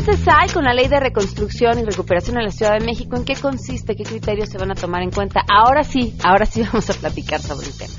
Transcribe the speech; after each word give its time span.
avances 0.00 0.28
hay 0.28 0.48
con 0.48 0.64
la 0.64 0.72
ley 0.72 0.88
de 0.88 0.98
reconstrucción 0.98 1.78
y 1.78 1.84
recuperación 1.84 2.38
en 2.38 2.44
la 2.44 2.50
Ciudad 2.50 2.78
de 2.78 2.84
México? 2.84 3.16
¿En 3.16 3.24
qué 3.24 3.34
consiste? 3.34 3.94
¿Qué 3.94 4.04
criterios 4.04 4.48
se 4.48 4.58
van 4.58 4.70
a 4.70 4.74
tomar 4.74 5.02
en 5.02 5.10
cuenta? 5.10 5.42
Ahora 5.48 5.82
sí, 5.82 6.14
ahora 6.24 6.46
sí 6.46 6.62
vamos 6.72 6.88
a 6.90 6.94
platicar 6.94 7.40
sobre 7.40 7.66
el 7.66 7.76
tema. 7.76 7.92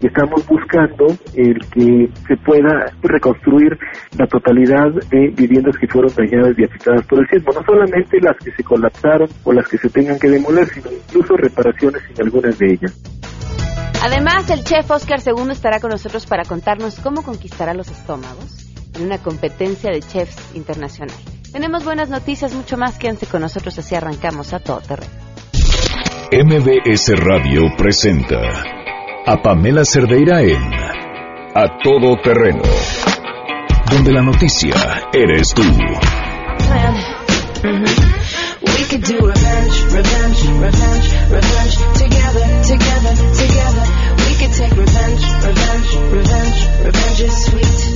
Estamos 0.00 0.44
buscando 0.46 1.06
el 1.34 1.58
que 1.70 2.10
se 2.26 2.36
pueda 2.38 2.92
reconstruir 3.02 3.78
la 4.18 4.26
totalidad 4.26 4.90
de 5.10 5.28
viviendas 5.28 5.76
que 5.80 5.86
fueron 5.86 6.12
dañadas 6.14 6.58
y 6.58 6.64
afectadas 6.64 7.06
por 7.06 7.20
el 7.20 7.28
sismo, 7.28 7.52
no 7.52 7.62
solamente 7.64 8.18
las 8.20 8.36
que 8.38 8.50
se 8.50 8.64
colapsaron 8.64 9.28
o 9.44 9.52
las 9.52 9.68
que 9.68 9.78
se 9.78 9.88
tengan 9.90 10.18
que 10.18 10.28
demoler, 10.28 10.66
sino 10.66 10.90
incluso 10.90 11.36
reparaciones 11.36 12.02
en 12.10 12.26
algunas 12.26 12.58
de 12.58 12.72
ellas. 12.72 13.00
Además, 14.02 14.50
el 14.50 14.64
chef 14.64 14.90
Oscar 14.90 15.20
II 15.24 15.52
estará 15.52 15.78
con 15.78 15.90
nosotros 15.90 16.26
para 16.26 16.42
contarnos 16.44 16.98
cómo 16.98 17.22
conquistará 17.22 17.72
los 17.72 17.88
estómagos 17.88 18.61
en 18.94 19.02
una 19.02 19.18
competencia 19.18 19.90
de 19.90 20.00
chefs 20.00 20.36
internacional. 20.54 21.16
Tenemos 21.52 21.84
buenas 21.84 22.08
noticias, 22.08 22.54
mucho 22.54 22.76
más. 22.76 22.98
Quédense 22.98 23.26
con 23.26 23.42
nosotros 23.42 23.78
así 23.78 23.94
arrancamos 23.94 24.52
a 24.52 24.60
todo 24.60 24.80
terreno. 24.80 25.12
MBS 26.32 27.12
Radio 27.18 27.60
presenta 27.76 28.40
a 29.26 29.36
Pamela 29.42 29.84
Cerdeira 29.84 30.40
en 30.40 30.62
A 31.54 31.78
Todo 31.82 32.16
Terreno, 32.22 32.62
donde 33.90 34.12
la 34.12 34.22
noticia 34.22 34.74
eres 35.12 35.52
tú. 35.52 35.62
We 38.62 38.84
could 38.88 39.04
do 39.04 39.18
revenge, 39.26 39.84
revenge, 39.92 40.42
revenge, 40.58 41.08
revenge. 41.30 41.76
Together, 41.98 42.46
together, 42.64 43.14
together. 43.36 43.84
We 44.26 44.34
could 44.40 44.52
take 44.56 44.74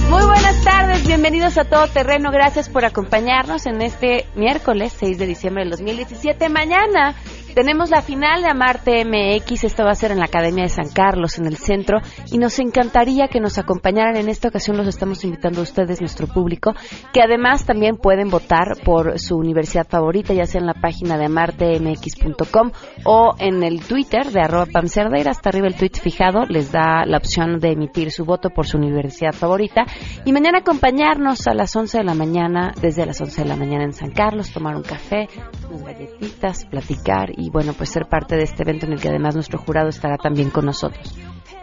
Muy 0.09 0.25
buenas 0.25 0.65
tardes, 0.65 1.07
bienvenidos 1.07 1.59
a 1.59 1.65
Todo 1.65 1.87
Terreno. 1.89 2.31
Gracias 2.31 2.69
por 2.69 2.85
acompañarnos 2.85 3.67
en 3.67 3.83
este 3.83 4.27
miércoles 4.35 4.95
6 4.99 5.19
de 5.19 5.27
diciembre 5.27 5.65
del 5.65 5.71
2017. 5.71 6.49
Mañana 6.49 7.15
tenemos 7.57 7.89
la 7.89 8.03
final 8.03 8.43
de 8.43 8.51
Amarte 8.51 9.03
MX. 9.03 9.65
Esto 9.65 9.83
va 9.83 9.93
a 9.93 9.95
ser 9.95 10.13
en 10.13 10.19
la 10.19 10.27
Academia 10.27 10.65
de 10.65 10.69
San 10.69 10.91
Carlos, 10.91 11.39
en 11.39 11.47
el 11.47 11.57
centro. 11.57 12.01
Y 12.31 12.37
nos 12.37 12.59
encantaría 12.59 13.29
que 13.29 13.41
nos 13.41 13.57
acompañaran. 13.57 14.19
En 14.19 14.29
esta 14.29 14.49
ocasión 14.49 14.77
los 14.77 14.87
estamos 14.87 15.25
invitando 15.25 15.61
a 15.61 15.63
ustedes, 15.63 16.03
nuestro 16.03 16.27
público, 16.27 16.75
que 17.15 17.23
además 17.23 17.65
también 17.65 17.97
pueden 17.97 18.29
votar 18.29 18.77
por 18.85 19.19
su 19.19 19.37
universidad 19.37 19.87
favorita, 19.89 20.35
ya 20.35 20.45
sea 20.45 20.61
en 20.61 20.67
la 20.67 20.75
página 20.75 21.17
de 21.17 21.25
amartemx.com 21.25 22.73
o 23.07 23.35
en 23.39 23.63
el 23.63 23.81
Twitter 23.81 24.27
de 24.27 24.43
arroba 24.43 24.67
Pam 24.67 24.89
Cerdeira. 24.89 25.31
Hasta 25.31 25.49
arriba 25.49 25.67
el 25.67 25.77
tweet 25.77 25.99
fijado 25.99 26.45
les 26.51 26.71
da 26.73 27.07
la 27.07 27.17
opción 27.17 27.59
de 27.59 27.71
emitir 27.71 28.11
su 28.11 28.27
voto 28.27 28.51
por 28.51 28.67
su 28.67 28.77
universidad 28.77 29.33
favorita. 29.33 29.87
Y 30.27 30.33
mañana 30.35 30.59
acompañarnos 30.59 31.47
a 31.47 31.55
las 31.55 31.75
11 31.75 31.97
de 31.97 32.05
la 32.05 32.15
mañana, 32.15 32.75
desde 32.83 33.07
las 33.07 33.19
11 33.19 33.45
de 33.45 33.49
la 33.49 33.57
mañana 33.57 33.85
en 33.85 33.95
San 33.95 34.11
Carlos, 34.11 34.53
tomar 34.53 34.77
un 34.77 34.83
café, 34.83 35.27
unas 35.71 35.85
galletitas, 35.85 36.67
platicar 36.67 37.31
y 37.35 37.46
bueno, 37.51 37.73
pues 37.73 37.91
ser 37.91 38.07
parte 38.07 38.37
de 38.37 38.43
este 38.43 38.63
evento 38.63 38.87
en 38.87 38.93
el 38.93 39.01
que 39.01 39.09
además 39.09 39.35
nuestro 39.35 39.59
jurado 39.59 39.89
estará 39.89 40.17
también 40.17 40.51
con 40.51 40.67
nosotros. 40.67 41.15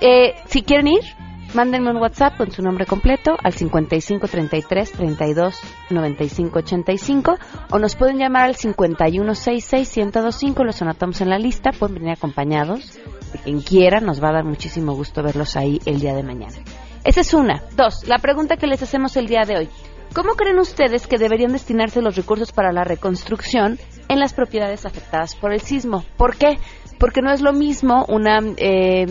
Eh, 0.02 0.34
si 0.48 0.64
quieren 0.64 0.88
ir, 0.88 1.02
mándenme 1.54 1.92
un 1.92 1.98
WhatsApp 1.98 2.38
con 2.38 2.52
su 2.52 2.62
nombre 2.62 2.86
completo 2.86 3.36
al 3.42 3.54
55 3.54 4.28
33 4.28 4.92
32 4.92 5.60
95 5.90 6.60
85 6.60 7.36
o 7.72 7.80
nos 7.80 7.96
pueden 7.96 8.18
llamar 8.18 8.46
al 8.46 8.56
51 8.56 9.36
66 9.36 9.98
1025, 9.98 10.64
los 10.64 10.82
anotamos 10.82 11.22
en 11.22 11.30
la 11.30 11.38
lista, 11.38 11.72
pueden 11.72 11.96
venir 11.96 12.12
acompañados 12.12 13.00
quien 13.38 13.62
quiera, 13.62 14.00
nos 14.00 14.22
va 14.24 14.30
a 14.30 14.34
dar 14.34 14.46
muchísimo 14.46 14.94
gusto 14.94 15.24
verlos 15.24 15.56
ahí 15.56 15.80
el 15.86 16.00
día 16.00 16.14
de 16.14 16.24
mañana. 16.24 16.56
Esa 17.04 17.22
es 17.22 17.34
una. 17.34 17.64
Dos, 17.76 18.08
la 18.08 18.20
pregunta 18.20 18.58
que 18.58 18.68
les 18.68 18.82
hacemos 18.82 19.18
el 19.18 19.28
día 19.28 19.44
de 19.46 19.58
hoy. 19.58 19.70
¿Cómo 20.14 20.34
creen 20.36 20.60
ustedes 20.60 21.08
que 21.08 21.18
deberían 21.18 21.52
destinarse 21.52 22.02
los 22.02 22.16
recursos 22.16 22.52
para 22.52 22.72
la 22.72 22.84
reconstrucción 22.84 23.80
en 24.14 24.20
las 24.20 24.34
propiedades 24.34 24.86
afectadas 24.86 25.36
por 25.36 25.54
el 25.54 25.62
sismo? 25.62 26.04
¿Por 26.18 26.38
qué? 26.38 26.58
Porque 27.00 27.22
no 27.22 27.32
es 27.32 27.42
lo 27.42 27.52
mismo 27.52 28.06
una 28.08 28.40
eh, 28.58 29.06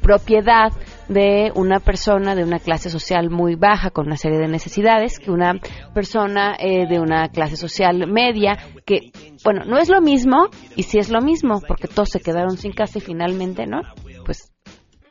propiedad 0.00 0.72
de 1.08 1.52
una 1.54 1.80
persona 1.80 2.34
de 2.34 2.44
una 2.44 2.58
clase 2.58 2.88
social 2.88 3.28
muy 3.28 3.56
baja 3.56 3.90
con 3.90 4.06
una 4.06 4.16
serie 4.16 4.38
de 4.38 4.48
necesidades 4.48 5.18
que 5.18 5.30
una 5.30 5.54
persona 5.92 6.56
eh, 6.58 6.86
de 6.88 7.00
una 7.00 7.28
clase 7.28 7.56
social 7.56 8.06
media 8.06 8.58
que, 8.86 9.10
bueno, 9.44 9.64
no 9.66 9.78
es 9.78 9.88
lo 9.88 10.00
mismo 10.00 10.48
y 10.76 10.84
sí 10.84 10.98
es 10.98 11.10
lo 11.10 11.20
mismo 11.20 11.60
porque 11.66 11.88
todos 11.88 12.10
se 12.10 12.20
quedaron 12.20 12.56
sin 12.56 12.72
casa 12.72 12.98
y 12.98 13.02
finalmente, 13.02 13.66
¿no? 13.66 13.82
Pues 14.24 14.52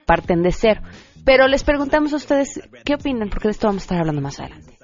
parten 0.05 0.41
de 0.41 0.51
cero. 0.51 0.81
Pero 1.25 1.47
les 1.47 1.63
preguntamos 1.63 2.13
a 2.13 2.17
ustedes 2.17 2.61
qué 2.83 2.95
opinan 2.95 3.29
porque 3.29 3.47
de 3.47 3.51
esto 3.51 3.67
vamos 3.67 3.83
a 3.83 3.85
estar 3.85 3.99
hablando 3.99 4.21
más 4.21 4.39
adelante. 4.39 4.77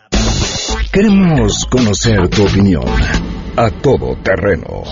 Queremos 0.91 1.65
conocer 1.65 2.29
tu 2.29 2.43
opinión. 2.43 2.83
A 3.55 3.69
Todo 3.69 4.15
Terreno. 4.23 4.83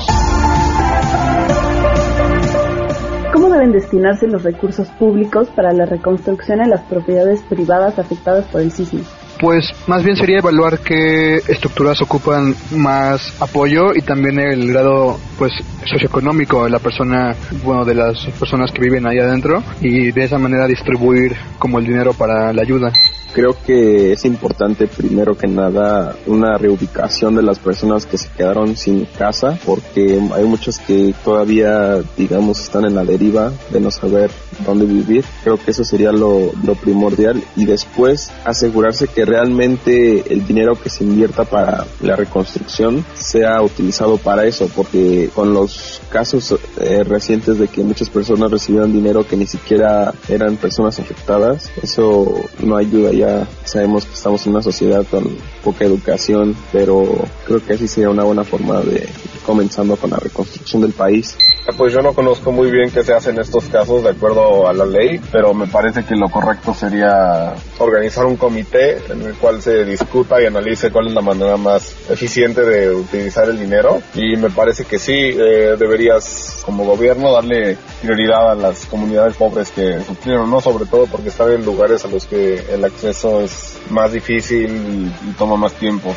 ¿Cómo 3.33 3.49
deben 3.49 3.71
destinarse 3.71 4.27
los 4.27 4.43
recursos 4.43 4.87
públicos 4.99 5.47
para 5.55 5.71
la 5.73 5.85
reconstrucción 5.85 6.61
en 6.61 6.69
las 6.69 6.81
propiedades 6.81 7.41
privadas 7.43 7.99
afectadas 7.99 8.45
por 8.45 8.61
el 8.61 8.71
sismo? 8.71 9.01
Pues 9.39 9.65
más 9.85 10.03
bien 10.03 10.15
sería 10.15 10.39
evaluar 10.39 10.79
qué 10.79 11.35
estructuras 11.35 12.01
ocupan 12.01 12.55
más 12.75 13.39
apoyo 13.39 13.93
y 13.95 14.01
también 14.01 14.39
el 14.39 14.67
grado 14.67 15.17
pues 15.37 15.51
socioeconómico 15.85 16.63
de 16.63 16.71
la 16.71 16.79
persona, 16.79 17.35
bueno, 17.63 17.85
de 17.85 17.93
las 17.93 18.25
personas 18.39 18.71
que 18.71 18.81
viven 18.81 19.05
ahí 19.05 19.19
adentro 19.19 19.63
y 19.79 20.11
de 20.11 20.23
esa 20.23 20.39
manera 20.39 20.65
distribuir 20.65 21.35
como 21.59 21.77
el 21.77 21.85
dinero 21.85 22.13
para 22.13 22.51
la 22.51 22.61
ayuda. 22.63 22.91
Creo 23.33 23.55
que 23.65 24.13
es 24.13 24.25
importante 24.25 24.87
primero 24.87 25.37
que 25.37 25.47
nada 25.47 26.15
una 26.25 26.57
reubicación 26.57 27.35
de 27.35 27.43
las 27.43 27.59
personas 27.59 28.05
que 28.05 28.17
se 28.17 28.29
quedaron 28.29 28.75
sin 28.75 29.05
casa 29.05 29.59
porque 29.65 30.19
hay 30.33 30.45
muchos 30.45 30.79
que 30.79 31.13
todavía 31.23 32.01
digamos 32.15 32.59
están 32.59 32.85
en 32.85 32.95
la 32.95 33.03
deriva 33.03 33.51
de 33.69 33.79
no 33.79 33.91
saber 33.91 34.31
dónde 34.65 34.85
vivir. 34.85 35.23
Creo 35.43 35.57
que 35.57 35.71
eso 35.71 35.83
sería 35.83 36.11
lo, 36.11 36.51
primordial 36.81 37.43
y 37.55 37.65
después 37.65 38.31
asegurarse 38.45 39.07
que 39.07 39.25
realmente 39.25 40.31
el 40.31 40.45
dinero 40.45 40.79
que 40.79 40.89
se 40.89 41.03
invierta 41.03 41.43
para 41.43 41.85
la 42.01 42.15
reconstrucción 42.15 43.03
sea 43.15 43.61
utilizado 43.61 44.17
para 44.17 44.45
eso 44.45 44.69
porque 44.75 45.29
con 45.33 45.53
los 45.53 46.01
casos 46.09 46.55
eh, 46.79 47.03
recientes 47.03 47.57
de 47.57 47.67
que 47.67 47.83
muchas 47.83 48.09
personas 48.09 48.51
recibieron 48.51 48.93
dinero 48.93 49.27
que 49.27 49.37
ni 49.37 49.47
siquiera 49.47 50.13
eran 50.29 50.57
personas 50.57 50.99
afectadas, 50.99 51.69
eso 51.81 52.31
no 52.59 52.77
ayuda 52.77 53.11
ya 53.11 53.26
sabemos 53.63 54.05
que 54.05 54.13
estamos 54.13 54.45
en 54.45 54.53
una 54.53 54.61
sociedad 54.61 55.05
con 55.09 55.37
poca 55.63 55.85
educación, 55.85 56.55
pero 56.71 57.05
creo 57.45 57.63
que 57.63 57.73
así 57.73 57.87
sería 57.87 58.09
una 58.09 58.23
buena 58.23 58.43
forma 58.43 58.81
de 58.81 59.09
comenzando 59.47 59.95
con 59.95 60.11
la 60.11 60.17
reconstrucción 60.17 60.81
del 60.81 60.91
país. 60.91 61.37
Pues 61.77 61.93
yo 61.93 62.01
no 62.01 62.13
conozco 62.13 62.51
muy 62.51 62.69
bien 62.69 62.91
qué 62.91 63.03
se 63.03 63.13
hace 63.13 63.29
en 63.31 63.39
estos 63.39 63.65
casos 63.65 64.03
de 64.03 64.11
acuerdo 64.11 64.67
a 64.67 64.73
la 64.73 64.85
ley, 64.85 65.19
pero 65.31 65.53
me 65.53 65.67
parece 65.67 66.03
que 66.03 66.15
lo 66.15 66.29
correcto 66.29 66.73
sería 66.73 67.55
organizar 67.77 68.25
un 68.25 68.37
comité 68.37 68.97
en 69.09 69.21
el 69.21 69.33
cual 69.35 69.61
se 69.61 69.83
discuta 69.83 70.41
y 70.41 70.45
analice 70.45 70.91
cuál 70.91 71.07
es 71.07 71.13
la 71.13 71.21
manera 71.21 71.57
más 71.57 71.93
eficiente 72.09 72.61
de 72.61 72.93
utilizar 72.93 73.49
el 73.49 73.59
dinero. 73.59 74.01
Y 74.15 74.37
me 74.37 74.49
parece 74.49 74.85
que 74.85 74.97
sí, 74.99 75.13
eh, 75.13 75.75
deberías 75.77 76.61
como 76.65 76.85
gobierno 76.85 77.31
darle 77.31 77.77
prioridad 78.01 78.51
a 78.51 78.55
las 78.55 78.85
comunidades 78.85 79.35
pobres 79.35 79.69
que 79.71 80.01
sufrieron, 80.01 80.49
¿no? 80.49 80.61
Sobre 80.61 80.85
todo 80.85 81.05
porque 81.07 81.29
están 81.29 81.51
en 81.51 81.65
lugares 81.65 82.03
a 82.05 82.07
los 82.07 82.25
que 82.25 82.63
el 82.71 82.83
acceso 82.83 83.41
es 83.41 83.77
más 83.89 84.11
difícil 84.11 85.11
y 85.27 85.31
toma 85.33 85.55
más 85.55 85.73
tiempo. 85.73 86.13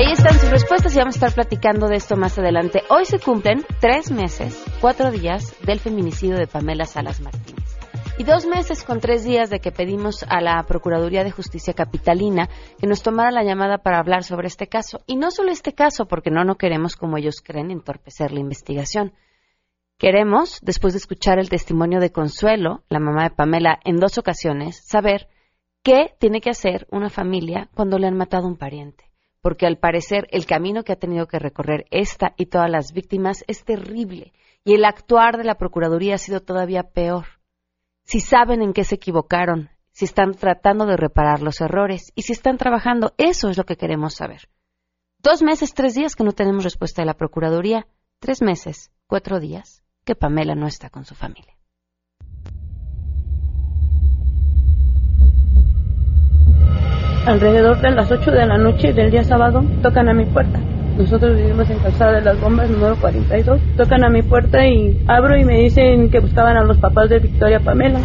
Ahí 0.00 0.12
están 0.12 0.32
sus 0.32 0.48
respuestas 0.48 0.94
y 0.94 0.98
vamos 0.98 1.16
a 1.16 1.18
estar 1.18 1.34
platicando 1.34 1.86
de 1.86 1.96
esto 1.96 2.16
más 2.16 2.38
adelante. 2.38 2.84
Hoy 2.88 3.04
se 3.04 3.18
cumplen 3.18 3.66
tres 3.82 4.10
meses, 4.10 4.64
cuatro 4.80 5.10
días 5.10 5.54
del 5.60 5.78
feminicidio 5.78 6.38
de 6.38 6.46
Pamela 6.46 6.86
Salas 6.86 7.20
Martínez. 7.20 7.76
Y 8.16 8.24
dos 8.24 8.46
meses 8.46 8.82
con 8.82 9.00
tres 9.00 9.24
días 9.24 9.50
de 9.50 9.60
que 9.60 9.72
pedimos 9.72 10.22
a 10.26 10.40
la 10.40 10.62
Procuraduría 10.62 11.22
de 11.22 11.30
Justicia 11.30 11.74
Capitalina 11.74 12.48
que 12.78 12.86
nos 12.86 13.02
tomara 13.02 13.30
la 13.30 13.44
llamada 13.44 13.76
para 13.76 13.98
hablar 13.98 14.24
sobre 14.24 14.46
este 14.46 14.68
caso. 14.68 15.02
Y 15.06 15.16
no 15.16 15.30
solo 15.30 15.52
este 15.52 15.74
caso, 15.74 16.06
porque 16.06 16.30
no, 16.30 16.44
no 16.44 16.54
queremos, 16.54 16.96
como 16.96 17.18
ellos 17.18 17.42
creen, 17.42 17.70
entorpecer 17.70 18.32
la 18.32 18.40
investigación. 18.40 19.12
Queremos, 19.98 20.60
después 20.62 20.94
de 20.94 21.00
escuchar 21.00 21.38
el 21.38 21.50
testimonio 21.50 22.00
de 22.00 22.10
Consuelo, 22.10 22.84
la 22.88 23.00
mamá 23.00 23.24
de 23.24 23.34
Pamela, 23.36 23.78
en 23.84 23.98
dos 23.98 24.16
ocasiones, 24.16 24.80
saber 24.82 25.28
qué 25.82 26.14
tiene 26.18 26.40
que 26.40 26.48
hacer 26.48 26.86
una 26.90 27.10
familia 27.10 27.68
cuando 27.74 27.98
le 27.98 28.06
han 28.06 28.16
matado 28.16 28.46
a 28.46 28.48
un 28.48 28.56
pariente 28.56 29.09
porque 29.42 29.66
al 29.66 29.78
parecer 29.78 30.28
el 30.30 30.46
camino 30.46 30.84
que 30.84 30.92
ha 30.92 30.98
tenido 30.98 31.26
que 31.26 31.38
recorrer 31.38 31.86
esta 31.90 32.34
y 32.36 32.46
todas 32.46 32.70
las 32.70 32.92
víctimas 32.92 33.44
es 33.46 33.64
terrible 33.64 34.32
y 34.64 34.74
el 34.74 34.84
actuar 34.84 35.36
de 35.38 35.44
la 35.44 35.56
Procuraduría 35.56 36.16
ha 36.16 36.18
sido 36.18 36.40
todavía 36.40 36.82
peor. 36.82 37.26
Si 38.04 38.20
saben 38.20 38.62
en 38.62 38.72
qué 38.72 38.84
se 38.84 38.96
equivocaron, 38.96 39.70
si 39.92 40.04
están 40.04 40.34
tratando 40.34 40.86
de 40.86 40.96
reparar 40.96 41.42
los 41.42 41.60
errores 41.60 42.12
y 42.14 42.22
si 42.22 42.32
están 42.32 42.58
trabajando, 42.58 43.14
eso 43.18 43.48
es 43.48 43.56
lo 43.56 43.64
que 43.64 43.76
queremos 43.76 44.14
saber. 44.14 44.48
Dos 45.18 45.42
meses, 45.42 45.74
tres 45.74 45.94
días 45.94 46.16
que 46.16 46.24
no 46.24 46.32
tenemos 46.32 46.64
respuesta 46.64 47.02
de 47.02 47.06
la 47.06 47.14
Procuraduría, 47.14 47.86
tres 48.18 48.42
meses, 48.42 48.90
cuatro 49.06 49.38
días 49.40 49.82
que 50.04 50.14
Pamela 50.14 50.54
no 50.54 50.66
está 50.66 50.90
con 50.90 51.04
su 51.04 51.14
familia. 51.14 51.59
Alrededor 57.26 57.80
de 57.80 57.90
las 57.90 58.10
8 58.10 58.30
de 58.30 58.46
la 58.46 58.58
noche 58.58 58.92
del 58.92 59.10
día 59.10 59.24
sábado, 59.24 59.64
tocan 59.82 60.08
a 60.08 60.14
mi 60.14 60.24
puerta. 60.24 60.58
Nosotros 60.96 61.36
vivimos 61.36 61.68
en 61.70 61.78
Calzada 61.78 62.12
de 62.12 62.20
las 62.22 62.40
Bombas, 62.40 62.68
número 62.68 62.96
42. 62.96 63.60
Tocan 63.76 64.04
a 64.04 64.10
mi 64.10 64.22
puerta 64.22 64.66
y 64.66 65.02
abro 65.06 65.36
y 65.36 65.44
me 65.44 65.58
dicen 65.58 66.10
que 66.10 66.20
buscaban 66.20 66.56
a 66.56 66.64
los 66.64 66.78
papás 66.78 67.08
de 67.08 67.18
Victoria 67.20 67.60
Pamela. 67.60 68.00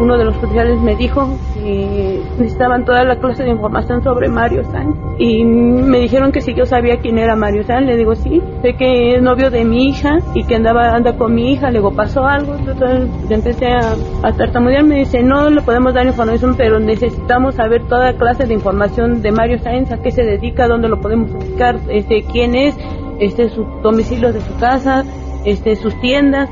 Uno 0.00 0.18
de 0.18 0.24
los 0.24 0.36
oficiales 0.36 0.80
me 0.80 0.96
dijo 0.96 1.38
que 1.54 2.13
necesitaban 2.38 2.84
toda 2.84 3.04
la 3.04 3.16
clase 3.16 3.44
de 3.44 3.50
información 3.50 4.02
sobre 4.02 4.28
Mario 4.28 4.64
San. 4.64 4.94
Y 5.18 5.44
me 5.44 6.00
dijeron 6.00 6.32
que 6.32 6.40
si 6.40 6.54
yo 6.54 6.66
sabía 6.66 6.98
quién 6.98 7.18
era 7.18 7.36
Mario 7.36 7.64
San, 7.64 7.86
le 7.86 7.96
digo 7.96 8.14
sí, 8.14 8.42
sé 8.62 8.74
que 8.74 9.16
es 9.16 9.22
novio 9.22 9.50
de 9.50 9.64
mi 9.64 9.88
hija 9.88 10.18
y 10.34 10.44
que 10.44 10.56
andaba 10.56 10.94
anda 10.94 11.16
con 11.16 11.34
mi 11.34 11.52
hija, 11.52 11.70
luego 11.70 11.92
pasó 11.92 12.26
algo, 12.26 12.54
entonces 12.56 13.08
empecé 13.30 13.66
a, 13.66 13.94
a 14.22 14.32
tartamudear, 14.32 14.84
me 14.84 14.98
dice 14.98 15.22
no 15.22 15.48
le 15.50 15.62
podemos 15.62 15.94
dar 15.94 16.06
información, 16.06 16.54
pero 16.56 16.78
necesitamos 16.80 17.54
saber 17.54 17.86
toda 17.88 18.14
clase 18.14 18.46
de 18.46 18.54
información 18.54 19.22
de 19.22 19.32
Mario 19.32 19.58
Sáenz, 19.58 19.92
a 19.92 20.02
qué 20.02 20.10
se 20.10 20.22
dedica, 20.22 20.68
dónde 20.68 20.88
lo 20.88 21.00
podemos 21.00 21.32
buscar, 21.32 21.78
este 21.88 22.24
quién 22.30 22.54
es, 22.54 22.76
este 23.20 23.48
su 23.48 23.64
domicilio 23.82 24.32
de 24.32 24.40
su 24.40 24.56
casa, 24.58 25.04
este 25.44 25.76
sus 25.76 25.98
tiendas. 26.00 26.50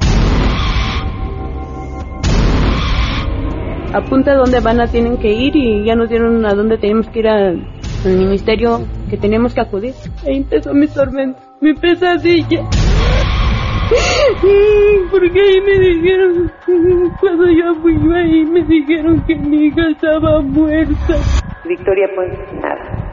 Apunta 3.92 4.34
dónde 4.34 4.60
van 4.60 4.80
a 4.80 4.86
tienen 4.86 5.16
que 5.18 5.32
ir 5.32 5.54
y 5.56 5.84
ya 5.84 5.94
nos 5.94 6.08
dieron 6.08 6.44
a 6.46 6.54
dónde 6.54 6.78
tenemos 6.78 7.08
que 7.08 7.20
ir 7.20 7.28
al, 7.28 7.66
al 8.04 8.16
ministerio 8.16 8.80
que 9.10 9.16
tenemos 9.16 9.54
que 9.54 9.60
acudir. 9.60 9.94
Ahí 10.26 10.38
empezó 10.38 10.72
mi 10.74 10.88
tormento, 10.88 11.40
mi 11.60 11.74
pesadilla. 11.74 12.68
Porque 15.10 15.40
ahí 15.40 15.60
me 15.60 15.78
dijeron, 15.78 16.50
cuando 17.20 17.44
yo 17.46 17.74
fui 17.82 17.94
ahí 18.14 18.44
me 18.46 18.64
dijeron 18.64 19.22
que 19.26 19.34
mi 19.36 19.66
hija 19.66 19.88
estaba 19.90 20.40
muerta. 20.40 21.16
Victoria 21.64 22.08
Ponce, 22.14 22.54
nada. 22.54 23.12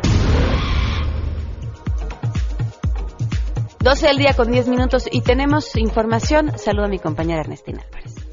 12 3.82 4.08
del 4.08 4.18
día 4.18 4.34
con 4.36 4.52
10 4.52 4.68
minutos 4.68 5.08
y 5.12 5.22
tenemos 5.22 5.76
información. 5.78 6.58
Saludo 6.58 6.86
a 6.86 6.90
mi 6.90 7.00
compañera 7.00 7.42
Ernestina 7.42 7.82
Álvarez. 7.86 8.29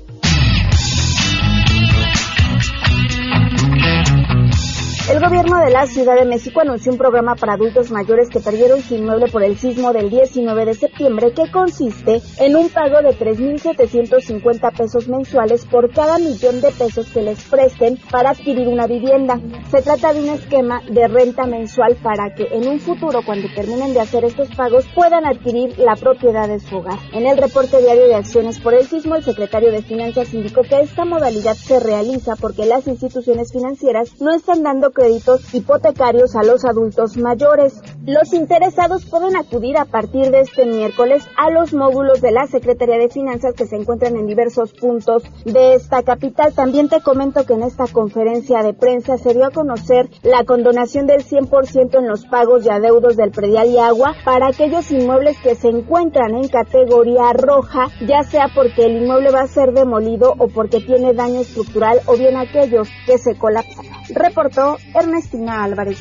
Gobierno 5.26 5.58
de 5.58 5.70
la 5.70 5.88
Ciudad 5.88 6.14
de 6.14 6.24
México 6.24 6.60
anunció 6.60 6.92
un 6.92 6.98
programa 6.98 7.34
para 7.34 7.54
adultos 7.54 7.90
mayores 7.90 8.28
que 8.28 8.38
perdieron 8.38 8.80
su 8.80 8.94
inmueble 8.94 9.26
por 9.26 9.42
el 9.42 9.58
sismo 9.58 9.92
del 9.92 10.08
19 10.08 10.66
de 10.66 10.74
septiembre 10.74 11.32
que 11.32 11.50
consiste 11.50 12.22
en 12.38 12.54
un 12.54 12.68
pago 12.68 13.02
de 13.02 13.08
3.750 13.08 14.76
pesos 14.76 15.08
mensuales 15.08 15.64
por 15.64 15.92
cada 15.92 16.18
millón 16.18 16.60
de 16.60 16.70
pesos 16.70 17.10
que 17.10 17.22
les 17.22 17.42
presten 17.42 17.98
para 18.08 18.30
adquirir 18.30 18.68
una 18.68 18.86
vivienda. 18.86 19.40
Se 19.68 19.82
trata 19.82 20.12
de 20.12 20.20
un 20.20 20.28
esquema 20.28 20.80
de 20.88 21.08
renta 21.08 21.44
mensual 21.44 21.96
para 21.96 22.32
que 22.32 22.44
en 22.52 22.68
un 22.68 22.78
futuro, 22.78 23.22
cuando 23.26 23.48
terminen 23.52 23.94
de 23.94 24.00
hacer 24.00 24.24
estos 24.24 24.54
pagos, 24.54 24.84
puedan 24.94 25.26
adquirir 25.26 25.76
la 25.76 25.96
propiedad 25.96 26.46
de 26.46 26.60
su 26.60 26.76
hogar. 26.76 27.00
En 27.12 27.26
el 27.26 27.36
reporte 27.36 27.82
diario 27.82 28.06
de 28.06 28.14
acciones 28.14 28.60
por 28.60 28.74
el 28.74 28.86
sismo, 28.86 29.16
el 29.16 29.24
secretario 29.24 29.72
de 29.72 29.82
Finanzas 29.82 30.32
indicó 30.32 30.62
que 30.62 30.78
esta 30.78 31.04
modalidad 31.04 31.54
se 31.54 31.80
realiza 31.80 32.36
porque 32.36 32.64
las 32.64 32.86
instituciones 32.86 33.52
financieras 33.52 34.20
no 34.20 34.32
están 34.32 34.62
dando 34.62 34.92
créditos 35.16 35.54
hipotecarios 35.54 36.36
a 36.36 36.42
los 36.42 36.64
adultos 36.64 37.16
mayores. 37.16 37.80
Los 38.04 38.32
interesados 38.32 39.06
pueden 39.06 39.36
acudir 39.36 39.78
a 39.78 39.84
partir 39.84 40.30
de 40.30 40.40
este 40.40 40.66
miércoles 40.66 41.26
a 41.36 41.50
los 41.50 41.72
módulos 41.72 42.20
de 42.20 42.32
la 42.32 42.46
Secretaría 42.46 42.98
de 42.98 43.08
Finanzas 43.08 43.54
que 43.54 43.66
se 43.66 43.76
encuentran 43.76 44.16
en 44.16 44.26
diversos 44.26 44.72
puntos 44.72 45.22
de 45.44 45.74
esta 45.74 46.02
capital. 46.02 46.52
También 46.54 46.88
te 46.88 47.00
comento 47.00 47.46
que 47.46 47.54
en 47.54 47.62
esta 47.62 47.86
conferencia 47.86 48.62
de 48.62 48.74
prensa 48.74 49.16
se 49.16 49.32
dio 49.32 49.46
a 49.46 49.50
conocer 49.50 50.08
la 50.22 50.44
condonación 50.44 51.06
del 51.06 51.24
100% 51.24 51.98
en 51.98 52.08
los 52.08 52.26
pagos 52.26 52.66
y 52.66 52.70
adeudos 52.70 53.16
del 53.16 53.30
predial 53.30 53.70
y 53.70 53.78
agua 53.78 54.14
para 54.24 54.48
aquellos 54.48 54.90
inmuebles 54.90 55.38
que 55.42 55.54
se 55.54 55.68
encuentran 55.68 56.34
en 56.34 56.48
categoría 56.48 57.32
roja, 57.32 57.88
ya 58.06 58.22
sea 58.22 58.48
porque 58.54 58.86
el 58.86 59.02
inmueble 59.02 59.30
va 59.30 59.42
a 59.42 59.46
ser 59.46 59.72
demolido 59.72 60.34
o 60.38 60.48
porque 60.48 60.80
tiene 60.80 61.14
daño 61.14 61.40
estructural 61.40 62.00
o 62.06 62.16
bien 62.16 62.36
aquellos 62.36 62.88
que 63.06 63.18
se 63.18 63.36
colapsan. 63.36 63.86
Reportó 64.08 64.76
Ernestina 65.06 65.64
Álvarez. 65.64 65.98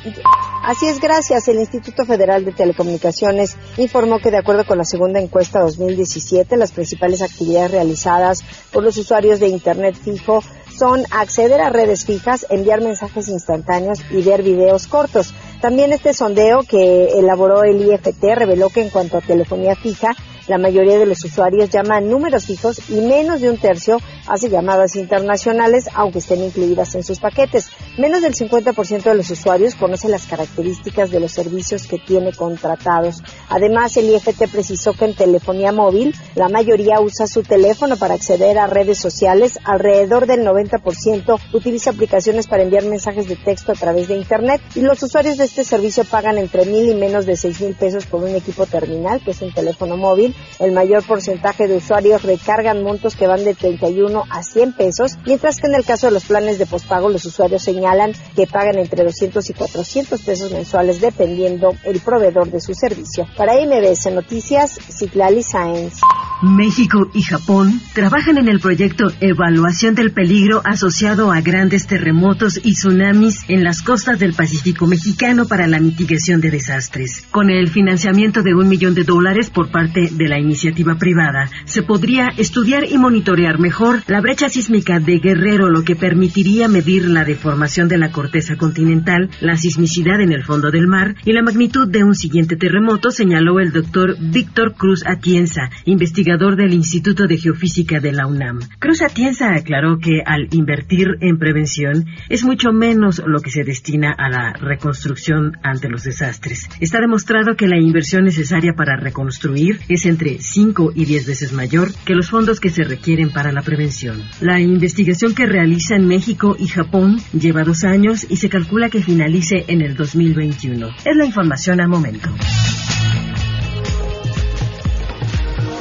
Así 0.64 0.88
es, 0.88 1.00
gracias. 1.00 1.48
El 1.48 1.60
Instituto 1.60 2.06
Federal 2.06 2.44
de 2.44 2.52
Telecomunicaciones 2.52 3.56
informó 3.78 4.20
que 4.20 4.32
de 4.32 4.38
acuerdo 4.38 4.66
con 4.66 4.78
la 4.78 4.84
segunda 4.84 5.20
encuesta 5.20 5.62
2017, 5.62 6.58
las 6.58 6.72
principales 6.72 7.22
actividades 7.22 7.72
realizadas 7.72 8.44
por 8.72 8.84
los 8.84 8.98
usuarios 8.98 9.40
de 9.40 9.48
Internet 9.48 9.96
fijo 9.96 10.42
son 10.78 11.04
acceder 11.12 11.62
a 11.62 11.70
redes 11.70 12.06
fijas, 12.06 12.46
enviar 12.50 12.82
mensajes 12.82 13.30
instantáneos 13.30 14.00
y 14.12 14.22
ver 14.24 14.44
videos 14.44 14.88
cortos. 14.88 15.34
También 15.62 15.94
este 15.94 16.14
sondeo 16.14 16.64
que 16.64 17.18
elaboró 17.18 17.64
el 17.64 17.82
IFT 17.82 18.24
reveló 18.36 18.70
que 18.70 18.82
en 18.82 18.90
cuanto 18.90 19.18
a 19.18 19.22
telefonía 19.22 19.76
fija, 19.76 20.16
la 20.48 20.58
mayoría 20.58 21.00
de 21.00 21.06
los 21.06 21.24
usuarios 21.24 21.70
llaman 21.70 22.10
números 22.10 22.46
fijos 22.46 22.90
y 22.90 23.02
menos 23.02 23.42
de 23.42 23.50
un 23.50 23.58
tercio 23.58 23.98
hace 24.28 24.50
llamadas 24.50 24.96
internacionales, 24.96 25.90
aunque 25.94 26.20
estén 26.20 26.44
incluidas 26.44 26.96
en 26.96 27.04
sus 27.04 27.20
paquetes. 27.20 27.70
Menos 27.98 28.22
del 28.22 28.34
50% 28.34 29.04
de 29.04 29.16
los 29.16 29.30
usuarios 29.30 29.76
conoce 29.76 30.10
las 30.10 30.26
características 30.28 31.12
de 31.12 31.20
los 31.20 31.32
servicios 31.32 31.88
que 31.88 31.98
tiene 31.98 32.34
contratados. 32.34 33.22
Además, 33.50 33.98
el 33.98 34.10
IFT 34.10 34.48
precisó 34.52 34.94
que 34.94 35.06
en 35.06 35.16
telefonía 35.16 35.72
móvil, 35.72 36.14
la 36.36 36.50
mayoría 36.50 37.00
usa 37.00 37.28
su 37.28 37.44
teléfono 37.44 37.98
para 37.98 38.16
acceder 38.16 38.58
a 38.58 38.68
redes 38.68 38.98
sociales. 39.00 39.60
Alrededor 39.64 40.28
del 40.28 40.46
90% 40.46 41.40
utiliza 41.54 41.92
aplicaciones 41.92 42.48
para 42.48 42.64
enviar 42.64 42.86
mensajes 42.86 43.28
de 43.28 43.36
texto 43.36 43.72
a 43.72 43.76
través 43.76 44.08
de 44.08 44.16
Internet 44.16 44.62
y 44.76 44.82
los 44.82 45.02
usuarios 45.02 45.38
de 45.38 45.46
este 45.46 45.64
servicio 45.64 46.04
pagan 46.04 46.38
entre 46.38 46.66
mil 46.66 46.90
y 46.90 46.96
menos 46.96 47.26
de 47.26 47.36
seis 47.36 47.62
mil 47.62 47.76
pesos 47.76 48.06
por 48.06 48.24
un 48.24 48.36
equipo 48.36 48.66
terminal, 48.66 49.22
que 49.24 49.32
es 49.32 49.42
un 49.42 49.54
teléfono 49.54 49.98
móvil. 49.98 50.35
El 50.60 50.72
mayor 50.72 51.04
porcentaje 51.04 51.68
de 51.68 51.78
usuarios 51.78 52.24
recargan 52.24 52.84
montos 52.84 53.16
que 53.16 53.28
van 53.28 53.44
de 53.44 53.54
31 53.54 54.24
a 54.30 54.42
100 54.42 54.74
pesos, 54.74 55.18
mientras 55.26 55.60
que 55.60 55.68
en 55.68 55.76
el 55.76 55.84
caso 55.84 56.08
de 56.08 56.14
los 56.14 56.26
planes 56.26 56.58
de 56.58 56.66
pospago 56.66 57.10
los 57.10 57.26
usuarios 57.26 57.64
señalan 57.64 58.14
que 58.36 58.48
pagan 58.48 58.78
entre 58.78 59.04
200 59.04 59.50
y 59.50 59.54
400 59.54 60.22
pesos 60.22 60.52
mensuales 60.52 61.02
dependiendo 61.02 61.74
el 61.84 62.00
proveedor 62.00 62.50
de 62.50 62.62
su 62.62 62.74
servicio. 62.74 63.28
Para 63.38 63.54
MBS 63.56 64.12
Noticias, 64.14 64.80
Citlali 64.90 65.44
Sáenz. 65.44 66.00
México 66.42 67.10
y 67.14 67.22
Japón 67.22 67.82
trabajan 67.94 68.38
en 68.38 68.50
el 68.50 68.60
proyecto 68.60 69.06
Evaluación 69.22 69.96
del 69.96 70.12
Peligro 70.12 70.62
asociado 70.66 71.32
a 71.32 71.42
grandes 71.42 71.88
terremotos 71.88 72.60
y 72.62 72.74
tsunamis 72.74 73.40
en 73.48 73.64
las 73.64 73.82
costas 73.82 74.20
del 74.20 74.34
Pacífico 74.34 74.86
mexicano 74.86 75.48
para 75.48 75.68
la 75.68 75.80
mitigación 75.80 76.42
de 76.42 76.52
desastres. 76.52 77.26
Con 77.32 77.50
el 77.50 77.70
financiamiento 77.70 78.44
de 78.44 78.54
un 78.54 78.68
millón 78.68 78.96
de 78.96 79.04
dólares 79.04 79.50
por 79.50 79.72
parte 79.72 80.10
de 80.12 80.25
la 80.28 80.40
iniciativa 80.40 80.96
privada, 80.96 81.50
se 81.66 81.84
podría 81.84 82.30
estudiar 82.38 82.86
y 82.90 82.98
monitorear 82.98 83.60
mejor 83.60 84.02
la 84.08 84.22
brecha 84.22 84.50
sísmica 84.50 85.00
de 85.00 85.20
Guerrero, 85.20 85.70
lo 85.70 85.84
que 85.84 85.96
permitiría 85.96 86.68
medir 86.68 87.08
la 87.08 87.24
deformación 87.24 87.88
de 87.88 87.98
la 87.98 88.12
corteza 88.12 88.56
continental, 88.56 89.30
la 89.42 89.58
sismicidad 89.58 90.22
en 90.22 90.32
el 90.32 90.44
fondo 90.44 90.72
del 90.72 90.88
mar 90.88 91.16
y 91.26 91.34
la 91.34 91.44
magnitud 91.44 91.88
de 91.88 92.04
un 92.04 92.16
siguiente 92.16 92.56
terremoto, 92.56 93.12
señaló 93.12 93.60
el 93.60 93.72
doctor 93.72 94.16
Víctor 94.20 94.76
Cruz 94.76 95.04
Atienza, 95.06 95.70
investigador 95.86 96.56
del 96.56 96.74
Instituto 96.74 97.28
de 97.28 97.38
Geofísica 97.38 98.00
de 98.00 98.12
la 98.12 98.28
UNAM. 98.28 98.60
Cruz 98.80 99.02
Atienza 99.02 99.54
aclaró 99.54 100.00
que 100.00 100.22
al 100.26 100.48
invertir 100.52 101.18
en 101.22 101.38
prevención 101.38 102.06
es 102.30 102.44
mucho 102.44 102.72
menos 102.72 103.22
lo 103.26 103.40
que 103.40 103.52
se 103.52 103.64
destina 103.64 104.12
a 104.12 104.30
la 104.30 104.54
reconstrucción 104.54 105.58
ante 105.64 105.90
los 105.90 106.04
desastres. 106.04 106.70
Está 106.80 107.00
demostrado 107.00 107.56
que 107.56 107.68
la 107.68 107.80
inversión 107.80 108.26
necesaria 108.26 108.74
para 108.74 108.98
reconstruir 108.98 109.80
es 109.90 110.06
entre 110.16 110.40
5 110.40 110.94
y 110.96 111.04
10 111.04 111.28
veces 111.28 111.52
mayor 111.52 111.94
que 112.06 112.16
los 112.16 112.30
fondos 112.30 112.62
que 112.62 112.70
se 112.70 112.86
requieren 112.86 113.32
para 113.32 113.52
la 113.52 113.62
prevención. 113.62 114.24
La 114.40 114.62
investigación 114.62 115.36
que 115.36 115.46
realizan 115.46 116.08
México 116.08 116.56
y 116.58 116.68
Japón 116.68 117.18
lleva 117.34 117.66
dos 117.66 117.84
años 117.84 118.26
y 118.30 118.38
se 118.38 118.48
calcula 118.48 118.90
que 118.90 119.02
finalice 119.02 119.66
en 119.68 119.82
el 119.82 119.98
2021. 119.98 120.88
Es 121.04 121.18
la 121.18 121.26
información 121.26 121.82
al 121.82 121.90
momento. 121.90 122.30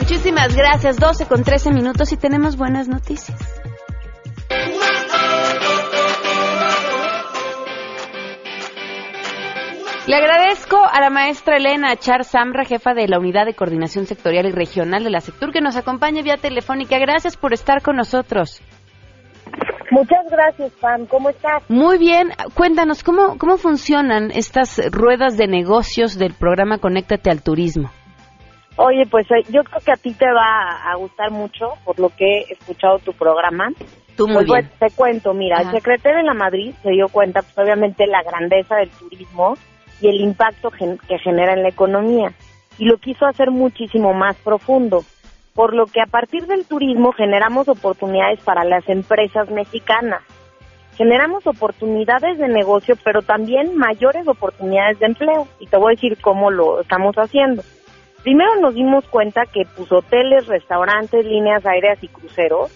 Muchísimas 0.00 0.56
gracias. 0.56 0.96
12 0.96 1.26
con 1.26 1.44
13 1.44 1.70
minutos 1.70 2.10
y 2.10 2.16
tenemos 2.16 2.56
buenas 2.56 2.88
noticias. 2.88 3.38
Le 10.06 10.16
agradezco 10.16 10.76
a 10.84 11.00
la 11.00 11.08
maestra 11.08 11.56
Elena 11.56 11.96
Char 11.96 12.24
Samra, 12.24 12.64
jefa 12.66 12.92
de 12.92 13.08
la 13.08 13.18
Unidad 13.18 13.46
de 13.46 13.54
Coordinación 13.54 14.04
Sectorial 14.04 14.44
y 14.46 14.52
Regional 14.52 15.02
de 15.02 15.08
la 15.10 15.20
Sectur, 15.20 15.50
que 15.50 15.62
nos 15.62 15.76
acompaña 15.76 16.20
vía 16.22 16.36
telefónica. 16.36 16.98
Gracias 16.98 17.38
por 17.38 17.54
estar 17.54 17.80
con 17.80 17.96
nosotros. 17.96 18.60
Muchas 19.90 20.26
gracias, 20.30 20.72
Pam. 20.80 21.06
¿Cómo 21.06 21.30
estás? 21.30 21.62
Muy 21.70 21.96
bien. 21.96 22.28
Cuéntanos, 22.54 23.02
¿cómo, 23.02 23.38
cómo 23.38 23.56
funcionan 23.56 24.30
estas 24.30 24.78
ruedas 24.92 25.38
de 25.38 25.46
negocios 25.46 26.18
del 26.18 26.34
programa 26.34 26.78
Conéctate 26.78 27.30
al 27.30 27.42
Turismo? 27.42 27.90
Oye, 28.76 29.04
pues 29.10 29.26
yo 29.48 29.62
creo 29.62 29.80
que 29.84 29.92
a 29.92 29.96
ti 29.96 30.12
te 30.12 30.26
va 30.26 30.90
a 30.92 30.96
gustar 30.96 31.30
mucho 31.30 31.66
por 31.84 31.98
lo 31.98 32.10
que 32.10 32.24
he 32.40 32.52
escuchado 32.52 32.98
tu 32.98 33.12
programa. 33.14 33.68
Tú 34.16 34.26
muy 34.26 34.44
Pues, 34.44 34.64
bien. 34.64 34.70
pues, 34.78 34.90
te 34.92 34.96
cuento, 34.96 35.32
mira, 35.32 35.56
Ajá. 35.60 35.70
el 35.70 35.76
secretario 35.76 36.18
de 36.18 36.24
la 36.24 36.34
Madrid 36.34 36.74
se 36.82 36.90
dio 36.90 37.06
cuenta, 37.08 37.40
pues 37.40 37.56
obviamente, 37.58 38.06
la 38.06 38.22
grandeza 38.22 38.76
del 38.76 38.90
turismo 38.90 39.54
y 40.04 40.08
el 40.08 40.20
impacto 40.20 40.70
gen- 40.70 40.98
que 41.08 41.18
genera 41.18 41.54
en 41.54 41.62
la 41.62 41.70
economía. 41.70 42.32
Y 42.78 42.84
lo 42.84 42.98
quiso 42.98 43.24
hacer 43.26 43.50
muchísimo 43.50 44.12
más 44.12 44.36
profundo. 44.36 45.02
Por 45.54 45.74
lo 45.74 45.86
que 45.86 46.00
a 46.02 46.06
partir 46.06 46.46
del 46.46 46.66
turismo 46.66 47.12
generamos 47.12 47.68
oportunidades 47.68 48.40
para 48.40 48.64
las 48.64 48.86
empresas 48.88 49.48
mexicanas. 49.50 50.20
Generamos 50.96 51.46
oportunidades 51.46 52.38
de 52.38 52.48
negocio, 52.48 52.96
pero 53.02 53.22
también 53.22 53.76
mayores 53.76 54.28
oportunidades 54.28 54.98
de 54.98 55.06
empleo. 55.06 55.48
Y 55.58 55.66
te 55.66 55.76
voy 55.76 55.92
a 55.92 55.96
decir 55.96 56.18
cómo 56.20 56.50
lo 56.50 56.80
estamos 56.82 57.16
haciendo. 57.16 57.62
Primero 58.22 58.56
nos 58.60 58.74
dimos 58.74 59.04
cuenta 59.08 59.46
que 59.46 59.62
pues, 59.76 59.90
hoteles, 59.90 60.46
restaurantes, 60.46 61.24
líneas 61.24 61.64
aéreas 61.66 62.02
y 62.02 62.08
cruceros 62.08 62.70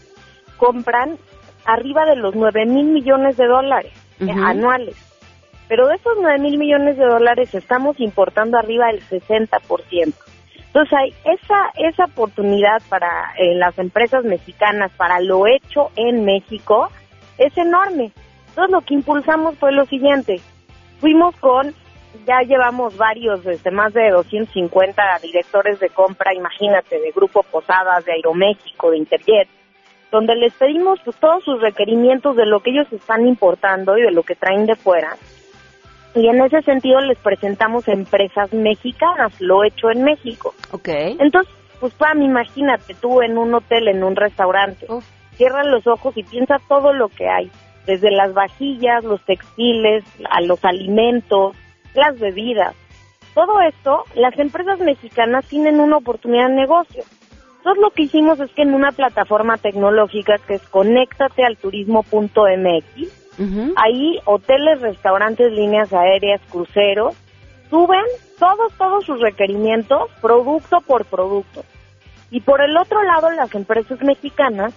compran 0.56 1.16
arriba 1.64 2.04
de 2.06 2.16
los 2.16 2.34
9 2.34 2.64
mil 2.66 2.86
millones 2.86 3.36
de 3.36 3.46
dólares 3.46 3.92
anuales. 4.46 4.96
Pero 5.68 5.86
de 5.86 5.96
esos 5.96 6.14
9 6.20 6.38
mil 6.38 6.58
millones 6.58 6.96
de 6.96 7.04
dólares 7.04 7.54
estamos 7.54 8.00
importando 8.00 8.58
arriba 8.58 8.86
del 8.86 9.02
60%. 9.02 10.14
Entonces 10.66 10.92
hay 10.92 11.14
esa, 11.24 11.70
esa 11.76 12.04
oportunidad 12.04 12.82
para 12.88 13.32
eh, 13.38 13.54
las 13.54 13.78
empresas 13.78 14.24
mexicanas, 14.24 14.92
para 14.96 15.20
lo 15.20 15.46
hecho 15.46 15.90
en 15.96 16.24
México, 16.24 16.90
es 17.38 17.56
enorme. 17.56 18.12
Entonces 18.48 18.70
lo 18.70 18.80
que 18.82 18.94
impulsamos 18.94 19.56
fue 19.56 19.72
lo 19.72 19.86
siguiente. 19.86 20.40
Fuimos 21.00 21.34
con, 21.36 21.74
ya 22.26 22.40
llevamos 22.42 22.96
varios, 22.96 23.44
desde 23.44 23.70
más 23.70 23.92
de 23.94 24.10
250 24.10 25.02
directores 25.22 25.80
de 25.80 25.88
compra, 25.90 26.34
imagínate, 26.34 26.98
de 27.00 27.12
Grupo 27.12 27.42
Posadas, 27.42 28.04
de 28.04 28.12
Aeroméxico, 28.12 28.90
de 28.90 28.98
Interjet, 28.98 29.48
donde 30.10 30.34
les 30.34 30.52
pedimos 30.54 31.00
todos 31.20 31.44
sus 31.44 31.60
requerimientos 31.60 32.36
de 32.36 32.46
lo 32.46 32.60
que 32.60 32.70
ellos 32.70 32.92
están 32.92 33.26
importando 33.26 33.96
y 33.96 34.02
de 34.02 34.10
lo 34.10 34.22
que 34.22 34.34
traen 34.34 34.66
de 34.66 34.74
fuera. 34.74 35.16
Y 36.14 36.26
en 36.26 36.40
ese 36.40 36.62
sentido 36.62 37.00
les 37.00 37.18
presentamos 37.18 37.86
empresas 37.88 38.52
mexicanas, 38.52 39.32
lo 39.40 39.64
hecho 39.64 39.90
en 39.90 40.04
México. 40.04 40.54
Ok. 40.72 40.88
Entonces, 40.88 41.52
pues 41.80 41.94
Pam, 41.94 42.22
imagínate 42.22 42.94
tú 42.94 43.22
en 43.22 43.38
un 43.38 43.54
hotel, 43.54 43.88
en 43.88 44.02
un 44.02 44.16
restaurante, 44.16 44.86
cierra 45.36 45.64
los 45.64 45.86
ojos 45.86 46.16
y 46.16 46.24
piensa 46.24 46.56
todo 46.68 46.92
lo 46.92 47.08
que 47.08 47.28
hay, 47.28 47.50
desde 47.86 48.10
las 48.10 48.34
vajillas, 48.34 49.04
los 49.04 49.24
textiles, 49.24 50.04
a 50.30 50.40
los 50.40 50.64
alimentos, 50.64 51.56
las 51.94 52.18
bebidas. 52.18 52.74
Todo 53.34 53.60
esto, 53.60 54.04
las 54.14 54.36
empresas 54.38 54.80
mexicanas 54.80 55.46
tienen 55.46 55.78
una 55.78 55.98
oportunidad 55.98 56.48
de 56.48 56.54
negocio. 56.54 57.04
Entonces 57.58 57.82
lo 57.82 57.90
que 57.90 58.04
hicimos 58.04 58.40
es 58.40 58.50
que 58.52 58.62
en 58.62 58.72
una 58.74 58.92
plataforma 58.92 59.58
tecnológica 59.58 60.38
que 60.38 60.54
es 60.54 60.62
conéctatealturismo.mx, 60.68 63.27
ahí 63.76 64.18
hoteles, 64.24 64.80
restaurantes, 64.80 65.52
líneas 65.52 65.92
aéreas, 65.92 66.40
cruceros, 66.50 67.14
suben 67.70 68.04
todos, 68.38 68.72
todos 68.76 69.04
sus 69.04 69.20
requerimientos, 69.20 70.10
producto 70.20 70.78
por 70.86 71.04
producto. 71.04 71.62
Y 72.30 72.40
por 72.40 72.60
el 72.60 72.76
otro 72.76 73.02
lado, 73.02 73.30
las 73.30 73.54
empresas 73.54 74.00
mexicanas 74.02 74.74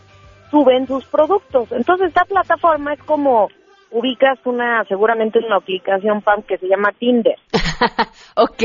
suben 0.50 0.88
sus 0.88 1.06
productos. 1.06 1.72
Entonces, 1.72 2.10
esta 2.10 2.26
plataforma 2.26 2.94
es 2.94 3.04
como 3.04 3.50
ubicas 3.92 4.40
una, 4.46 4.84
seguramente 4.86 5.40
una 5.40 5.58
aplicación 5.58 6.22
PAM 6.22 6.44
que 6.44 6.58
se 6.58 6.68
llama 6.68 6.92
Tinder. 6.98 7.36
Ok, 8.36 8.62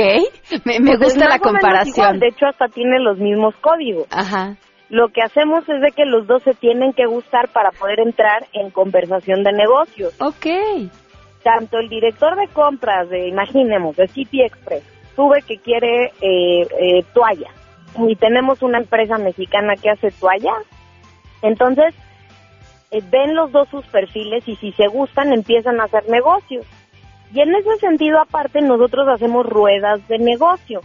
me, 0.67 0.79
me 0.79 0.97
Pues 0.99 1.00
es 1.00 1.15
gusta 1.15 1.29
la 1.29 1.38
comparación. 1.38 1.95
igual, 1.97 2.21
De 2.21 2.29
hecho, 2.29 2.47
hasta 2.47 2.69
tiene 2.69 3.00
los 3.00 3.17
mismos 3.19 3.55
códigos. 3.62 4.07
Ajá. 4.11 4.57
Lo 4.88 5.09
que 5.09 5.23
hacemos 5.23 5.69
es 5.69 5.81
de 5.81 5.90
que 5.90 6.05
los 6.05 6.26
dos 6.26 6.43
se 6.43 6.55
tienen 6.55 6.93
que 6.93 7.07
gustar 7.07 7.49
para 7.49 7.73
poder 7.73 8.00
entrar 8.00 8.47
en 8.52 8.71
conversación 8.71 9.43
de 9.43 9.52
negocios. 9.52 10.14
Ok. 10.21 10.47
Tanto 11.43 11.78
el 11.78 11.88
director 11.88 12.37
de 12.37 12.49
compras 12.49 13.09
de, 13.09 13.26
imaginemos, 13.28 13.97
de 13.97 14.07
City 14.09 14.43
Express, 14.43 14.85
sube 15.16 15.43
que 15.43 15.59
quiere 15.59 16.12
eh, 16.21 16.66
eh, 16.81 17.05
toalla. 17.12 17.50
Y 18.07 18.14
tenemos 18.16 18.62
una 18.62 18.78
empresa 18.78 19.19
mexicana 19.19 19.75
que 19.76 19.90
hace 19.90 20.11
toalla. 20.12 20.55
Entonces, 21.43 21.95
eh, 22.90 23.02
ven 23.11 23.35
los 23.35 23.50
dos 23.50 23.69
sus 23.69 23.85
perfiles 23.87 24.47
y 24.47 24.55
si 24.57 24.73
se 24.73 24.87
gustan 24.87 25.33
empiezan 25.33 25.81
a 25.81 25.85
hacer 25.85 26.09
negocios. 26.09 26.64
Y 27.33 27.40
en 27.40 27.55
ese 27.55 27.76
sentido, 27.78 28.21
aparte, 28.21 28.61
nosotros 28.61 29.09
hacemos 29.09 29.47
ruedas 29.47 30.07
de 30.07 30.19
negocio. 30.19 30.81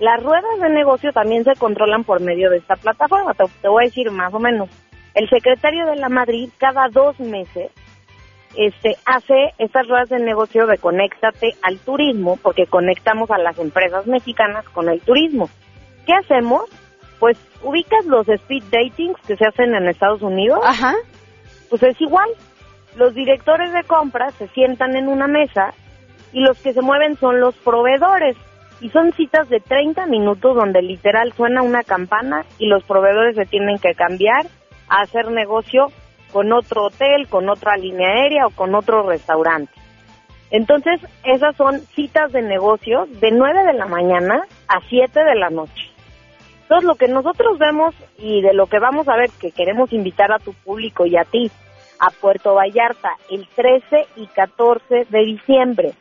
Las 0.00 0.22
ruedas 0.22 0.60
de 0.60 0.70
negocio 0.70 1.12
también 1.12 1.44
se 1.44 1.54
controlan 1.54 2.04
por 2.04 2.20
medio 2.20 2.50
de 2.50 2.58
esta 2.58 2.76
plataforma. 2.76 3.34
Te, 3.34 3.44
te 3.60 3.68
voy 3.68 3.84
a 3.84 3.86
decir 3.86 4.10
más 4.10 4.32
o 4.32 4.38
menos. 4.38 4.68
El 5.14 5.28
secretario 5.28 5.86
de 5.86 5.96
la 5.96 6.08
Madrid 6.08 6.50
cada 6.58 6.88
dos 6.88 7.18
meses 7.18 7.72
este, 8.56 8.96
hace 9.04 9.52
estas 9.58 9.86
ruedas 9.86 10.08
de 10.08 10.18
negocio 10.18 10.66
de 10.66 10.78
conéctate 10.78 11.54
al 11.62 11.78
turismo, 11.78 12.38
porque 12.42 12.66
conectamos 12.66 13.30
a 13.30 13.38
las 13.38 13.58
empresas 13.58 14.06
mexicanas 14.06 14.64
con 14.70 14.88
el 14.88 15.00
turismo. 15.00 15.48
¿Qué 16.06 16.12
hacemos? 16.14 16.62
Pues 17.18 17.36
ubicas 17.62 18.04
los 18.06 18.28
speed 18.28 18.64
datings 18.70 19.20
que 19.26 19.36
se 19.36 19.46
hacen 19.46 19.74
en 19.74 19.88
Estados 19.88 20.22
Unidos. 20.22 20.60
Ajá. 20.64 20.94
Pues 21.68 21.82
es 21.82 22.00
igual. 22.00 22.28
Los 22.96 23.14
directores 23.14 23.72
de 23.72 23.84
compras 23.84 24.34
se 24.34 24.48
sientan 24.48 24.96
en 24.96 25.08
una 25.08 25.26
mesa 25.26 25.74
y 26.32 26.40
los 26.40 26.58
que 26.58 26.72
se 26.72 26.82
mueven 26.82 27.16
son 27.16 27.40
los 27.40 27.54
proveedores. 27.56 28.36
Y 28.80 28.90
son 28.90 29.12
citas 29.12 29.48
de 29.48 29.60
30 29.60 30.06
minutos 30.06 30.54
donde 30.54 30.82
literal 30.82 31.32
suena 31.32 31.62
una 31.62 31.82
campana 31.82 32.44
y 32.58 32.66
los 32.66 32.84
proveedores 32.84 33.34
se 33.34 33.46
tienen 33.46 33.78
que 33.78 33.94
cambiar 33.94 34.46
a 34.88 35.02
hacer 35.02 35.30
negocio 35.30 35.86
con 36.32 36.52
otro 36.52 36.84
hotel, 36.84 37.26
con 37.28 37.48
otra 37.48 37.76
línea 37.76 38.08
aérea 38.08 38.46
o 38.46 38.50
con 38.50 38.74
otro 38.74 39.02
restaurante. 39.08 39.72
Entonces, 40.50 41.00
esas 41.24 41.56
son 41.56 41.80
citas 41.80 42.32
de 42.32 42.42
negocios 42.42 43.08
de 43.20 43.30
9 43.30 43.64
de 43.64 43.74
la 43.74 43.86
mañana 43.86 44.46
a 44.68 44.80
7 44.88 45.24
de 45.24 45.34
la 45.34 45.50
noche. 45.50 45.90
Entonces, 46.62 46.86
lo 46.86 46.94
que 46.94 47.08
nosotros 47.08 47.58
vemos 47.58 47.94
y 48.18 48.42
de 48.42 48.54
lo 48.54 48.66
que 48.66 48.78
vamos 48.78 49.08
a 49.08 49.16
ver, 49.16 49.30
que 49.40 49.52
queremos 49.52 49.92
invitar 49.92 50.32
a 50.32 50.38
tu 50.38 50.52
público 50.52 51.06
y 51.06 51.16
a 51.16 51.24
ti, 51.24 51.50
a 51.98 52.10
Puerto 52.10 52.54
Vallarta, 52.54 53.10
el 53.30 53.46
13 53.48 54.06
y 54.16 54.26
14 54.26 55.06
de 55.08 55.24
diciembre, 55.24 55.92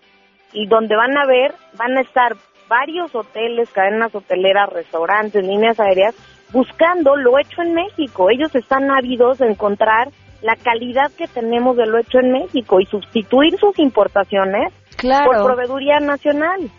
y 0.53 0.67
donde 0.67 0.95
van 0.95 1.17
a 1.17 1.25
ver, 1.25 1.53
van 1.77 1.97
a 1.97 2.01
estar 2.01 2.35
varios 2.67 3.13
hoteles, 3.15 3.69
cadenas 3.71 4.13
hoteleras, 4.13 4.69
restaurantes, 4.69 5.45
líneas 5.45 5.79
aéreas, 5.79 6.15
buscando 6.51 7.15
lo 7.15 7.39
hecho 7.39 7.61
en 7.61 7.73
México. 7.73 8.29
Ellos 8.29 8.53
están 8.55 8.89
ávidos 8.91 9.39
de 9.39 9.47
encontrar 9.47 10.09
la 10.41 10.55
calidad 10.55 11.11
que 11.17 11.27
tenemos 11.27 11.77
de 11.77 11.85
lo 11.87 11.97
hecho 11.97 12.19
en 12.19 12.31
México 12.31 12.79
y 12.79 12.85
sustituir 12.85 13.57
sus 13.59 13.77
importaciones 13.79 14.73
Claro. 14.95 15.31
por 15.31 15.45
proveeduría 15.45 15.99
nacional. 15.99 16.69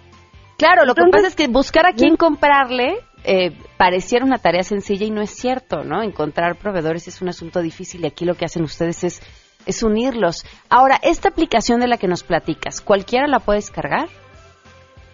Claro, 0.57 0.85
lo 0.85 0.95
que 0.95 1.05
pasa 1.11 1.29
es 1.29 1.37
que 1.37 1.47
buscar 1.47 1.87
a 1.87 1.93
quién 1.93 2.17
comprarle 2.17 2.99
eh, 3.25 3.53
pareciera 3.77 4.25
una 4.25 4.39
tarea 4.39 4.63
sencilla 4.63 5.07
y 5.07 5.11
no 5.11 5.21
es 5.23 5.31
cierto, 5.31 5.85
¿no? 5.85 6.03
Encontrar 6.03 6.57
proveedores 6.57 7.07
es 7.09 7.21
un 7.23 7.29
asunto 7.29 7.61
difícil 7.61 8.03
y 8.03 8.07
aquí 8.07 8.25
lo 8.25 8.35
que 8.35 8.45
hacen 8.45 8.63
ustedes 8.63 9.05
es, 9.05 9.23
es 9.67 9.83
unirlos. 9.83 10.45
Ahora, 10.69 10.99
esta 11.03 11.29
aplicación 11.29 11.81
de 11.81 11.89
la 11.89 11.97
que 11.97 12.09
nos 12.09 12.25
platicas, 12.25 12.81
¿cualquiera 12.81 13.27
la 13.29 13.39
puede 13.41 13.59
descargar? 13.59 14.09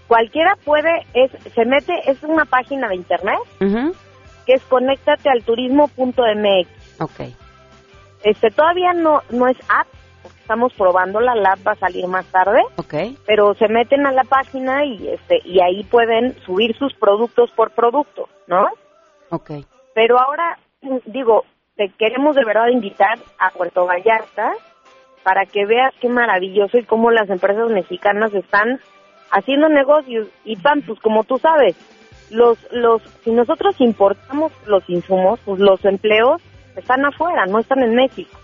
Cualquiera 0.08 0.56
puede, 0.64 1.06
es, 1.14 1.30
se 1.54 1.64
mete, 1.64 1.94
es 2.10 2.22
una 2.22 2.44
página 2.44 2.88
de 2.88 2.96
internet 2.96 3.38
Ujú. 3.60 3.94
que 4.46 4.54
es 4.54 4.62
conéctatealturismo.mx. 4.64 7.00
Ok. 7.00 7.20
Este, 8.22 8.50
todavía 8.50 8.92
no, 8.92 9.22
no 9.30 9.48
es 9.48 9.56
app, 9.68 9.86
porque 10.22 10.38
estamos 10.40 10.72
probándola, 10.74 11.34
la 11.34 11.52
app 11.52 11.66
va 11.66 11.72
a 11.72 11.76
salir 11.76 12.06
más 12.06 12.26
tarde, 12.26 12.60
Ok. 12.76 12.94
pero 13.26 13.54
se 13.54 13.68
meten 13.68 14.06
a 14.06 14.12
la 14.12 14.24
página 14.24 14.84
y 14.84 15.08
este, 15.08 15.40
y 15.44 15.60
ahí 15.60 15.84
pueden 15.84 16.34
subir 16.44 16.76
sus 16.76 16.94
productos 16.94 17.50
por 17.52 17.70
producto, 17.72 18.28
¿no? 18.46 18.66
Ok. 19.30 19.50
Pero 19.94 20.18
ahora, 20.18 20.58
digo, 21.06 21.44
te 21.76 21.88
queremos 21.98 22.34
de 22.36 22.44
verdad 22.44 22.68
invitar 22.68 23.18
a 23.38 23.50
Puerto 23.50 23.86
Vallarta 23.86 24.52
para 25.22 25.46
que 25.46 25.64
veas 25.66 25.92
qué 26.00 26.08
maravilloso 26.08 26.78
y 26.78 26.84
cómo 26.84 27.10
las 27.10 27.28
empresas 27.30 27.70
mexicanas 27.70 28.32
están 28.34 28.80
haciendo 29.34 29.68
negocios. 29.68 30.28
Y 30.44 30.56
pan, 30.56 30.82
pues 30.82 30.98
como 31.00 31.24
tú 31.24 31.38
sabes, 31.38 31.76
los, 32.30 32.58
los, 32.72 33.02
si 33.22 33.32
nosotros 33.32 33.76
importamos 33.80 34.52
los 34.66 34.88
insumos, 34.88 35.40
pues 35.44 35.60
los 35.60 35.84
empleos 35.84 36.40
están 36.76 37.04
afuera, 37.04 37.44
no 37.46 37.58
están 37.58 37.82
en 37.82 37.94
México. 37.94 38.38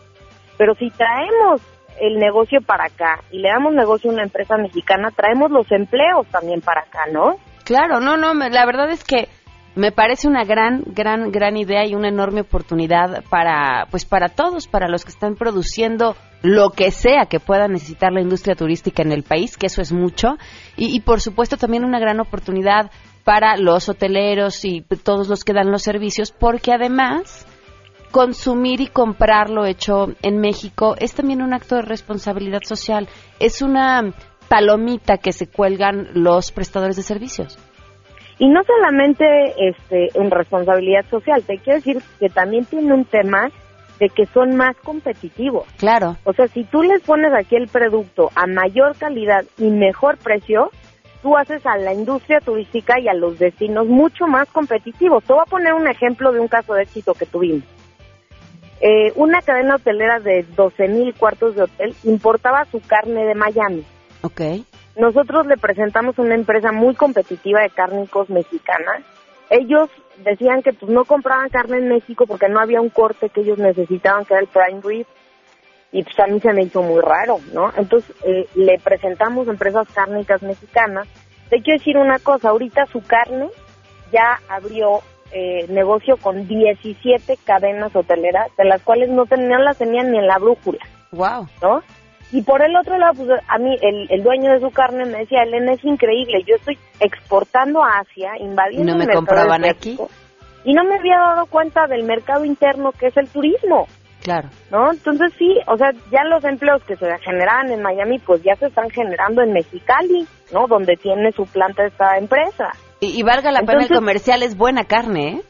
Pero 0.59 0.75
si 0.75 0.91
traemos 0.91 1.63
el 2.01 2.19
negocio 2.19 2.61
para 2.61 2.85
acá 2.85 3.23
y 3.31 3.39
le 3.39 3.49
damos 3.49 3.73
negocio 3.73 4.11
a 4.11 4.15
una 4.15 4.23
empresa 4.23 4.57
mexicana, 4.57 5.11
traemos 5.11 5.51
los 5.51 5.71
empleos 5.73 6.27
también 6.29 6.61
para 6.61 6.83
acá, 6.83 7.07
¿no? 7.13 7.37
Claro, 7.65 8.01
no, 8.01 8.17
no, 8.17 8.35
la 8.35 8.67
verdad 8.67 8.91
es 8.91 9.05
que 9.05 9.29
me 9.75 9.93
parece 9.93 10.29
una 10.29 10.45
gran, 10.45 10.83
gran, 10.87 11.31
gran 11.31 11.57
idea 11.57 11.87
y 11.87 11.95
una 11.95 12.09
enorme 12.09 12.41
oportunidad 12.41 13.23
para, 13.31 13.87
pues 13.91 14.05
para 14.05 14.29
todos, 14.29 14.67
para 14.67 14.89
los 14.89 15.05
que 15.05 15.13
están 15.13 15.37
produciendo 15.37 16.17
lo 16.43 16.71
que 16.71 16.91
sea 16.91 17.27
que 17.27 17.41
pueda 17.41 17.69
necesitar 17.69 18.13
la 18.13 18.21
industria 18.21 18.57
turística 18.57 19.03
en 19.03 19.13
el 19.13 19.23
país, 19.23 19.57
que 19.57 19.67
eso 19.67 19.81
es 19.81 19.93
mucho, 19.93 20.39
y, 20.77 20.95
y 20.97 21.01
por 21.01 21.21
supuesto 21.21 21.57
también 21.57 21.85
una 21.85 22.01
gran 22.01 22.19
oportunidad 22.19 22.91
para 23.25 23.57
los 23.57 23.89
hoteleros 23.89 24.65
y 24.65 24.83
todos 25.05 25.29
los 25.29 25.45
que 25.45 25.53
dan 25.53 25.71
los 25.71 25.83
servicios, 25.83 26.33
porque 26.33 26.73
además 26.73 27.47
consumir 28.11 28.81
y 28.81 28.89
comprarlo 28.89 29.67
hecho 29.67 30.09
en 30.23 30.41
México 30.41 30.97
es 30.99 31.15
también 31.15 31.43
un 31.43 31.55
acto 31.55 31.77
de 31.77 31.83
responsabilidad 31.83 32.63
social. 32.65 33.09
Es 33.39 33.63
una 33.63 34.13
palomita 34.49 35.19
que 35.19 35.33
se 35.33 35.47
cuelgan 35.47 36.09
los 36.15 36.51
prestadores 36.51 36.97
de 36.97 37.03
servicios. 37.03 37.57
Y 38.41 38.49
no 38.49 38.65
solamente 38.65 39.53
este, 39.69 40.19
en 40.19 40.31
responsabilidad 40.31 41.05
social, 41.11 41.43
te 41.43 41.59
quiero 41.59 41.79
decir 41.79 42.03
que 42.19 42.31
también 42.31 42.65
tiene 42.65 42.95
un 42.95 43.05
tema 43.05 43.51
de 43.99 44.09
que 44.09 44.25
son 44.25 44.57
más 44.57 44.75
competitivos. 44.79 45.67
Claro. 45.77 46.17
O 46.25 46.33
sea, 46.33 46.49
si 46.49 46.65
tú 46.65 46.83
les 46.83 47.03
pones 47.03 47.35
aquí 47.35 47.57
el 47.57 47.69
producto 47.69 48.31
a 48.35 48.47
mayor 48.47 48.97
calidad 48.97 49.45
y 49.59 49.65
mejor 49.65 50.17
precio, 50.17 50.71
tú 51.23 51.37
haces 51.37 51.67
a 51.67 51.77
la 51.77 51.93
industria 51.93 52.41
turística 52.41 52.99
y 52.99 53.09
a 53.09 53.15
los 53.15 53.39
destinos 53.39 53.87
mucho 53.87 54.27
más 54.27 54.49
competitivos. 54.49 55.23
Te 55.25 55.35
voy 55.35 55.43
a 55.43 55.51
poner 55.51 55.75
un 55.75 55.87
ejemplo 55.87 56.33
de 56.33 56.41
un 56.41 56.49
caso 56.49 56.73
de 56.73 56.85
éxito 56.85 57.13
que 57.13 57.27
tuvimos. 57.27 57.65
Eh, 58.81 59.13
una 59.17 59.43
cadena 59.43 59.75
hotelera 59.75 60.19
de 60.19 60.47
12 60.57 60.89
mil 60.89 61.13
cuartos 61.13 61.57
de 61.57 61.65
hotel 61.65 61.95
importaba 62.05 62.65
su 62.73 62.81
carne 62.81 63.27
de 63.27 63.35
Miami. 63.35 63.85
Ok. 64.23 64.41
Nosotros 64.97 65.47
le 65.47 65.57
presentamos 65.57 66.19
una 66.19 66.35
empresa 66.35 66.73
muy 66.73 66.95
competitiva 66.95 67.61
de 67.61 67.71
cárnicos 67.71 68.29
mexicana. 68.29 69.03
Ellos 69.49 69.89
decían 70.25 70.63
que 70.63 70.73
pues 70.73 70.91
no 70.91 71.05
compraban 71.05 71.49
carne 71.49 71.79
en 71.79 71.89
México 71.89 72.27
porque 72.27 72.49
no 72.49 72.61
había 72.61 72.81
un 72.81 72.91
corte 72.91 73.31
que 73.31 73.41
ellos 73.41 73.59
necesitaban, 73.59 74.25
que 74.25 74.35
era 74.35 74.43
el 74.43 74.49
prime 74.49 74.81
rib. 74.83 75.07
Y 75.93 76.05
pues 76.05 76.19
a 76.21 76.27
mí 76.27 76.39
se 76.41 76.53
me 76.53 76.63
hizo 76.63 76.83
muy 76.83 77.01
raro, 77.01 77.39
¿no? 77.53 77.73
Entonces 77.77 78.15
eh, 78.25 78.49
le 78.55 78.79
presentamos 78.79 79.49
empresas 79.49 79.89
cárnicas 79.93 80.43
mexicanas. 80.43 81.09
Te 81.49 81.63
quiero 81.63 81.79
decir 81.79 81.97
una 81.97 82.19
cosa, 82.21 82.51
ahorita 82.51 82.87
su 82.87 83.03
carne 83.03 83.49
ya 84.13 84.41
abrió 84.49 85.01
eh, 85.33 85.67
negocio 85.69 86.17
con 86.17 86.47
17 86.47 87.39
cadenas 87.45 87.95
hoteleras, 87.95 88.49
de 88.57 88.65
las 88.65 88.83
cuales 88.83 89.09
no 89.11 89.27
tenían, 89.27 89.65
las 89.65 89.79
tenían 89.79 90.11
ni 90.11 90.19
en 90.19 90.27
la 90.27 90.39
brújula. 90.39 90.81
Wow. 91.13 91.49
¿No? 91.63 91.83
Y 92.33 92.43
por 92.43 92.63
el 92.63 92.77
otro 92.77 92.97
lado, 92.99 93.15
pues 93.15 93.29
a 93.49 93.59
mí 93.59 93.77
el, 93.83 94.07
el 94.11 94.23
dueño 94.23 94.53
de 94.53 94.61
su 94.61 94.71
carne 94.71 95.05
me 95.05 95.19
decía, 95.19 95.43
Elena, 95.43 95.73
es 95.73 95.85
increíble, 95.85 96.43
yo 96.47 96.55
estoy 96.57 96.79
exportando 97.01 97.83
a 97.83 97.99
Asia, 98.01 98.33
invadiendo 98.39 98.85
Y 98.85 98.87
no 98.87 98.93
el 98.93 98.99
me 98.99 99.07
mercado 99.07 99.27
compraban 99.27 99.65
asiático, 99.65 100.09
Y 100.65 100.73
no 100.75 100.85
me 100.85 100.97
había 100.97 101.19
dado 101.19 101.47
cuenta 101.47 101.87
del 101.87 102.05
mercado 102.05 102.45
interno 102.45 102.93
que 102.93 103.09
es 103.09 103.17
el 103.17 103.29
turismo, 103.29 103.87
Claro. 104.23 104.49
¿no? 104.71 104.93
Entonces 104.93 105.33
sí, 105.39 105.59
o 105.67 105.77
sea, 105.77 105.93
ya 106.13 106.25
los 106.25 106.45
empleos 106.45 106.83
que 106.85 106.97
se 106.97 107.07
generaban 107.19 107.71
en 107.73 107.83
Miami, 107.83 108.19
pues 108.19 108.43
ya 108.43 108.55
se 108.57 108.67
están 108.67 108.91
generando 108.91 109.43
en 109.43 109.53
Mexicali, 109.53 110.27
¿no? 110.53 110.67
Donde 110.67 110.97
tiene 110.97 111.33
su 111.33 111.45
planta 111.45 111.87
esta 111.87 112.19
empresa. 112.19 112.71
Y, 113.01 113.19
y 113.19 113.23
valga 113.23 113.51
la 113.51 113.63
pena 113.63 113.85
el 113.85 113.89
comercial, 113.89 114.43
es 114.43 114.57
buena 114.57 114.85
carne, 114.85 115.29
¿eh? 115.29 115.43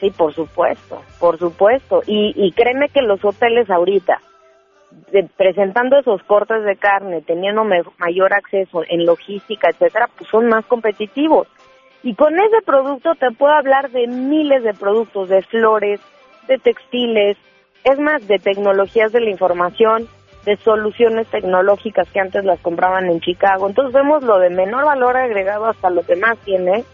Sí, 0.00 0.10
por 0.10 0.32
supuesto, 0.32 1.02
por 1.18 1.38
supuesto. 1.38 2.02
Y, 2.06 2.32
y 2.36 2.52
créeme 2.52 2.88
que 2.88 3.02
los 3.02 3.24
hoteles 3.24 3.68
ahorita, 3.68 4.20
de- 5.10 5.28
presentando 5.36 5.98
esos 5.98 6.22
cortes 6.24 6.64
de 6.64 6.76
carne, 6.76 7.22
teniendo 7.22 7.64
mayor 7.98 8.32
acceso 8.32 8.82
en 8.88 9.04
logística, 9.06 9.68
etcétera, 9.70 10.08
pues 10.16 10.28
son 10.30 10.48
más 10.48 10.64
competitivos. 10.66 11.48
Y 12.02 12.14
con 12.14 12.34
ese 12.38 12.62
producto 12.64 13.14
te 13.14 13.30
puedo 13.30 13.52
hablar 13.52 13.90
de 13.90 14.06
miles 14.06 14.64
de 14.64 14.74
productos, 14.74 15.28
de 15.28 15.42
flores, 15.42 16.00
de 16.48 16.58
textiles, 16.58 17.36
es 17.84 17.98
más, 17.98 18.26
de 18.26 18.38
tecnologías 18.38 19.12
de 19.12 19.20
la 19.20 19.30
información, 19.30 20.08
de 20.44 20.56
soluciones 20.56 21.28
tecnológicas 21.28 22.10
que 22.10 22.20
antes 22.20 22.44
las 22.44 22.58
compraban 22.60 23.06
en 23.06 23.20
Chicago. 23.20 23.68
Entonces 23.68 23.94
vemos 23.94 24.24
lo 24.24 24.38
de 24.38 24.50
menor 24.50 24.84
valor 24.84 25.16
agregado 25.16 25.66
hasta 25.66 25.90
lo 25.90 26.02
que 26.02 26.16
más 26.16 26.36
tiene 26.38 26.84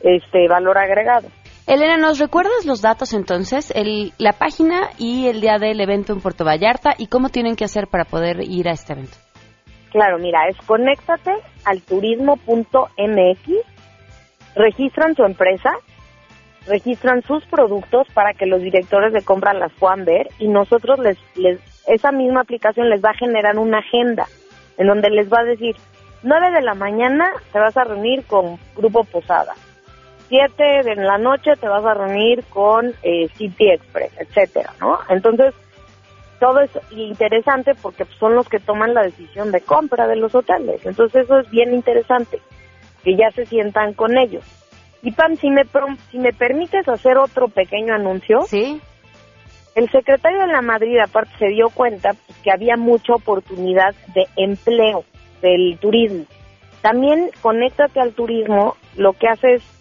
este 0.00 0.48
valor 0.48 0.76
agregado. 0.76 1.28
Elena, 1.66 1.96
¿nos 1.96 2.18
recuerdas 2.18 2.66
los 2.66 2.82
datos 2.82 3.12
entonces? 3.12 3.70
El, 3.74 4.12
la 4.18 4.32
página 4.32 4.90
y 4.98 5.28
el 5.28 5.40
día 5.40 5.58
del 5.58 5.80
evento 5.80 6.12
en 6.12 6.20
Puerto 6.20 6.44
Vallarta 6.44 6.94
y 6.98 7.06
cómo 7.06 7.28
tienen 7.28 7.54
que 7.54 7.64
hacer 7.64 7.86
para 7.86 8.04
poder 8.04 8.40
ir 8.42 8.68
a 8.68 8.72
este 8.72 8.94
evento. 8.94 9.16
Claro, 9.92 10.18
mira, 10.18 10.48
es 10.48 10.56
conéctate 10.66 11.30
al 11.64 11.82
turismo.mx, 11.82 13.40
registran 14.56 15.14
su 15.14 15.22
empresa, 15.22 15.70
registran 16.66 17.22
sus 17.22 17.44
productos 17.46 18.08
para 18.12 18.32
que 18.32 18.46
los 18.46 18.60
directores 18.60 19.12
de 19.12 19.22
compra 19.22 19.52
las 19.52 19.72
puedan 19.74 20.04
ver 20.04 20.28
y 20.38 20.48
nosotros 20.48 20.98
les, 20.98 21.18
esa 21.86 22.10
misma 22.10 22.40
aplicación 22.40 22.88
les 22.90 23.02
va 23.02 23.10
a 23.10 23.18
generar 23.18 23.58
una 23.58 23.78
agenda 23.78 24.26
en 24.78 24.86
donde 24.86 25.10
les 25.10 25.30
va 25.32 25.40
a 25.40 25.44
decir 25.44 25.76
9 26.22 26.50
de 26.52 26.62
la 26.62 26.74
mañana 26.74 27.30
te 27.52 27.58
vas 27.58 27.76
a 27.76 27.84
reunir 27.84 28.24
con 28.24 28.58
Grupo 28.76 29.04
Posada, 29.04 29.54
7 30.32 30.82
de 30.82 30.96
la 30.96 31.18
noche 31.18 31.56
te 31.60 31.68
vas 31.68 31.84
a 31.84 31.92
reunir 31.92 32.42
con 32.44 32.94
eh, 33.02 33.28
City 33.36 33.68
Express, 33.68 34.12
etcétera, 34.18 34.72
¿no? 34.80 34.98
Entonces 35.10 35.52
todo 36.40 36.60
es 36.60 36.70
interesante 36.90 37.74
porque 37.74 38.06
pues, 38.06 38.16
son 38.18 38.34
los 38.34 38.48
que 38.48 38.58
toman 38.58 38.94
la 38.94 39.02
decisión 39.02 39.52
de 39.52 39.60
compra 39.60 40.06
de 40.06 40.16
los 40.16 40.34
hoteles. 40.34 40.86
Entonces 40.86 41.24
eso 41.24 41.40
es 41.40 41.50
bien 41.50 41.74
interesante, 41.74 42.40
que 43.04 43.14
ya 43.14 43.30
se 43.32 43.44
sientan 43.44 43.92
con 43.92 44.16
ellos. 44.16 44.42
Y 45.02 45.10
Pam, 45.10 45.36
si 45.36 45.50
me, 45.50 45.64
si 46.10 46.18
me 46.18 46.32
permites 46.32 46.88
hacer 46.88 47.18
otro 47.18 47.48
pequeño 47.48 47.94
anuncio. 47.94 48.40
Sí. 48.46 48.80
El 49.74 49.90
secretario 49.90 50.40
de 50.40 50.52
la 50.52 50.62
Madrid 50.62 50.98
aparte 50.98 51.32
se 51.38 51.48
dio 51.48 51.68
cuenta 51.68 52.14
pues, 52.26 52.38
que 52.38 52.50
había 52.50 52.78
mucha 52.78 53.12
oportunidad 53.12 53.94
de 54.14 54.26
empleo 54.36 55.04
del 55.42 55.76
turismo. 55.78 56.24
También 56.80 57.30
conéctate 57.42 58.00
al 58.00 58.14
turismo, 58.14 58.76
lo 58.96 59.12
que 59.12 59.28
hace 59.28 59.54
es 59.56 59.71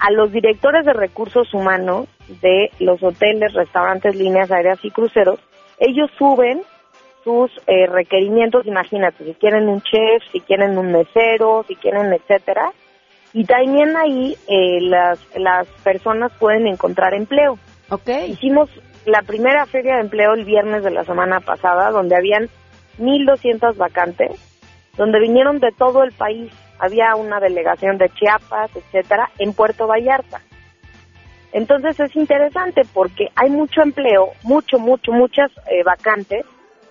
a 0.00 0.10
los 0.10 0.32
directores 0.32 0.84
de 0.84 0.92
recursos 0.92 1.52
humanos 1.52 2.08
de 2.40 2.70
los 2.80 3.02
hoteles, 3.02 3.52
restaurantes, 3.52 4.16
líneas 4.16 4.50
aéreas 4.50 4.78
y 4.82 4.90
cruceros, 4.90 5.38
ellos 5.78 6.10
suben 6.18 6.62
sus 7.22 7.50
eh, 7.66 7.86
requerimientos, 7.86 8.66
imagínate, 8.66 9.24
si 9.24 9.34
quieren 9.34 9.68
un 9.68 9.82
chef, 9.82 10.22
si 10.32 10.40
quieren 10.40 10.78
un 10.78 10.90
mesero, 10.90 11.64
si 11.68 11.76
quieren 11.76 12.12
etcétera, 12.12 12.72
y 13.32 13.44
también 13.44 13.96
ahí 13.96 14.36
eh, 14.48 14.80
las, 14.80 15.18
las 15.36 15.68
personas 15.84 16.32
pueden 16.38 16.66
encontrar 16.66 17.14
empleo. 17.14 17.58
Okay. 17.90 18.30
Hicimos 18.32 18.70
la 19.04 19.22
primera 19.22 19.66
feria 19.66 19.96
de 19.96 20.02
empleo 20.02 20.32
el 20.34 20.44
viernes 20.44 20.82
de 20.82 20.90
la 20.90 21.04
semana 21.04 21.40
pasada, 21.40 21.90
donde 21.90 22.16
habían 22.16 22.48
1.200 22.98 23.76
vacantes, 23.76 24.32
donde 24.96 25.20
vinieron 25.20 25.58
de 25.60 25.72
todo 25.72 26.02
el 26.02 26.12
país. 26.12 26.52
Había 26.80 27.14
una 27.14 27.38
delegación 27.40 27.98
de 27.98 28.08
Chiapas, 28.08 28.74
etcétera, 28.74 29.30
en 29.38 29.52
Puerto 29.52 29.86
Vallarta. 29.86 30.40
Entonces 31.52 31.98
es 32.00 32.14
interesante 32.16 32.82
porque 32.92 33.28
hay 33.36 33.50
mucho 33.50 33.82
empleo, 33.82 34.30
mucho, 34.42 34.78
mucho, 34.78 35.12
muchas 35.12 35.50
eh, 35.66 35.82
vacantes 35.84 36.46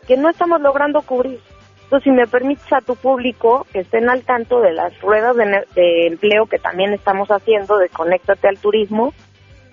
que 0.08 0.17
no 0.17 0.30
estamos 0.30 0.62
logrando 0.62 1.02
cubrir. 1.02 1.39
Entonces, 1.84 2.04
si 2.04 2.12
me 2.12 2.28
permites 2.28 2.71
a 2.71 2.82
tu 2.82 2.95
público 2.95 3.65
que 3.73 3.80
estén 3.80 4.10
al 4.10 4.21
tanto 4.23 4.60
de 4.60 4.73
las 4.73 4.99
ruedas 5.02 5.36
de, 5.36 5.45
de 5.73 6.08
empleo 6.08 6.45
que 6.45 6.60
también 6.60 6.93
estamos 6.93 7.30
haciendo, 7.30 7.78
de 7.78 7.89
Conéctate 7.89 8.47
al 8.47 8.60
Turismo, 8.60 9.12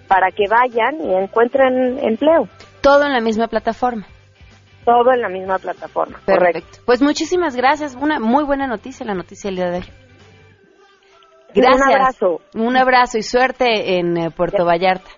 para 0.08 0.30
que 0.30 0.44
vayan 0.48 0.98
y 1.00 1.14
encuentren 1.14 1.98
empleo. 2.02 2.48
Todo 2.80 3.04
en 3.04 3.12
la 3.12 3.20
misma 3.20 3.48
plataforma. 3.48 4.06
Todo 4.84 5.12
en 5.12 5.20
la 5.20 5.28
misma 5.28 5.58
plataforma, 5.58 6.20
correcto. 6.24 6.44
Perfecto. 6.44 6.78
Pues 6.86 7.02
muchísimas 7.02 7.56
gracias. 7.56 7.96
Una 7.96 8.20
muy 8.20 8.44
buena 8.44 8.66
noticia, 8.66 9.04
la 9.04 9.14
noticia 9.14 9.48
del 9.48 9.56
día 9.56 9.70
de 9.70 9.78
hoy. 9.78 10.05
Un 11.54 11.62
Gracias. 11.62 11.86
abrazo. 11.88 12.40
Un 12.54 12.76
abrazo 12.76 13.18
y 13.18 13.22
suerte 13.22 13.98
en 13.98 14.16
eh, 14.16 14.30
Puerto 14.30 14.64
Vallarta. 14.64 15.10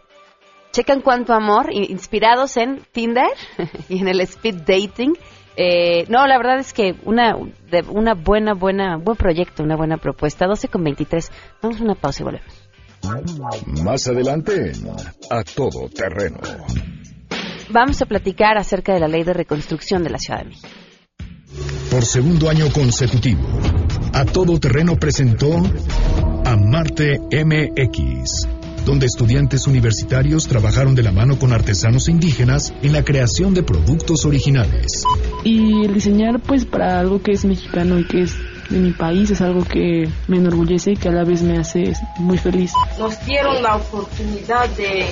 Checan 0.71 1.01
cuánto 1.01 1.33
amor, 1.33 1.73
inspirados 1.73 2.57
en 2.57 2.83
Tinder 2.93 3.27
y 3.89 4.01
en 4.01 4.09
el 4.09 4.21
speed 4.21 4.57
dating. 4.67 5.15
Eh, 5.57 6.05
no, 6.09 6.27
la 6.29 6.37
verdad 6.39 6.59
es 6.61 6.73
que 6.73 6.95
una, 7.05 7.35
de- 7.71 7.85
una 7.91 8.15
buena, 8.15 8.55
buena, 8.55 8.97
buen 8.97 9.17
proyecto, 9.17 9.65
una 9.65 9.75
buena 9.77 9.97
propuesta. 9.97 10.47
12 10.47 10.69
con 10.69 10.85
23. 10.85 11.33
Vamos 11.63 11.81
a 11.81 11.85
una 11.85 11.95
pausa 11.97 12.23
y 12.23 12.25
volvemos. 12.25 12.65
Más 13.83 14.07
adelante 14.07 14.73
en 14.73 14.89
A 15.31 15.43
Todo 15.43 15.89
Terreno. 15.89 16.39
Vamos 17.71 18.01
a 18.03 18.07
platicar 18.07 18.57
acerca 18.57 18.95
de 18.95 19.01
la 19.01 19.09
ley 19.09 19.25
de 19.25 19.33
reconstrucción 19.35 20.03
de 20.05 20.11
la 20.11 20.19
Ciudad 20.19 20.41
de 20.41 20.47
México. 20.47 20.69
Por 21.91 22.05
segundo 22.05 22.51
año 22.51 22.71
consecutivo, 22.73 23.41
A 24.13 24.25
Todo 24.25 24.59
Terreno 24.59 24.97
presentó 24.97 25.63
a 26.45 26.57
Marte 26.57 27.19
MX, 27.19 28.47
donde 28.85 29.07
estudiantes 29.07 29.67
universitarios 29.67 30.47
trabajaron 30.49 30.95
de 30.95 31.03
la 31.03 31.13
mano 31.13 31.39
con 31.39 31.53
artesanos 31.53 32.09
indígenas 32.09 32.73
en 32.83 32.93
la 32.93 33.05
creación 33.05 33.55
de 33.55 33.63
productos 33.63 34.25
originales. 34.27 35.05
Y 35.45 35.85
el 35.85 35.95
diseñar 35.95 36.41
pues 36.41 36.65
para 36.65 37.01
algo 37.01 37.23
que 37.23 37.33
es 37.33 37.45
mexicano 37.45 37.99
y 37.99 38.07
que 38.07 38.23
es 38.23 38.35
de 38.71 38.79
mi 38.79 38.93
país 38.93 39.31
es 39.31 39.41
algo 39.41 39.65
que 39.65 40.09
me 40.27 40.37
enorgullece 40.37 40.93
y 40.93 40.97
que 40.97 41.09
a 41.09 41.13
la 41.13 41.25
vez 41.25 41.43
me 41.43 41.59
hace 41.59 41.93
muy 42.19 42.37
feliz. 42.37 42.73
nos 42.99 43.25
dieron 43.25 43.63
la 43.63 43.77
oportunidad 43.77 44.69
de 44.71 45.07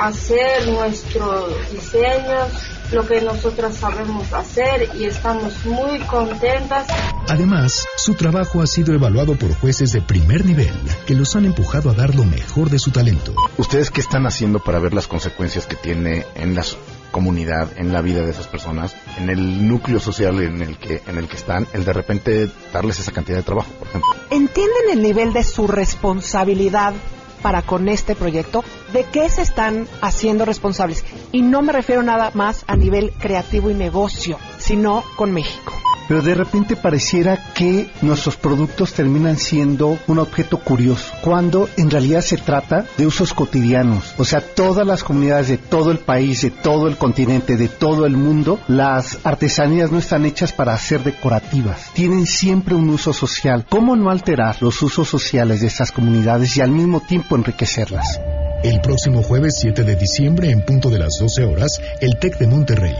hacer 0.00 0.68
nuestros 0.68 1.70
diseños, 1.70 2.48
lo 2.92 3.06
que 3.06 3.20
nosotras 3.20 3.76
sabemos 3.76 4.32
hacer 4.32 4.88
y 4.98 5.04
estamos 5.04 5.64
muy 5.66 5.98
contentas. 6.00 6.86
Además, 7.28 7.86
su 7.96 8.14
trabajo 8.14 8.62
ha 8.62 8.66
sido 8.66 8.94
evaluado 8.94 9.36
por 9.36 9.54
jueces 9.54 9.92
de 9.92 10.00
primer 10.00 10.44
nivel 10.44 10.72
que 11.06 11.14
los 11.14 11.36
han 11.36 11.44
empujado 11.44 11.90
a 11.90 11.94
dar 11.94 12.14
lo 12.14 12.24
mejor 12.24 12.70
de 12.70 12.78
su 12.78 12.90
talento. 12.90 13.34
¿Ustedes 13.58 13.90
qué 13.90 14.00
están 14.00 14.26
haciendo 14.26 14.58
para 14.58 14.78
ver 14.78 14.94
las 14.94 15.06
consecuencias 15.06 15.66
que 15.66 15.76
tiene 15.76 16.26
en 16.34 16.54
la 16.54 16.64
comunidad, 17.10 17.68
en 17.76 17.92
la 17.92 18.00
vida 18.00 18.22
de 18.22 18.30
esas 18.30 18.46
personas, 18.46 18.96
en 19.18 19.28
el 19.28 19.68
núcleo 19.68 20.00
social 20.00 20.40
en 20.40 20.62
el 20.62 20.78
que 20.78 21.02
en 21.06 21.18
el 21.18 21.28
que 21.28 21.36
están, 21.36 21.66
el 21.72 21.84
de 21.84 21.92
repente 21.92 22.48
darles 22.72 23.00
esa 23.00 23.12
cantidad 23.12 23.38
de 23.38 23.42
trabajo, 23.42 23.70
por 23.78 23.88
ejemplo? 23.88 24.10
¿Entienden 24.30 24.90
el 24.92 25.02
nivel 25.02 25.32
de 25.32 25.44
su 25.44 25.66
responsabilidad 25.66 26.94
para 27.42 27.62
con 27.62 27.88
este 27.88 28.14
proyecto? 28.14 28.64
¿De 28.92 29.04
qué 29.04 29.28
se 29.28 29.42
están 29.42 29.88
haciendo 30.00 30.44
responsables? 30.44 31.04
Y 31.32 31.42
no 31.42 31.62
me 31.62 31.72
refiero 31.72 32.02
nada 32.02 32.30
más 32.34 32.64
a 32.66 32.76
nivel 32.76 33.12
creativo 33.12 33.70
y 33.70 33.74
negocio, 33.74 34.38
sino 34.58 35.02
con 35.16 35.32
México 35.32 35.79
pero 36.10 36.22
de 36.22 36.34
repente 36.34 36.74
pareciera 36.74 37.38
que 37.54 37.88
nuestros 38.02 38.34
productos 38.34 38.92
terminan 38.94 39.36
siendo 39.36 39.96
un 40.08 40.18
objeto 40.18 40.58
curioso, 40.58 41.12
cuando 41.22 41.68
en 41.76 41.88
realidad 41.88 42.20
se 42.20 42.36
trata 42.36 42.84
de 42.98 43.06
usos 43.06 43.32
cotidianos. 43.32 44.16
O 44.18 44.24
sea, 44.24 44.40
todas 44.40 44.84
las 44.84 45.04
comunidades 45.04 45.46
de 45.46 45.58
todo 45.58 45.92
el 45.92 45.98
país, 45.98 46.42
de 46.42 46.50
todo 46.50 46.88
el 46.88 46.96
continente, 46.96 47.56
de 47.56 47.68
todo 47.68 48.06
el 48.06 48.16
mundo, 48.16 48.58
las 48.66 49.20
artesanías 49.22 49.92
no 49.92 50.00
están 50.00 50.26
hechas 50.26 50.52
para 50.52 50.76
ser 50.78 51.04
decorativas, 51.04 51.92
tienen 51.94 52.26
siempre 52.26 52.74
un 52.74 52.90
uso 52.90 53.12
social. 53.12 53.64
¿Cómo 53.68 53.94
no 53.94 54.10
alterar 54.10 54.56
los 54.60 54.82
usos 54.82 55.08
sociales 55.08 55.60
de 55.60 55.68
estas 55.68 55.92
comunidades 55.92 56.56
y 56.56 56.60
al 56.60 56.72
mismo 56.72 57.02
tiempo 57.02 57.36
enriquecerlas? 57.36 58.20
El 58.64 58.80
próximo 58.80 59.22
jueves 59.22 59.58
7 59.60 59.84
de 59.84 59.94
diciembre, 59.94 60.50
en 60.50 60.64
punto 60.64 60.90
de 60.90 60.98
las 60.98 61.18
12 61.20 61.44
horas, 61.44 61.80
el 62.00 62.18
TEC 62.18 62.36
de 62.38 62.48
Monterrey, 62.48 62.96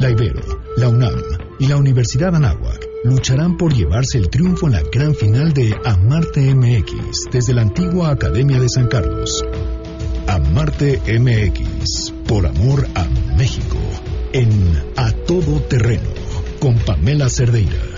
la 0.00 0.10
Ibero, 0.10 0.42
la 0.76 0.88
UNAM 0.88 1.47
y 1.58 1.66
la 1.66 1.76
Universidad 1.76 2.34
Anáhuac 2.34 2.86
lucharán 3.04 3.56
por 3.56 3.74
llevarse 3.74 4.18
el 4.18 4.28
triunfo 4.28 4.66
en 4.66 4.72
la 4.72 4.82
gran 4.82 5.14
final 5.14 5.52
de 5.52 5.74
Amarte 5.84 6.54
MX 6.54 7.30
desde 7.32 7.54
la 7.54 7.62
antigua 7.62 8.10
Academia 8.10 8.60
de 8.60 8.68
San 8.68 8.86
Carlos. 8.88 9.44
Amarte 10.26 11.00
MX, 11.18 12.12
por 12.26 12.46
amor 12.46 12.86
a 12.94 13.06
México, 13.36 13.78
en 14.32 14.50
A 14.96 15.10
Todo 15.12 15.60
Terreno, 15.62 16.10
con 16.60 16.74
Pamela 16.78 17.28
Cerdeira. 17.28 17.97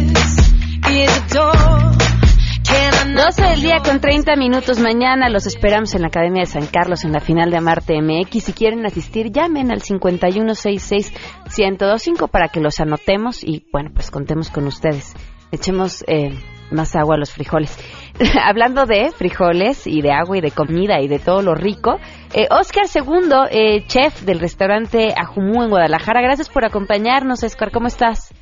12 3.15 3.43
del 3.43 3.61
día 3.61 3.77
con 3.85 4.01
30 4.01 4.35
minutos 4.35 4.79
mañana. 4.79 5.29
Los 5.29 5.45
esperamos 5.45 5.93
en 5.95 6.01
la 6.01 6.07
Academia 6.07 6.41
de 6.41 6.47
San 6.47 6.65
Carlos 6.65 7.05
en 7.05 7.11
la 7.11 7.19
final 7.19 7.51
de 7.51 7.57
Amarte 7.57 8.01
MX. 8.01 8.43
Si 8.43 8.53
quieren 8.53 8.83
asistir, 8.85 9.31
llamen 9.31 9.69
al 9.71 9.81
5166-1025 9.81 12.29
para 12.29 12.47
que 12.47 12.61
los 12.61 12.79
anotemos 12.79 13.43
y, 13.43 13.67
bueno, 13.71 13.91
pues 13.93 14.09
contemos 14.11 14.49
con 14.49 14.65
ustedes. 14.65 15.13
Echemos 15.51 16.03
eh, 16.07 16.31
más 16.71 16.95
agua 16.95 17.15
a 17.15 17.19
los 17.19 17.31
frijoles. 17.31 17.77
Hablando 18.43 18.85
de 18.85 19.11
frijoles 19.11 19.87
y 19.87 20.01
de 20.01 20.11
agua 20.11 20.37
y 20.37 20.41
de 20.41 20.51
comida 20.51 20.99
y 20.99 21.07
de 21.07 21.19
todo 21.19 21.41
lo 21.41 21.53
rico, 21.53 21.99
eh, 22.33 22.47
Oscar 22.49 22.87
Segundo, 22.87 23.45
eh, 23.51 23.83
chef 23.87 24.23
del 24.23 24.39
restaurante 24.39 25.13
Ajumú 25.15 25.63
en 25.63 25.69
Guadalajara. 25.69 26.21
Gracias 26.21 26.49
por 26.49 26.65
acompañarnos, 26.65 27.43
Oscar. 27.43 27.71
¿Cómo 27.71 27.87
estás? 27.87 28.33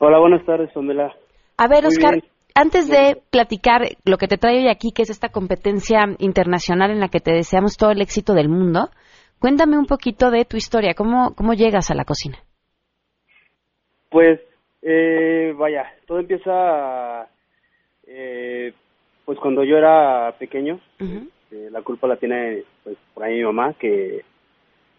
Hola, 0.00 0.18
buenas 0.18 0.44
tardes, 0.44 0.70
Pamela. 0.74 1.14
A 1.58 1.66
ver, 1.66 1.82
Muy 1.82 1.88
Oscar, 1.88 2.12
bien. 2.12 2.24
antes 2.54 2.88
de 2.88 3.20
platicar 3.30 3.82
lo 4.04 4.16
que 4.16 4.28
te 4.28 4.38
trae 4.38 4.58
hoy 4.58 4.68
aquí, 4.68 4.92
que 4.94 5.02
es 5.02 5.10
esta 5.10 5.28
competencia 5.30 6.04
internacional 6.18 6.92
en 6.92 7.00
la 7.00 7.08
que 7.08 7.18
te 7.20 7.32
deseamos 7.32 7.76
todo 7.76 7.90
el 7.90 8.00
éxito 8.00 8.32
del 8.32 8.48
mundo, 8.48 8.90
cuéntame 9.40 9.76
un 9.76 9.86
poquito 9.86 10.30
de 10.30 10.44
tu 10.44 10.56
historia. 10.56 10.94
¿Cómo, 10.94 11.34
cómo 11.34 11.54
llegas 11.54 11.90
a 11.90 11.94
la 11.94 12.04
cocina? 12.04 12.38
Pues, 14.08 14.40
eh, 14.82 15.52
vaya, 15.58 15.84
todo 16.06 16.20
empieza, 16.20 17.28
eh, 18.06 18.72
pues 19.24 19.38
cuando 19.40 19.64
yo 19.64 19.76
era 19.76 20.32
pequeño. 20.38 20.80
Eh, 21.50 21.68
la 21.72 21.82
culpa 21.82 22.06
la 22.06 22.16
tiene, 22.16 22.62
pues, 22.84 22.96
por 23.14 23.24
ahí 23.24 23.38
mi 23.38 23.44
mamá, 23.44 23.74
que 23.74 24.22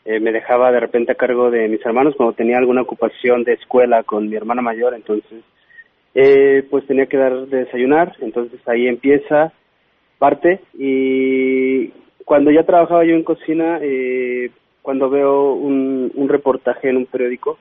eh, 0.06 0.20
me 0.20 0.32
dejaba 0.32 0.72
de 0.72 0.80
repente 0.80 1.12
a 1.12 1.16
cargo 1.16 1.52
de 1.52 1.68
mis 1.70 1.86
hermanos 1.86 2.16
cuando 2.18 2.36
tenía 2.36 2.58
alguna 2.58 2.82
ocupación 2.82 3.44
de 3.44 3.54
escuela 3.54 4.04
con 4.04 4.28
mi 4.28 4.36
hermana 4.36 4.62
mayor, 4.62 4.94
entonces, 4.94 5.44
eh, 6.22 6.68
pues 6.70 6.86
tenía 6.86 7.06
que 7.06 7.16
dar 7.16 7.48
de 7.48 7.60
desayunar, 7.60 8.14
entonces 8.20 8.60
ahí 8.68 8.88
empieza 8.88 9.54
parte 10.18 10.60
y 10.74 11.94
cuando 12.26 12.52
ya 12.52 12.64
trabajaba 12.64 13.06
yo 13.06 13.16
en 13.16 13.24
cocina, 13.24 13.80
eh, 13.82 14.52
cuando 14.82 15.10
veo 15.10 15.54
un, 15.54 16.12
un 16.14 16.28
reportaje 16.28 16.90
en 16.90 16.98
un 16.98 17.06
periódico 17.06 17.58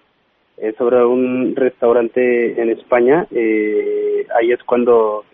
eh, 0.56 0.74
sobre 0.76 1.04
un 1.04 1.54
restaurante 1.54 2.60
en 2.60 2.70
España, 2.70 3.28
eh, 3.30 4.26
ahí 4.36 4.50
es 4.50 4.60
cuando, 4.64 5.24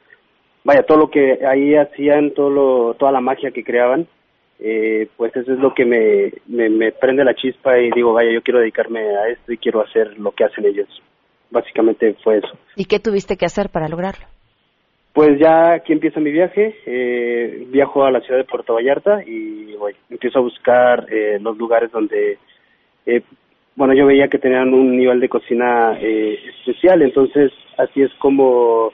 vaya, 0.63 0.83
todo 0.83 0.99
lo 0.99 1.11
que 1.11 1.47
ahí 1.47 1.77
hacían, 1.77 2.33
todo 2.33 2.51
lo, 2.51 2.95
toda 2.95 3.11
la 3.11 3.23
magia 3.23 3.53
que 3.53 3.65
creaban, 3.65 4.07
eh, 4.61 5.09
pues 5.17 5.35
eso 5.35 5.51
es 5.51 5.59
lo 5.61 5.73
que 5.73 5.87
me, 5.87 6.31
me, 6.47 6.69
me 6.69 6.93
prende 6.93 7.25
la 7.25 7.35
chispa 7.35 7.79
y 7.79 7.91
digo, 7.91 8.13
vaya, 8.13 8.31
yo 8.31 8.43
quiero 8.43 8.61
dedicarme 8.61 9.01
a 9.01 9.29
esto 9.29 9.51
y 9.51 9.57
quiero 9.57 9.81
hacer 9.81 10.19
lo 10.19 10.33
que 10.33 10.45
hacen 10.45 10.67
ellos. 10.67 10.89
Básicamente 11.51 12.15
fue 12.23 12.39
eso. 12.39 12.59
¿Y 12.77 12.87
qué 12.87 12.99
tuviste 12.99 13.37
que 13.37 13.47
hacer 13.47 13.69
para 13.71 13.89
lograrlo? 13.89 14.27
Pues 15.13 15.39
ya 15.39 15.75
aquí 15.75 15.93
empieza 15.93 16.19
mi 16.19 16.33
viaje, 16.33 16.75
eh, 16.87 17.67
viajo 17.69 18.05
a 18.05 18.11
la 18.11 18.21
ciudad 18.21 18.39
de 18.39 18.45
Puerto 18.45 18.75
Vallarta 18.75 19.23
y 19.25 19.77
empiezo 20.11 20.41
a 20.41 20.43
buscar 20.43 21.07
eh, 21.09 21.39
los 21.41 21.57
lugares 21.57 21.93
donde, 21.93 22.39
eh, 23.07 23.23
bueno, 23.77 23.95
yo 23.95 24.07
veía 24.07 24.27
que 24.27 24.39
tenían 24.39 24.75
un 24.75 24.97
nivel 24.97 25.21
de 25.21 25.29
cocina 25.29 25.97
eh, 26.01 26.37
especial, 26.59 27.03
entonces 27.03 27.53
así 27.79 28.03
es 28.03 28.13
como 28.15 28.93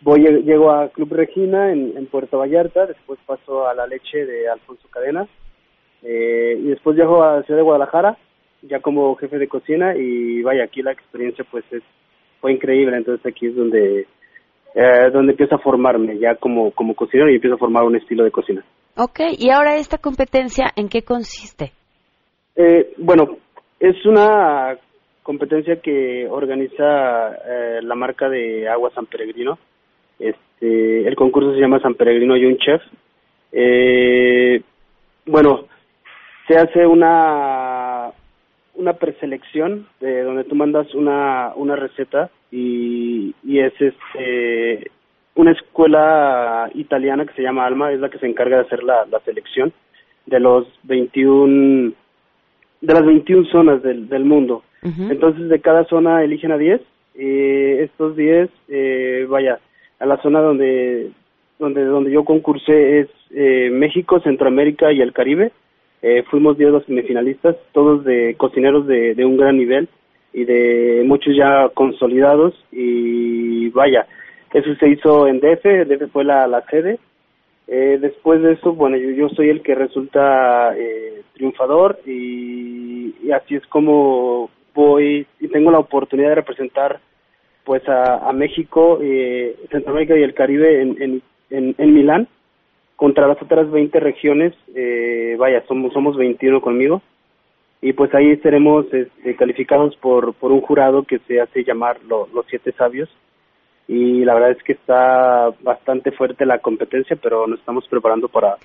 voy 0.00 0.22
llego 0.42 0.70
a 0.70 0.88
Club 0.88 1.12
Regina 1.12 1.70
en, 1.70 1.98
en 1.98 2.06
Puerto 2.06 2.38
Vallarta, 2.38 2.86
después 2.86 3.18
paso 3.26 3.66
a 3.66 3.74
La 3.74 3.86
Leche 3.86 4.24
de 4.24 4.48
Alfonso 4.48 4.88
Cadena 4.88 5.26
eh, 6.02 6.56
y 6.58 6.68
después 6.68 6.96
viajo 6.96 7.22
a 7.22 7.36
la 7.36 7.42
ciudad 7.42 7.58
de 7.58 7.64
Guadalajara 7.64 8.16
ya 8.62 8.80
como 8.80 9.14
jefe 9.16 9.38
de 9.38 9.48
cocina 9.48 9.94
y 9.96 10.42
vaya, 10.42 10.64
aquí 10.64 10.82
la 10.82 10.92
experiencia 10.92 11.44
pues 11.50 11.64
es, 11.72 11.82
fue 12.40 12.52
increíble, 12.52 12.96
entonces 12.96 13.24
aquí 13.26 13.46
es 13.46 13.56
donde 13.56 14.06
eh, 14.74 15.10
donde 15.12 15.32
empiezo 15.32 15.56
a 15.56 15.58
formarme 15.58 16.18
ya 16.18 16.34
como, 16.36 16.70
como 16.70 16.94
cocinero 16.94 17.30
y 17.30 17.34
empiezo 17.34 17.56
a 17.56 17.58
formar 17.58 17.84
un 17.84 17.96
estilo 17.96 18.24
de 18.24 18.30
cocina. 18.30 18.64
Ok, 18.96 19.20
y 19.38 19.50
ahora 19.50 19.76
esta 19.76 19.98
competencia, 19.98 20.70
¿en 20.76 20.88
qué 20.88 21.02
consiste? 21.02 21.72
Eh, 22.56 22.94
bueno, 22.98 23.36
es 23.80 24.04
una 24.06 24.76
competencia 25.22 25.80
que 25.80 26.26
organiza 26.28 27.34
eh, 27.46 27.80
la 27.82 27.94
marca 27.94 28.28
de 28.28 28.68
Agua 28.68 28.90
San 28.94 29.06
Peregrino. 29.06 29.58
Este, 30.18 31.06
el 31.06 31.14
concurso 31.16 31.54
se 31.54 31.60
llama 31.60 31.80
San 31.80 31.94
Peregrino 31.94 32.36
y 32.36 32.44
un 32.44 32.56
chef. 32.58 32.82
Eh, 33.52 34.62
bueno, 35.26 35.66
se 36.48 36.56
hace 36.56 36.86
una 36.86 37.71
una 38.74 38.94
preselección 38.94 39.86
de 40.00 40.22
donde 40.22 40.44
tú 40.44 40.54
mandas 40.54 40.94
una 40.94 41.52
una 41.56 41.76
receta 41.76 42.30
y, 42.50 43.34
y 43.44 43.60
es 43.60 43.72
este 43.80 44.90
una 45.34 45.52
escuela 45.52 46.70
italiana 46.74 47.24
que 47.26 47.34
se 47.34 47.42
llama 47.42 47.66
Alma 47.66 47.92
es 47.92 48.00
la 48.00 48.10
que 48.10 48.18
se 48.18 48.26
encarga 48.26 48.58
de 48.58 48.62
hacer 48.64 48.82
la, 48.82 49.06
la 49.06 49.20
selección 49.20 49.72
de 50.26 50.40
los 50.40 50.66
21 50.84 51.92
de 52.80 52.94
las 52.94 53.06
21 53.06 53.46
zonas 53.46 53.82
del, 53.82 54.08
del 54.08 54.24
mundo. 54.24 54.64
Entonces 54.82 55.48
de 55.48 55.60
cada 55.60 55.84
zona 55.84 56.24
eligen 56.24 56.50
a 56.50 56.58
10 56.58 56.80
y 57.14 57.78
estos 57.78 58.16
10 58.16 58.50
eh, 58.68 59.26
vaya 59.28 59.60
a 60.00 60.06
la 60.06 60.20
zona 60.22 60.40
donde 60.40 61.10
donde 61.58 61.84
donde 61.84 62.10
yo 62.10 62.24
concursé 62.24 63.00
es 63.00 63.08
eh, 63.30 63.70
México, 63.70 64.20
Centroamérica 64.20 64.92
y 64.92 65.00
el 65.00 65.12
Caribe. 65.12 65.52
Eh, 66.02 66.24
fuimos 66.28 66.58
10 66.58 66.72
los 66.72 66.84
semifinalistas, 66.84 67.56
todos 67.72 68.04
de 68.04 68.34
cocineros 68.36 68.86
de, 68.88 69.14
de 69.14 69.24
un 69.24 69.36
gran 69.36 69.56
nivel 69.56 69.88
y 70.32 70.44
de 70.44 71.04
muchos 71.06 71.36
ya 71.36 71.68
consolidados 71.68 72.54
y 72.72 73.68
vaya, 73.68 74.06
eso 74.52 74.74
se 74.74 74.88
hizo 74.88 75.26
en 75.28 75.40
DF, 75.40 75.86
DF 75.86 76.10
fue 76.12 76.24
la, 76.24 76.46
la 76.46 76.62
sede, 76.66 76.98
Eh, 77.68 77.98
después 78.00 78.42
de 78.42 78.52
eso, 78.54 78.74
bueno, 78.74 78.96
yo, 78.96 79.10
yo 79.10 79.28
soy 79.30 79.48
el 79.48 79.62
que 79.62 79.74
resulta 79.74 80.76
eh, 80.76 81.22
triunfador 81.34 82.00
y, 82.04 83.30
así 83.32 83.54
es 83.54 83.64
como 83.68 84.50
voy 84.74 85.26
y 85.40 85.48
tengo 85.48 85.70
la 85.70 85.78
oportunidad 85.78 86.30
de 86.30 86.34
representar 86.42 87.00
pues 87.64 87.82
a, 87.88 88.30
México, 88.32 88.98
eh, 89.00 89.54
Centroamérica 89.70 90.18
y 90.18 90.22
el 90.22 90.34
Caribe 90.34 90.82
en, 90.82 91.22
en, 91.50 91.74
en 91.78 91.94
Milán 91.94 92.28
contra 92.96 93.26
las 93.26 93.40
otras 93.42 93.70
20 93.70 93.98
regiones, 94.00 94.54
eh, 94.74 95.36
vaya, 95.38 95.64
somos 95.66 95.92
somos 95.92 96.16
21 96.16 96.60
conmigo 96.60 97.02
y 97.80 97.92
pues 97.94 98.14
ahí 98.14 98.36
seremos 98.36 98.86
este, 98.92 99.34
calificados 99.36 99.96
por 99.96 100.34
por 100.34 100.52
un 100.52 100.60
jurado 100.60 101.02
que 101.02 101.18
se 101.26 101.40
hace 101.40 101.64
llamar 101.64 101.98
lo- 102.08 102.28
los 102.32 102.46
siete 102.48 102.72
sabios 102.72 103.08
y 103.88 104.24
la 104.24 104.34
verdad 104.34 104.52
es 104.52 104.62
que 104.62 104.72
está 104.72 105.50
bastante 105.62 106.12
fuerte 106.12 106.46
la 106.46 106.60
competencia, 106.60 107.16
pero 107.20 107.46
nos 107.46 107.58
estamos 107.58 107.86
preparando 107.88 108.28
para 108.28 108.56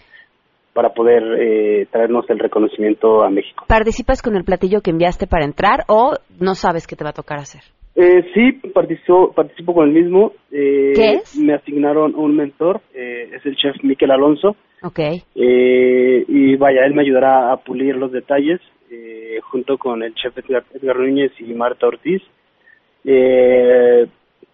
para 0.74 0.90
poder 0.94 1.24
eh, 1.40 1.88
traernos 1.92 2.30
el 2.30 2.38
reconocimiento 2.38 3.24
a 3.24 3.32
México. 3.32 3.66
¿Participas 3.68 4.22
con 4.22 4.36
el 4.36 4.44
platillo 4.44 4.82
que 4.82 4.92
enviaste 4.92 5.26
para 5.26 5.44
entrar 5.44 5.80
o 5.88 6.13
no 6.40 6.54
sabes 6.54 6.86
qué 6.86 6.96
te 6.96 7.04
va 7.04 7.10
a 7.10 7.13
tocar 7.13 7.40
hacer? 7.40 7.62
Eh, 8.00 8.24
sí, 8.32 8.52
participo, 8.70 9.34
participo 9.34 9.74
con 9.74 9.88
el 9.88 9.94
mismo. 9.94 10.32
Eh, 10.52 10.94
¿Qué 10.96 11.14
es? 11.16 11.36
Me 11.36 11.56
asignaron 11.56 12.14
un 12.14 12.36
mentor, 12.36 12.80
eh, 12.94 13.32
es 13.34 13.44
el 13.44 13.56
chef 13.56 13.76
Miquel 13.82 14.12
Alonso. 14.12 14.56
Ok. 14.84 15.00
Eh, 15.34 16.26
y 16.28 16.56
vaya, 16.58 16.86
él 16.86 16.94
me 16.94 17.02
ayudará 17.02 17.52
a 17.52 17.58
pulir 17.58 17.96
los 17.96 18.12
detalles 18.12 18.62
eh, 18.92 19.40
junto 19.50 19.80
con 19.80 20.04
el 20.04 20.14
chef 20.14 20.38
Edgar, 20.38 20.64
Edgar 20.76 21.00
Núñez 21.00 21.32
y 21.40 21.56
Marta 21.56 21.88
Ortiz 21.88 22.22
eh, 23.04 24.06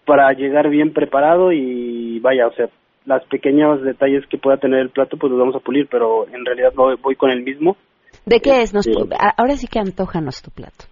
para 0.05 0.31
llegar 0.31 0.69
bien 0.69 0.93
preparado 0.93 1.51
y 1.51 2.19
vaya, 2.19 2.47
o 2.47 2.53
sea, 2.53 2.69
las 3.05 3.25
pequeños 3.25 3.81
detalles 3.83 4.25
que 4.27 4.37
pueda 4.37 4.55
tener 4.55 4.79
el 4.79 4.89
plato 4.89 5.17
pues 5.17 5.31
los 5.31 5.39
vamos 5.39 5.55
a 5.55 5.59
pulir, 5.59 5.87
pero 5.91 6.27
en 6.29 6.45
realidad 6.45 6.71
voy, 6.73 6.95
voy 7.01 7.17
con 7.17 7.29
el 7.29 7.43
mismo. 7.43 7.75
¿De 8.25 8.39
qué 8.39 8.61
es? 8.61 8.73
Nos, 8.73 8.87
ahora 9.37 9.57
sí 9.57 9.67
que 9.67 9.79
antojanos 9.79 10.41
tu 10.41 10.49
plato. 10.49 10.85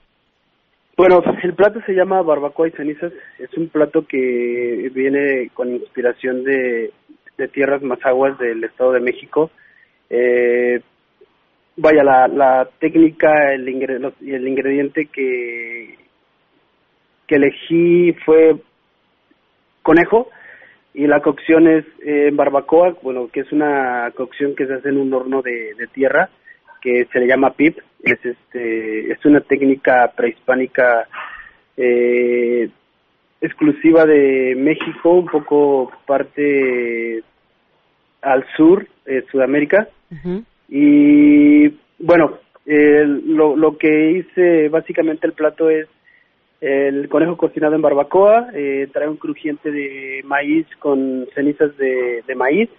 Bueno, 0.97 1.23
el 1.41 1.53
plato 1.53 1.81
se 1.85 1.93
llama 1.93 2.21
barbacoa 2.21 2.67
y 2.67 2.71
cenizas. 2.71 3.11
Es 3.39 3.51
un 3.57 3.69
plato 3.69 4.05
que 4.05 4.91
viene 4.93 5.49
con 5.53 5.73
inspiración 5.73 6.43
de, 6.43 6.91
de 7.37 7.47
tierras 7.47 7.81
más 7.81 7.99
aguas 8.05 8.37
del 8.37 8.63
Estado 8.63 8.91
de 8.91 8.99
México. 8.99 9.49
Eh, 10.09 10.81
vaya, 11.77 12.03
la, 12.03 12.27
la 12.27 12.69
técnica 12.79 13.53
el 13.53 13.67
ingre- 13.67 14.13
el 14.21 14.47
ingrediente 14.47 15.05
que, 15.05 15.97
elegí 17.29 18.11
fue 18.25 18.57
conejo 19.81 20.29
y 20.93 21.07
la 21.07 21.21
cocción 21.21 21.65
es 21.65 21.85
eh, 22.05 22.29
barbacoa, 22.33 22.97
bueno, 23.01 23.29
que 23.31 23.39
es 23.39 23.51
una 23.53 24.11
cocción 24.15 24.53
que 24.53 24.67
se 24.67 24.73
hace 24.73 24.89
en 24.89 24.97
un 24.97 25.13
horno 25.13 25.41
de, 25.41 25.73
de 25.75 25.87
tierra 25.87 26.29
que 26.81 27.05
se 27.05 27.19
le 27.21 27.27
llama 27.27 27.53
pip. 27.53 27.77
Es 28.03 28.25
este 28.25 29.11
es 29.11 29.25
una 29.25 29.41
técnica 29.41 30.11
prehispánica 30.15 31.07
eh, 31.77 32.69
exclusiva 33.39 34.05
de 34.05 34.55
México, 34.57 35.11
un 35.11 35.27
poco 35.27 35.91
parte 36.05 37.23
al 38.21 38.45
sur, 38.55 38.87
eh, 39.05 39.23
Sudamérica. 39.31 39.87
Y 40.69 41.69
bueno, 41.99 42.37
eh, 42.65 43.03
lo, 43.05 43.55
lo 43.55 43.77
que 43.77 44.11
hice 44.11 44.69
básicamente 44.69 45.27
el 45.27 45.33
plato 45.33 45.69
es 45.69 45.87
el 46.61 47.09
conejo 47.09 47.37
cocinado 47.37 47.73
en 47.75 47.81
barbacoa, 47.81 48.49
eh, 48.53 48.87
trae 48.93 49.09
un 49.09 49.17
crujiente 49.17 49.71
de 49.71 50.21
maíz 50.25 50.67
con 50.77 51.27
cenizas 51.33 51.75
de, 51.77 52.23
de 52.27 52.35
maíz, 52.35 52.69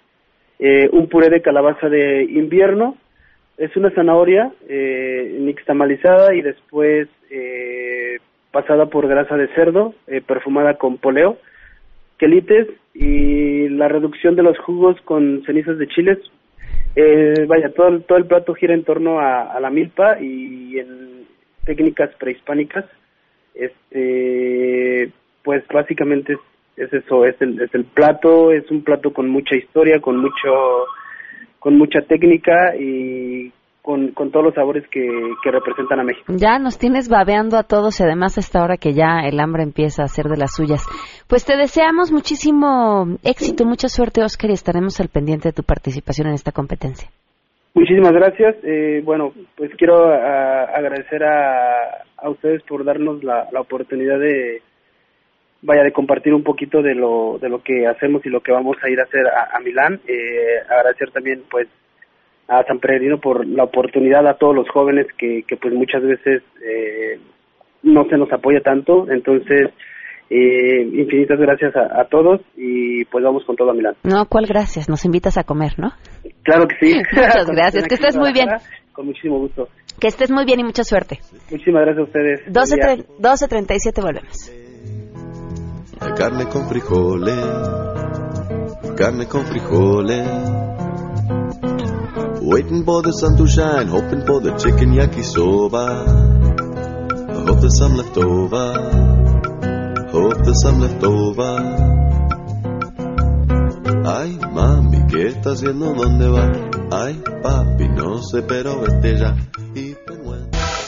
eh, 0.61 0.89
un 0.93 1.09
puré 1.09 1.29
de 1.31 1.43
calabaza 1.43 1.89
de 1.89 2.23
invierno, 2.23 2.97
es 3.57 3.77
una 3.77 3.91
zanahoria 3.91 4.53
eh, 4.69 5.37
nixtamalizada 5.41 6.35
y 6.35 6.43
después 6.43 7.09
eh, 7.31 8.19
pasada 8.51 8.87
por 8.87 9.09
grasa 9.09 9.37
de 9.37 9.49
cerdo, 9.49 9.95
eh, 10.07 10.21
perfumada 10.21 10.75
con 10.79 10.99
poleo, 10.99 11.39
quelites 12.19 12.69
y 12.95 13.69
la 13.69 13.89
reducción 13.89 14.37
de 14.37 14.43
los 14.43 14.59
jugos 14.59 15.01
con 15.03 15.43
cenizas 15.45 15.79
de 15.79 15.89
chiles. 15.89 16.19
Eh, 16.95 17.47
vaya, 17.47 17.71
todo, 17.71 18.01
todo 18.01 18.19
el 18.19 18.27
plato 18.27 18.55
gira 18.55 18.75
en 18.75 18.85
torno 18.85 19.19
a, 19.19 19.43
a 19.43 19.61
la 19.61 19.71
milpa 19.71 20.21
y 20.21 20.79
en 20.79 21.27
técnicas 21.65 22.11
prehispánicas. 22.19 22.85
Este, 23.55 25.11
pues 25.43 25.67
básicamente 25.69 26.35
es, 26.35 26.39
es 26.77 26.93
eso, 26.93 27.25
es 27.25 27.41
el, 27.41 27.61
es 27.61 27.75
el 27.75 27.85
plato, 27.85 28.53
es 28.53 28.71
un 28.71 28.83
plato 28.83 29.13
con 29.13 29.29
mucha 29.29 29.57
historia, 29.57 30.01
con 30.01 30.17
mucho, 30.19 30.87
con 31.63 31.79
mucha 31.79 32.01
técnica 32.01 32.75
y 32.77 33.53
con, 33.83 34.09
con 34.13 34.31
todos 34.33 34.47
los 34.47 34.55
sabores 34.55 34.85
que, 34.89 35.01
que 35.43 35.51
representan 35.51 36.01
a 36.01 36.05
México. 36.05 36.33
Ya 36.37 36.59
nos 36.59 36.77
tienes 36.79 37.09
babeando 37.09 37.57
a 37.57 37.63
todos 37.63 37.99
y 38.01 38.03
además 38.03 38.37
a 38.37 38.41
esta 38.41 38.63
hora 38.63 38.77
que 38.77 38.93
ya 38.95 39.21
el 39.25 39.39
hambre 39.41 39.63
empieza 39.63 40.03
a 40.03 40.07
hacer 40.07 40.27
de 40.27 40.37
las 40.37 40.55
suyas. 40.55 40.85
Pues 41.29 41.45
te 41.45 41.57
deseamos 41.57 42.11
muchísimo 42.11 43.07
éxito, 43.25 43.65
mucha 43.65 43.89
suerte, 43.89 44.23
Oscar, 44.23 44.51
y 44.51 44.55
estaremos 44.55 44.99
al 45.01 45.09
pendiente 45.09 45.49
de 45.51 45.53
tu 45.53 45.63
participación 45.63 46.29
en 46.29 46.35
esta 46.35 46.51
competencia. 46.53 47.09
Muchísimas 47.75 48.13
gracias. 48.13 48.57
Eh, 48.65 49.01
bueno, 49.05 49.33
pues 49.57 49.71
quiero 49.79 50.13
a- 50.13 50.65
agradecer 50.65 51.23
a, 51.25 52.05
a 52.19 52.29
ustedes 52.29 52.63
por 52.65 52.85
darnos 52.85 53.23
la, 53.25 53.49
la 53.53 53.61
oportunidad 53.61 54.19
de, 54.19 54.63
vaya, 55.63 55.83
de 55.83 55.93
compartir 55.93 56.35
un 56.35 56.43
poquito 56.43 56.83
de 56.83 56.95
lo, 56.95 57.39
de 57.41 57.49
lo 57.49 57.63
que 57.63 57.87
hacemos 57.87 58.25
y 58.27 58.29
lo 58.29 58.41
que 58.41 58.53
vamos 58.53 58.77
a 58.83 58.91
ir 58.91 59.01
a 59.01 59.05
hacer 59.05 59.27
a, 59.27 59.57
a 59.57 59.61
Milán. 59.61 60.01
Eh, 60.07 60.59
agradecer 60.69 61.11
también, 61.11 61.43
pues, 61.51 61.69
a 62.49 62.65
San 62.65 62.81
Peregrino 62.81 63.19
por 63.19 63.47
la 63.47 63.65
oportunidad 63.65 64.27
a 64.27 64.35
todos 64.35 64.55
los 64.55 64.69
jóvenes 64.69 65.07
que, 65.17 65.43
que 65.47 65.57
pues 65.57 65.73
muchas 65.73 66.03
veces 66.03 66.43
eh, 66.63 67.19
no 67.83 68.05
se 68.09 68.17
nos 68.17 68.31
apoya 68.33 68.61
tanto. 68.61 69.11
Entonces, 69.11 69.71
eh, 70.29 70.83
infinitas 70.83 71.39
gracias 71.39 71.75
a, 71.77 72.01
a 72.01 72.05
todos 72.07 72.41
y 72.57 73.05
pues 73.07 73.25
vamos 73.25 73.45
con 73.45 73.57
todo 73.57 73.71
a 73.71 73.75
Milán. 73.75 73.95
No, 74.03 74.27
¿cuál 74.27 74.47
gracias? 74.47 74.89
Nos 74.89 75.05
invitas 75.05 75.39
a 75.39 75.45
comer, 75.45 75.79
¿no? 75.79 75.93
Claro 76.43 76.67
que 76.67 76.77
sí. 76.81 76.95
Muchas 77.13 77.47
gracias, 77.51 77.87
que 77.87 77.95
estés 77.95 78.17
muy 78.17 78.33
bien. 78.33 78.49
Con 78.93 79.07
muchísimo 79.07 79.39
gusto. 79.39 79.69
Que 80.01 80.09
estés 80.09 80.31
muy 80.31 80.45
bien 80.45 80.61
y 80.61 80.65
mucha 80.65 80.85
suerte. 80.85 81.21
Muchísimas 81.51 81.83
gracias 81.83 81.99
a 81.99 82.03
ustedes. 82.03 82.41
Buen 82.53 82.97
día. 82.99 83.05
12, 83.19 83.47
12.37 83.47 84.62
volvemos. 86.03 86.19
Carne 86.19 86.49
con 86.49 86.69
frijoles, 86.69 87.47
carne 88.97 89.27
con 89.27 89.45
frijoles. 89.47 90.29
Waiting 92.41 92.85
for 92.85 93.03
the 93.03 93.13
sun 93.13 93.37
to 93.37 93.47
shine, 93.47 93.89
hoping 93.89 94.27
for 94.27 94.41
the 94.41 94.53
chicken 94.59 94.93
yakisoba. 94.93 96.07
I 97.31 97.45
hope 97.47 97.61
there's 97.61 97.79
some 97.79 97.97
left 97.97 98.17
over. 98.17 98.75
Hope 100.11 100.43
there's 100.45 100.61
some 100.61 100.81
left 100.81 101.03
over. 101.05 101.59
Ay, 104.05 104.39
mami, 104.53 105.07
¿qué 105.09 105.29
estás 105.29 105.59
haciendo? 105.59 105.95
¿Dónde 105.95 106.29
va? 106.29 106.51
Ay, 106.91 107.23
papi, 107.43 107.89
no 107.89 108.23
sé, 108.23 108.43
pero 108.43 108.81
vete 108.81 109.17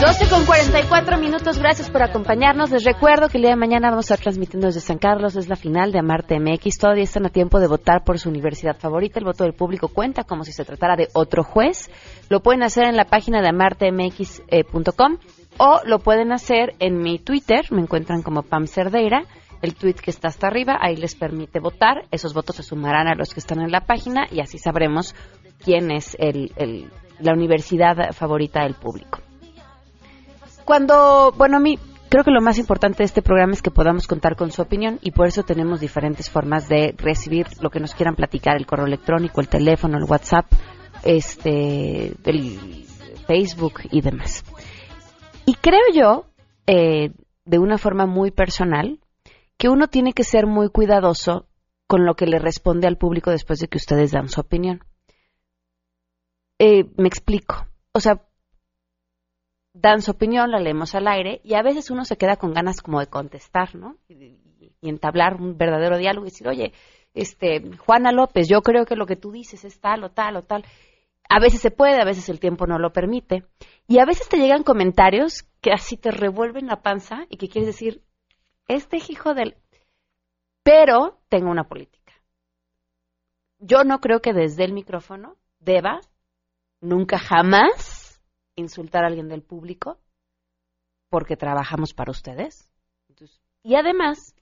12 0.00 0.28
con 0.28 0.44
44 0.46 1.18
minutos, 1.18 1.58
gracias 1.58 1.90
por 1.90 2.02
acompañarnos. 2.02 2.70
Les 2.70 2.84
recuerdo 2.84 3.28
que 3.28 3.38
el 3.38 3.42
día 3.42 3.50
de 3.50 3.56
mañana 3.56 3.90
vamos 3.90 4.08
a 4.10 4.14
estar 4.14 4.22
transmitiendo 4.22 4.68
desde 4.68 4.80
San 4.80 4.98
Carlos, 4.98 5.34
es 5.34 5.48
la 5.48 5.56
final 5.56 5.90
de 5.90 5.98
Amarte 5.98 6.38
MX. 6.38 6.78
Todavía 6.78 7.02
están 7.02 7.26
a 7.26 7.30
tiempo 7.30 7.58
de 7.58 7.66
votar 7.66 8.04
por 8.04 8.18
su 8.18 8.28
universidad 8.28 8.76
favorita. 8.78 9.18
El 9.18 9.24
voto 9.24 9.42
del 9.42 9.54
público 9.54 9.88
cuenta 9.88 10.22
como 10.22 10.44
si 10.44 10.52
se 10.52 10.64
tratara 10.64 10.94
de 10.94 11.08
otro 11.14 11.42
juez. 11.42 11.90
Lo 12.28 12.40
pueden 12.40 12.62
hacer 12.62 12.84
en 12.84 12.96
la 12.96 13.06
página 13.06 13.42
de 13.42 13.48
amartemx.com 13.48 15.18
o 15.58 15.80
lo 15.84 15.98
pueden 15.98 16.30
hacer 16.32 16.74
en 16.78 16.98
mi 16.98 17.18
Twitter, 17.18 17.64
me 17.72 17.82
encuentran 17.82 18.22
como 18.22 18.42
Pam 18.42 18.66
Cerdeira. 18.68 19.24
El 19.62 19.74
tweet 19.74 19.94
que 19.94 20.12
está 20.12 20.28
hasta 20.28 20.46
arriba, 20.46 20.78
ahí 20.80 20.94
les 20.94 21.16
permite 21.16 21.58
votar. 21.58 22.04
Esos 22.12 22.32
votos 22.34 22.54
se 22.54 22.62
sumarán 22.62 23.08
a 23.08 23.16
los 23.16 23.34
que 23.34 23.40
están 23.40 23.60
en 23.60 23.72
la 23.72 23.80
página 23.80 24.28
y 24.30 24.40
así 24.40 24.58
sabremos 24.58 25.16
quién 25.64 25.90
es 25.90 26.16
el- 26.20 26.52
el- 26.56 26.88
la 27.18 27.32
universidad 27.32 28.12
favorita 28.12 28.62
del 28.62 28.74
público. 28.74 29.18
Cuando, 30.68 31.32
bueno, 31.32 31.56
a 31.56 31.60
mí 31.60 31.78
creo 32.10 32.24
que 32.24 32.30
lo 32.30 32.42
más 32.42 32.58
importante 32.58 32.98
de 32.98 33.06
este 33.06 33.22
programa 33.22 33.54
es 33.54 33.62
que 33.62 33.70
podamos 33.70 34.06
contar 34.06 34.36
con 34.36 34.50
su 34.50 34.60
opinión 34.60 34.98
y 35.00 35.12
por 35.12 35.26
eso 35.26 35.42
tenemos 35.42 35.80
diferentes 35.80 36.28
formas 36.28 36.68
de 36.68 36.94
recibir 36.98 37.46
lo 37.62 37.70
que 37.70 37.80
nos 37.80 37.94
quieran 37.94 38.16
platicar, 38.16 38.54
el 38.58 38.66
correo 38.66 38.84
electrónico, 38.84 39.40
el 39.40 39.48
teléfono, 39.48 39.96
el 39.96 40.04
WhatsApp, 40.04 40.44
este, 41.04 42.08
el 42.22 42.84
Facebook 43.26 43.80
y 43.90 44.02
demás. 44.02 44.44
Y 45.46 45.54
creo 45.54 45.80
yo, 45.94 46.26
eh, 46.66 47.12
de 47.46 47.58
una 47.58 47.78
forma 47.78 48.04
muy 48.04 48.30
personal, 48.30 49.00
que 49.56 49.70
uno 49.70 49.88
tiene 49.88 50.12
que 50.12 50.22
ser 50.22 50.46
muy 50.46 50.68
cuidadoso 50.68 51.46
con 51.86 52.04
lo 52.04 52.14
que 52.14 52.26
le 52.26 52.38
responde 52.38 52.86
al 52.86 52.98
público 52.98 53.30
después 53.30 53.58
de 53.58 53.68
que 53.68 53.78
ustedes 53.78 54.10
dan 54.10 54.28
su 54.28 54.42
opinión. 54.42 54.84
Eh, 56.58 56.84
me 56.98 57.08
explico. 57.08 57.66
O 57.94 58.00
sea, 58.00 58.27
dan 59.72 60.02
su 60.02 60.12
opinión, 60.12 60.50
la 60.50 60.60
leemos 60.60 60.94
al 60.94 61.08
aire 61.08 61.40
y 61.44 61.54
a 61.54 61.62
veces 61.62 61.90
uno 61.90 62.04
se 62.04 62.16
queda 62.16 62.36
con 62.36 62.52
ganas 62.52 62.80
como 62.80 63.00
de 63.00 63.06
contestar, 63.06 63.74
¿no? 63.74 63.96
Y, 64.08 64.36
entablar 64.80 65.40
un 65.40 65.58
verdadero 65.58 65.98
diálogo 65.98 66.24
y 66.24 66.30
decir, 66.30 66.46
oye, 66.46 66.72
este, 67.12 67.76
Juana 67.78 68.12
López, 68.12 68.48
yo 68.48 68.62
creo 68.62 68.86
que 68.86 68.94
lo 68.94 69.06
que 69.06 69.16
tú 69.16 69.32
dices 69.32 69.64
es 69.64 69.80
tal 69.80 70.04
o 70.04 70.10
tal 70.10 70.36
o 70.36 70.42
tal. 70.42 70.64
A 71.28 71.40
veces 71.40 71.60
se 71.60 71.72
puede, 71.72 72.00
a 72.00 72.04
veces 72.04 72.28
el 72.28 72.38
tiempo 72.38 72.66
no 72.66 72.78
lo 72.78 72.92
permite. 72.92 73.44
Y 73.88 73.98
a 73.98 74.04
veces 74.04 74.28
te 74.28 74.36
llegan 74.36 74.62
comentarios 74.62 75.48
que 75.60 75.72
así 75.72 75.96
te 75.96 76.12
revuelven 76.12 76.68
la 76.68 76.80
panza 76.80 77.26
y 77.28 77.38
que 77.38 77.48
quieres 77.48 77.66
decir, 77.66 78.02
este 78.68 78.98
hijo 78.98 79.34
del... 79.34 79.56
Pero 80.62 81.18
tengo 81.28 81.50
una 81.50 81.64
política. 81.64 82.12
Yo 83.58 83.82
no 83.82 84.00
creo 84.00 84.20
que 84.20 84.32
desde 84.32 84.64
el 84.64 84.72
micrófono 84.72 85.36
deba 85.58 86.00
nunca 86.80 87.18
jamás 87.18 87.97
insultar 88.60 89.04
a 89.04 89.08
alguien 89.08 89.28
del 89.28 89.42
público 89.42 89.98
porque 91.08 91.36
trabajamos 91.36 91.94
para 91.94 92.10
ustedes. 92.10 92.70
Y 93.62 93.74
además, 93.74 94.34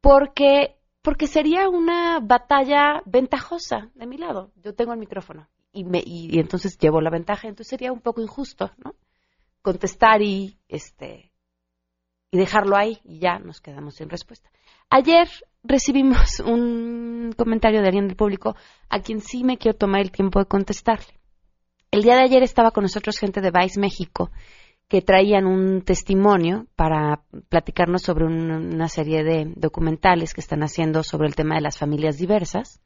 porque, 0.00 0.76
porque 1.02 1.26
sería 1.26 1.68
una 1.68 2.20
batalla 2.20 3.02
ventajosa 3.04 3.90
de 3.94 4.06
mi 4.06 4.16
lado. 4.18 4.52
Yo 4.56 4.74
tengo 4.74 4.92
el 4.92 4.98
micrófono 4.98 5.48
y, 5.72 5.84
me, 5.84 6.02
y 6.04 6.38
entonces 6.38 6.78
llevo 6.78 7.00
la 7.00 7.10
ventaja, 7.10 7.48
entonces 7.48 7.70
sería 7.70 7.92
un 7.92 8.00
poco 8.00 8.20
injusto, 8.20 8.70
¿no? 8.84 8.94
Contestar 9.62 10.22
y, 10.22 10.58
este, 10.68 11.32
y 12.30 12.38
dejarlo 12.38 12.76
ahí 12.76 12.98
y 13.04 13.18
ya 13.18 13.38
nos 13.38 13.60
quedamos 13.60 13.96
sin 13.96 14.08
respuesta. 14.08 14.50
Ayer 14.90 15.28
recibimos 15.62 16.40
un 16.44 17.34
comentario 17.36 17.80
de 17.80 17.86
alguien 17.88 18.08
del 18.08 18.16
público 18.16 18.56
a 18.88 19.00
quien 19.00 19.20
sí 19.20 19.44
me 19.44 19.58
quiero 19.58 19.76
tomar 19.76 20.00
el 20.00 20.12
tiempo 20.12 20.38
de 20.38 20.46
contestarle. 20.46 21.17
El 21.90 22.02
día 22.02 22.16
de 22.16 22.22
ayer 22.22 22.42
estaba 22.42 22.70
con 22.70 22.82
nosotros 22.82 23.18
gente 23.18 23.40
de 23.40 23.50
Vice 23.50 23.80
México 23.80 24.30
que 24.88 25.02
traían 25.02 25.46
un 25.46 25.82
testimonio 25.82 26.66
para 26.76 27.22
platicarnos 27.48 28.02
sobre 28.02 28.24
un, 28.24 28.50
una 28.50 28.88
serie 28.88 29.22
de 29.22 29.52
documentales 29.56 30.34
que 30.34 30.40
están 30.40 30.62
haciendo 30.62 31.02
sobre 31.02 31.28
el 31.28 31.34
tema 31.34 31.56
de 31.56 31.62
las 31.62 31.78
familias 31.78 32.18
diversas. 32.18 32.80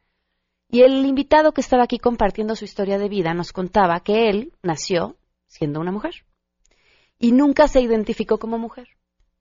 Y 0.69 0.83
el 0.83 1.05
invitado 1.05 1.53
que 1.53 1.61
estaba 1.61 1.85
aquí 1.85 1.99
compartiendo 1.99 2.57
su 2.57 2.65
historia 2.65 2.99
de 2.99 3.09
vida 3.09 3.35
nos 3.35 3.53
contaba 3.53 4.01
que 4.01 4.29
él 4.31 4.53
nació 4.63 5.17
siendo 5.47 5.81
una 5.81 5.93
mujer 5.93 6.25
y 7.23 7.31
nunca 7.31 7.69
se 7.69 7.81
identificó 7.81 8.39
como 8.39 8.59
mujer. 8.59 8.89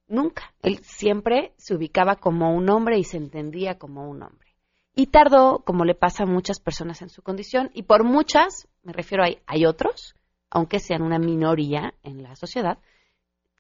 Nunca. 0.08 0.54
Él 0.62 0.80
siempre 0.84 1.54
se 1.58 1.74
ubicaba 1.74 2.16
como 2.16 2.54
un 2.54 2.70
hombre 2.70 3.00
y 3.00 3.04
se 3.04 3.18
entendía 3.18 3.80
como 3.80 4.08
un 4.08 4.22
hombre. 4.22 4.56
Y 4.94 5.08
tardó, 5.08 5.64
como 5.66 5.84
le 5.84 5.96
pasa 5.96 6.24
a 6.24 6.28
muchas 6.28 6.60
personas 6.60 7.02
en 7.02 7.10
su 7.10 7.24
condición, 7.24 7.72
y 7.74 7.84
por 7.84 8.04
muchas, 8.04 8.68
me 8.84 8.94
refiero 8.94 9.24
a 9.24 9.30
hay 9.46 9.66
otros, 9.66 10.16
aunque 10.50 10.80
sean 10.80 11.02
una 11.02 11.20
minoría 11.20 11.94
en 12.04 12.24
la 12.24 12.36
sociedad, 12.36 12.78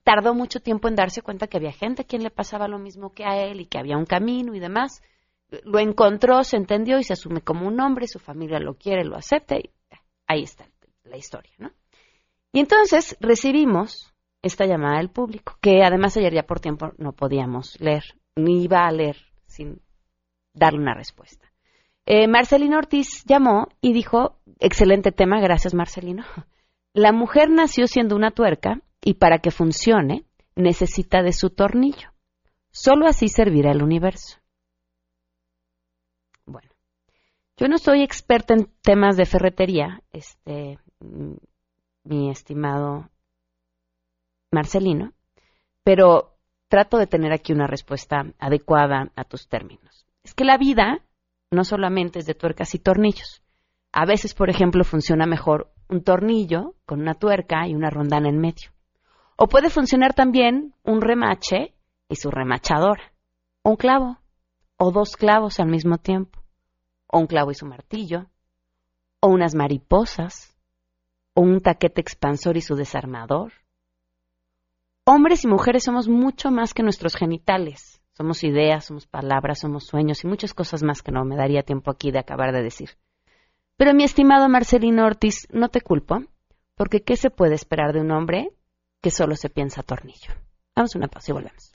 tardó 0.03 0.33
mucho 0.33 0.59
tiempo 0.59 0.87
en 0.87 0.95
darse 0.95 1.21
cuenta 1.21 1.47
que 1.47 1.57
había 1.57 1.71
gente 1.71 2.01
a 2.01 2.05
quien 2.05 2.23
le 2.23 2.31
pasaba 2.31 2.67
lo 2.67 2.79
mismo 2.79 3.13
que 3.13 3.25
a 3.25 3.37
él 3.37 3.61
y 3.61 3.65
que 3.65 3.77
había 3.77 3.97
un 3.97 4.05
camino 4.05 4.55
y 4.55 4.59
demás. 4.59 5.01
Lo 5.63 5.79
encontró, 5.79 6.43
se 6.43 6.57
entendió 6.57 6.97
y 6.99 7.03
se 7.03 7.13
asume 7.13 7.41
como 7.41 7.67
un 7.67 7.79
hombre, 7.79 8.07
su 8.07 8.19
familia 8.19 8.59
lo 8.59 8.75
quiere, 8.75 9.03
lo 9.03 9.15
acepta 9.15 9.57
y 9.57 9.69
ahí 10.27 10.43
está 10.43 10.65
la 11.03 11.17
historia, 11.17 11.51
¿no? 11.57 11.71
Y 12.53 12.59
entonces 12.59 13.17
recibimos 13.19 14.13
esta 14.41 14.65
llamada 14.65 14.97
del 14.97 15.09
público, 15.09 15.57
que 15.61 15.83
además 15.83 16.17
ayer 16.17 16.33
ya 16.33 16.43
por 16.43 16.59
tiempo 16.59 16.91
no 16.97 17.13
podíamos 17.13 17.79
leer, 17.79 18.03
ni 18.35 18.63
iba 18.63 18.85
a 18.85 18.91
leer 18.91 19.17
sin 19.45 19.81
darle 20.53 20.79
una 20.79 20.93
respuesta. 20.93 21.50
Eh, 22.05 22.27
Marcelino 22.27 22.77
Ortiz 22.77 23.23
llamó 23.25 23.67
y 23.79 23.93
dijo, 23.93 24.39
excelente 24.59 25.11
tema, 25.11 25.39
gracias 25.39 25.73
Marcelino. 25.73 26.23
La 26.93 27.11
mujer 27.11 27.49
nació 27.49 27.87
siendo 27.87 28.15
una 28.15 28.31
tuerca 28.31 28.81
y 29.01 29.13
para 29.15 29.39
que 29.39 29.51
funcione 29.51 30.25
necesita 30.55 31.21
de 31.21 31.33
su 31.33 31.49
tornillo. 31.49 32.09
Solo 32.71 33.07
así 33.07 33.27
servirá 33.27 33.71
el 33.71 33.83
universo. 33.83 34.37
Bueno, 36.45 36.69
yo 37.57 37.67
no 37.67 37.77
soy 37.77 38.01
experta 38.01 38.53
en 38.53 38.69
temas 38.81 39.15
de 39.15 39.25
ferretería, 39.25 40.01
este, 40.11 40.79
mi 42.03 42.29
estimado 42.29 43.09
Marcelino, 44.51 45.13
pero 45.83 46.35
trato 46.67 46.97
de 46.97 47.07
tener 47.07 47.31
aquí 47.31 47.53
una 47.53 47.67
respuesta 47.67 48.25
adecuada 48.39 49.11
a 49.15 49.23
tus 49.23 49.47
términos. 49.47 50.05
Es 50.23 50.33
que 50.33 50.45
la 50.45 50.57
vida 50.57 51.03
no 51.51 51.65
solamente 51.65 52.19
es 52.19 52.25
de 52.25 52.33
tuercas 52.33 52.73
y 52.73 52.79
tornillos. 52.79 53.43
A 53.91 54.05
veces, 54.05 54.33
por 54.33 54.49
ejemplo, 54.49 54.85
funciona 54.85 55.25
mejor 55.25 55.71
un 55.89 56.01
tornillo 56.01 56.75
con 56.85 57.01
una 57.01 57.15
tuerca 57.15 57.67
y 57.67 57.75
una 57.75 57.89
rondana 57.89 58.29
en 58.29 58.39
medio. 58.39 58.71
O 59.35 59.47
puede 59.47 59.69
funcionar 59.69 60.13
también 60.13 60.73
un 60.83 61.01
remache 61.01 61.75
y 62.07 62.15
su 62.15 62.31
remachadora. 62.31 63.11
Un 63.63 63.75
clavo. 63.75 64.19
O 64.77 64.91
dos 64.91 65.17
clavos 65.17 65.59
al 65.59 65.67
mismo 65.67 65.97
tiempo. 65.97 66.41
O 67.07 67.19
un 67.19 67.27
clavo 67.27 67.51
y 67.51 67.55
su 67.55 67.65
martillo. 67.65 68.27
O 69.19 69.27
unas 69.27 69.53
mariposas. 69.53 70.55
O 71.33 71.41
un 71.41 71.59
taquete 71.59 71.99
expansor 71.99 72.55
y 72.55 72.61
su 72.61 72.75
desarmador. 72.75 73.51
Hombres 75.03 75.43
y 75.43 75.47
mujeres 75.47 75.83
somos 75.83 76.07
mucho 76.07 76.49
más 76.51 76.73
que 76.73 76.83
nuestros 76.83 77.15
genitales. 77.15 78.00
Somos 78.13 78.43
ideas, 78.43 78.85
somos 78.85 79.07
palabras, 79.07 79.59
somos 79.59 79.85
sueños 79.85 80.23
y 80.23 80.27
muchas 80.27 80.53
cosas 80.53 80.83
más 80.83 81.01
que 81.01 81.11
no 81.11 81.23
me 81.25 81.35
daría 81.35 81.63
tiempo 81.63 81.91
aquí 81.91 82.11
de 82.11 82.19
acabar 82.19 82.51
de 82.51 82.61
decir. 82.61 82.97
Pero 83.77 83.93
mi 83.93 84.03
estimado 84.03 84.47
Marcelino 84.49 85.05
Ortiz, 85.05 85.47
no 85.51 85.69
te 85.69 85.81
culpo, 85.81 86.23
porque 86.75 87.01
¿qué 87.01 87.15
se 87.15 87.29
puede 87.29 87.55
esperar 87.55 87.93
de 87.93 88.01
un 88.01 88.11
hombre 88.11 88.51
que 89.01 89.11
solo 89.11 89.35
se 89.35 89.49
piensa 89.49 89.81
tornillo? 89.81 90.33
Vamos 90.75 90.95
a 90.95 90.99
una 90.99 91.07
pausa 91.07 91.31
y 91.31 91.33
volvemos. 91.33 91.73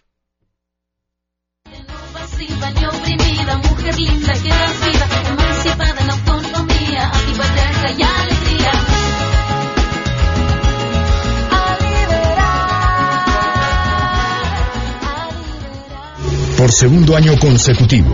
Por 16.57 16.73
segundo 16.73 17.17
año 17.17 17.37
consecutivo, 17.39 18.09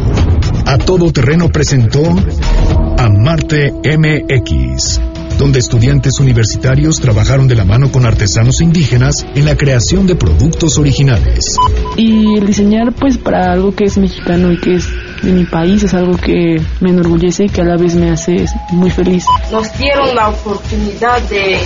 a 0.67 0.77
todo 0.77 1.13
terreno 1.13 1.49
presentó 1.49 2.03
a 2.99 3.09
Marte 3.09 3.73
MX, 3.73 5.01
donde 5.39 5.61
estudiantes 5.61 6.19
universitarios 6.19 7.01
trabajaron 7.01 7.47
de 7.47 7.55
la 7.55 7.65
mano 7.65 7.93
con 7.93 8.05
artesanos 8.05 8.61
indígenas 8.61 9.25
en 9.37 9.45
la 9.45 9.57
creación 9.57 10.09
de 10.09 10.17
productos 10.17 10.77
originales. 10.77 11.57
Y 11.97 12.37
el 12.37 12.47
diseñar 12.47 12.93
pues 12.93 13.17
para 13.17 13.53
algo 13.53 13.77
que 13.77 13.85
es 13.85 13.97
mexicano 13.97 14.51
y 14.51 14.59
que 14.59 14.75
es 14.75 14.89
de 15.23 15.31
mi 15.31 15.45
país 15.45 15.85
es 15.85 15.95
algo 15.95 16.17
que 16.17 16.61
me 16.81 16.91
enorgullece 16.91 17.45
y 17.45 17.49
que 17.49 17.61
a 17.61 17.65
la 17.65 17.77
vez 17.77 17.95
me 17.95 18.11
hace 18.11 18.45
muy 18.73 18.91
feliz. 18.91 19.25
Nos 19.53 19.73
dieron 19.79 20.17
la 20.17 20.31
oportunidad 20.31 21.23
de 21.29 21.59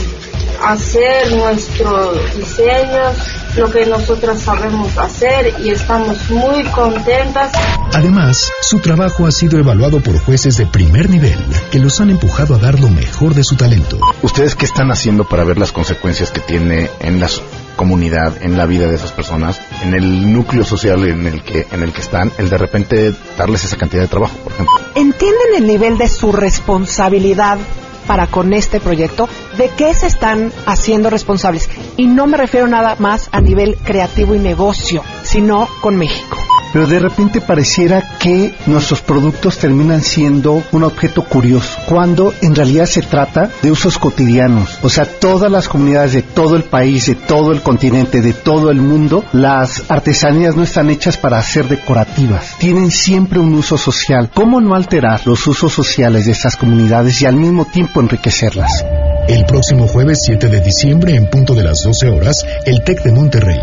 hacer 0.64 1.36
nuestros 1.36 2.36
diseños, 2.36 3.16
lo 3.56 3.70
que 3.70 3.86
nosotras 3.86 4.40
sabemos 4.40 4.96
hacer 4.98 5.54
y 5.64 5.70
estamos 5.70 6.30
muy 6.30 6.64
contentas. 6.64 7.52
Además, 7.92 8.50
su 8.60 8.78
trabajo 8.80 9.26
ha 9.26 9.32
sido 9.32 9.58
evaluado 9.58 10.00
por 10.00 10.18
jueces 10.18 10.56
de 10.58 10.66
primer 10.66 11.08
nivel 11.08 11.38
que 11.70 11.78
los 11.78 12.00
han 12.00 12.10
empujado 12.10 12.54
a 12.54 12.58
dar 12.58 12.78
lo 12.78 12.88
mejor 12.88 13.34
de 13.34 13.44
su 13.44 13.56
talento. 13.56 13.98
¿Ustedes 14.22 14.54
qué 14.54 14.66
están 14.66 14.90
haciendo 14.90 15.24
para 15.24 15.44
ver 15.44 15.58
las 15.58 15.72
consecuencias 15.72 16.30
que 16.30 16.40
tiene 16.40 16.90
en 17.00 17.20
la 17.20 17.28
comunidad, 17.76 18.42
en 18.42 18.56
la 18.56 18.66
vida 18.66 18.88
de 18.88 18.96
esas 18.96 19.12
personas, 19.12 19.60
en 19.82 19.94
el 19.94 20.32
núcleo 20.32 20.64
social 20.64 21.06
en 21.06 21.26
el 21.26 21.42
que 21.42 21.66
en 21.70 21.82
el 21.82 21.92
que 21.92 22.00
están, 22.00 22.32
el 22.38 22.48
de 22.50 22.58
repente 22.58 23.14
darles 23.38 23.64
esa 23.64 23.76
cantidad 23.76 24.02
de 24.02 24.08
trabajo, 24.08 24.36
por 24.38 24.52
ejemplo? 24.52 24.74
¿Entienden 24.94 25.54
el 25.56 25.66
nivel 25.66 25.98
de 25.98 26.08
su 26.08 26.32
responsabilidad 26.32 27.58
para 28.06 28.26
con 28.26 28.52
este 28.52 28.80
proyecto, 28.80 29.28
de 29.56 29.70
qué 29.76 29.94
se 29.94 30.06
están 30.06 30.52
haciendo 30.66 31.10
responsables. 31.10 31.68
Y 31.96 32.06
no 32.06 32.26
me 32.26 32.36
refiero 32.36 32.66
nada 32.66 32.96
más 32.98 33.28
a 33.32 33.40
nivel 33.40 33.76
creativo 33.76 34.34
y 34.34 34.38
negocio, 34.38 35.02
sino 35.22 35.68
con 35.80 35.96
México. 35.96 36.36
Pero 36.76 36.88
de 36.88 36.98
repente 36.98 37.40
pareciera 37.40 38.18
que 38.18 38.54
nuestros 38.66 39.00
productos 39.00 39.56
terminan 39.56 40.02
siendo 40.02 40.62
un 40.72 40.82
objeto 40.82 41.24
curioso, 41.24 41.78
cuando 41.86 42.34
en 42.42 42.54
realidad 42.54 42.84
se 42.84 43.00
trata 43.00 43.50
de 43.62 43.70
usos 43.70 43.96
cotidianos. 43.96 44.78
O 44.82 44.90
sea, 44.90 45.06
todas 45.06 45.50
las 45.50 45.68
comunidades 45.68 46.12
de 46.12 46.20
todo 46.20 46.54
el 46.54 46.64
país, 46.64 47.06
de 47.06 47.14
todo 47.14 47.52
el 47.52 47.62
continente, 47.62 48.20
de 48.20 48.34
todo 48.34 48.70
el 48.70 48.82
mundo, 48.82 49.24
las 49.32 49.84
artesanías 49.88 50.54
no 50.54 50.64
están 50.64 50.90
hechas 50.90 51.16
para 51.16 51.40
ser 51.40 51.66
decorativas. 51.66 52.56
Tienen 52.58 52.90
siempre 52.90 53.38
un 53.38 53.54
uso 53.54 53.78
social. 53.78 54.28
¿Cómo 54.34 54.60
no 54.60 54.74
alterar 54.74 55.26
los 55.26 55.46
usos 55.46 55.72
sociales 55.72 56.26
de 56.26 56.32
estas 56.32 56.58
comunidades 56.58 57.22
y 57.22 57.24
al 57.24 57.36
mismo 57.36 57.64
tiempo 57.64 58.02
enriquecerlas? 58.02 58.84
El 59.28 59.46
próximo 59.46 59.88
jueves 59.88 60.18
7 60.26 60.46
de 60.48 60.60
diciembre, 60.60 61.16
en 61.16 61.30
punto 61.30 61.54
de 61.54 61.64
las 61.64 61.82
12 61.82 62.10
horas, 62.10 62.44
el 62.66 62.84
TEC 62.84 63.02
de 63.02 63.12
Monterrey 63.12 63.60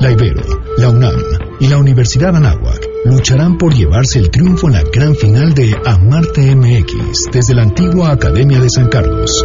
la 0.00 0.10
Ibero, 0.10 0.42
la 0.78 0.88
UNAM 0.88 1.22
y 1.60 1.68
la 1.68 1.76
Universidad 1.76 2.34
Anáhuac 2.34 2.80
lucharán 3.04 3.58
por 3.58 3.74
llevarse 3.74 4.18
el 4.18 4.30
triunfo 4.30 4.68
en 4.68 4.72
la 4.74 4.82
gran 4.92 5.14
final 5.14 5.54
de 5.54 5.76
Amarte 5.84 6.56
MX 6.56 7.26
desde 7.32 7.54
la 7.54 7.62
antigua 7.62 8.10
Academia 8.12 8.58
de 8.58 8.70
San 8.70 8.88
Carlos. 8.88 9.44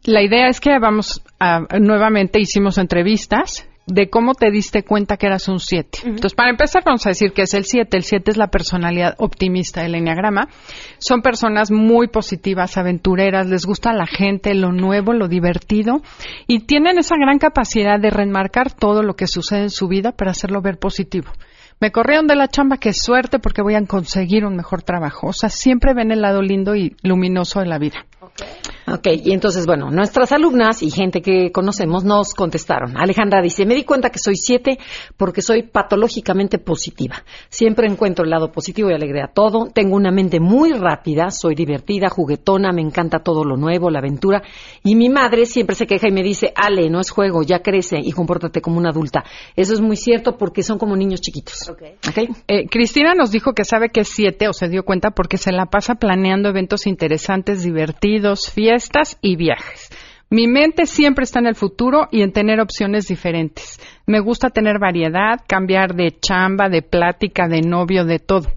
La 0.06 0.22
idea 0.22 0.48
es 0.48 0.60
que 0.62 0.78
vamos 0.80 1.22
a, 1.40 1.60
nuevamente 1.80 2.40
hicimos 2.40 2.78
entrevistas 2.78 3.68
de 3.86 4.10
cómo 4.10 4.34
te 4.34 4.50
diste 4.50 4.84
cuenta 4.84 5.18
que 5.18 5.28
eras 5.28 5.48
un 5.48 5.60
7. 5.60 6.00
Entonces, 6.06 6.34
para 6.34 6.50
empezar, 6.50 6.84
vamos 6.86 7.06
a 7.06 7.10
decir 7.10 7.34
que 7.34 7.44
es 7.44 7.54
el 7.54 7.66
7. 7.66 7.98
El 7.98 8.04
7 8.04 8.32
es 8.32 8.38
la 8.38 8.48
personalidad 8.48 9.16
optimista 9.18 9.82
del 9.82 9.96
Enneagrama. 9.96 10.48
Son 11.00 11.22
personas 11.22 11.72
muy 11.72 12.08
positivas, 12.08 12.78
aventureras, 12.78 13.48
les 13.48 13.66
gusta 13.66 13.94
la 13.94 14.08
gente, 14.08 14.54
lo 14.54 14.72
nuevo, 14.72 15.14
lo 15.14 15.28
divertido 15.28 16.02
y 16.48 16.60
tienen 16.66 16.98
esa 16.98 17.16
gran 17.18 17.40
capacidad 17.40 18.00
de 18.00 18.10
remarcar 18.10 18.72
todo 18.72 19.04
lo 19.04 19.16
que 19.16 19.28
sucede 19.28 19.64
en 19.64 19.70
su 19.70 19.88
vida 19.88 20.12
para 20.12 20.32
hacerlo 20.32 20.62
ver 20.62 20.78
positivo. 20.78 21.32
Me 21.80 21.92
corrieron 21.92 22.28
de 22.28 22.36
la 22.36 22.48
chamba, 22.48 22.78
qué 22.78 22.94
suerte 22.94 23.40
porque 23.40 23.62
voy 23.62 23.76
a 23.76 23.86
conseguir 23.86 24.46
un 24.46 24.56
mejor 24.56 24.84
trabajo. 24.84 25.28
O 25.28 25.34
sea, 25.34 25.50
siempre 25.50 25.94
ven 25.94 26.12
el 26.12 26.22
lado 26.22 26.42
lindo 26.42 26.76
y 26.76 26.96
luminoso 27.04 27.60
de 27.60 27.66
la 27.66 27.78
vida. 27.78 28.06
Ok, 28.94 29.08
y 29.26 29.32
entonces, 29.32 29.66
bueno, 29.66 29.90
nuestras 29.90 30.32
alumnas 30.34 30.84
y 30.84 30.92
gente 30.92 31.24
que 31.24 31.52
conocemos 31.52 32.04
nos 32.04 32.36
contestaron. 32.36 32.96
Alejandra 32.96 33.42
dice, 33.42 33.66
me 33.66 33.74
di 33.74 33.86
cuenta 33.86 34.12
que 34.12 34.20
soy 34.20 34.36
siete 34.36 34.78
porque 35.18 35.42
soy 35.42 35.64
patológicamente 35.64 36.60
positiva. 36.60 37.24
Siempre 37.50 37.88
encuentro 37.88 38.24
el 38.24 38.30
lado 38.30 38.52
positivo 38.52 38.92
y 38.92 38.94
alegre 38.94 39.24
a 39.24 39.30
todo. 39.34 39.66
Tengo 39.74 39.96
una 39.96 40.12
mente 40.12 40.40
muy 40.40 40.74
rápida, 40.74 41.32
soy 41.32 41.56
divertida, 41.56 42.08
juguetona, 42.08 42.72
me 42.72 42.84
encanta 42.84 43.24
todo 43.24 43.44
lo 43.44 43.58
nuevo, 43.58 43.90
la 43.90 43.98
aventura. 43.98 44.44
Y 44.84 44.94
mi 44.94 45.10
madre 45.10 45.48
siempre 45.48 45.76
se 45.76 45.88
queja 45.88 46.10
y 46.10 46.12
me 46.12 46.22
dice, 46.22 46.54
Ale, 46.56 46.88
no 46.92 47.00
es 47.00 47.10
juego, 47.10 47.42
ya 47.42 47.64
crece 47.64 47.98
y 48.00 48.12
compórtate 48.12 48.62
como 48.62 48.78
una 48.78 48.90
adulta. 48.90 49.24
Eso 49.56 49.74
es 49.74 49.82
muy 49.82 49.96
cierto 49.96 50.38
porque 50.38 50.62
son 50.62 50.78
como 50.78 50.96
niños 50.96 51.20
chiquitos. 51.20 51.68
¿Ok? 51.68 52.30
Eh, 52.48 52.68
Cristina 52.70 53.16
nos 53.16 53.32
dijo 53.32 53.54
que 53.54 53.66
sabe 53.66 53.90
que 53.90 54.02
es 54.02 54.10
siete 54.10 54.48
o 54.48 54.54
se 54.54 54.70
dio 54.70 54.84
cuenta 54.84 55.10
porque 55.10 55.38
se 55.38 55.52
la 55.52 55.66
pasa 55.66 55.96
planeando 55.96 56.50
eventos 56.50 56.86
interesantes, 56.86 57.64
divertidos, 57.64 58.52
fiestas 58.52 58.83
y 59.22 59.36
viajes. 59.36 59.90
Mi 60.30 60.48
mente 60.48 60.86
siempre 60.88 61.24
está 61.24 61.40
en 61.40 61.48
el 61.48 61.56
futuro 61.56 62.08
y 62.12 62.24
en 62.24 62.32
tener 62.32 62.60
opciones 62.60 63.08
diferentes. 63.08 63.80
Me 64.08 64.20
gusta 64.20 64.50
tener 64.50 64.80
variedad, 64.80 65.40
cambiar 65.48 65.94
de 65.94 66.18
chamba, 66.20 66.70
de 66.70 66.82
plática, 66.82 67.48
de 67.48 67.62
novio, 67.62 68.04
de 68.04 68.20
todo. 68.20 68.50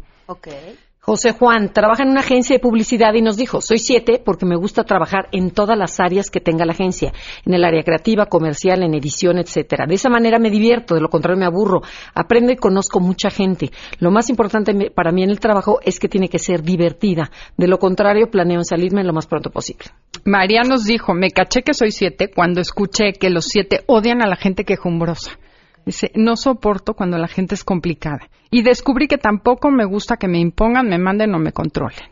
José 1.06 1.30
Juan 1.30 1.72
trabaja 1.72 2.02
en 2.02 2.08
una 2.08 2.18
agencia 2.18 2.56
de 2.56 2.60
publicidad 2.60 3.14
y 3.14 3.22
nos 3.22 3.36
dijo, 3.36 3.60
soy 3.60 3.78
siete 3.78 4.20
porque 4.24 4.44
me 4.44 4.56
gusta 4.56 4.82
trabajar 4.82 5.28
en 5.30 5.52
todas 5.52 5.78
las 5.78 6.00
áreas 6.00 6.30
que 6.30 6.40
tenga 6.40 6.66
la 6.66 6.72
agencia, 6.72 7.12
en 7.44 7.54
el 7.54 7.62
área 7.62 7.84
creativa, 7.84 8.26
comercial, 8.26 8.82
en 8.82 8.92
edición, 8.92 9.38
etcétera. 9.38 9.86
De 9.86 9.94
esa 9.94 10.08
manera 10.08 10.40
me 10.40 10.50
divierto, 10.50 10.96
de 10.96 11.00
lo 11.00 11.08
contrario 11.08 11.38
me 11.38 11.46
aburro, 11.46 11.82
aprendo 12.12 12.50
y 12.50 12.56
conozco 12.56 12.98
mucha 12.98 13.30
gente. 13.30 13.70
Lo 14.00 14.10
más 14.10 14.30
importante 14.30 14.90
para 14.90 15.12
mí 15.12 15.22
en 15.22 15.30
el 15.30 15.38
trabajo 15.38 15.78
es 15.84 16.00
que 16.00 16.08
tiene 16.08 16.28
que 16.28 16.40
ser 16.40 16.64
divertida. 16.64 17.30
De 17.56 17.68
lo 17.68 17.78
contrario, 17.78 18.28
planeo 18.28 18.58
en 18.58 18.64
salirme 18.64 19.04
lo 19.04 19.12
más 19.12 19.28
pronto 19.28 19.50
posible. 19.50 19.84
María 20.24 20.62
nos 20.62 20.86
dijo, 20.86 21.14
me 21.14 21.30
caché 21.30 21.62
que 21.62 21.72
soy 21.72 21.92
siete 21.92 22.32
cuando 22.34 22.60
escuché 22.60 23.12
que 23.12 23.30
los 23.30 23.44
siete 23.44 23.84
odian 23.86 24.22
a 24.22 24.26
la 24.26 24.34
gente 24.34 24.64
quejumbrosa. 24.64 25.38
Dice, 25.86 26.10
no 26.16 26.36
soporto 26.36 26.94
cuando 26.94 27.16
la 27.16 27.28
gente 27.28 27.54
es 27.54 27.64
complicada. 27.64 28.28
Y 28.50 28.62
descubrí 28.62 29.06
que 29.08 29.18
tampoco 29.18 29.70
me 29.70 29.84
gusta 29.86 30.16
que 30.16 30.28
me 30.28 30.38
impongan, 30.40 30.88
me 30.88 30.98
manden 30.98 31.34
o 31.34 31.38
me 31.38 31.52
controlen. 31.52 32.10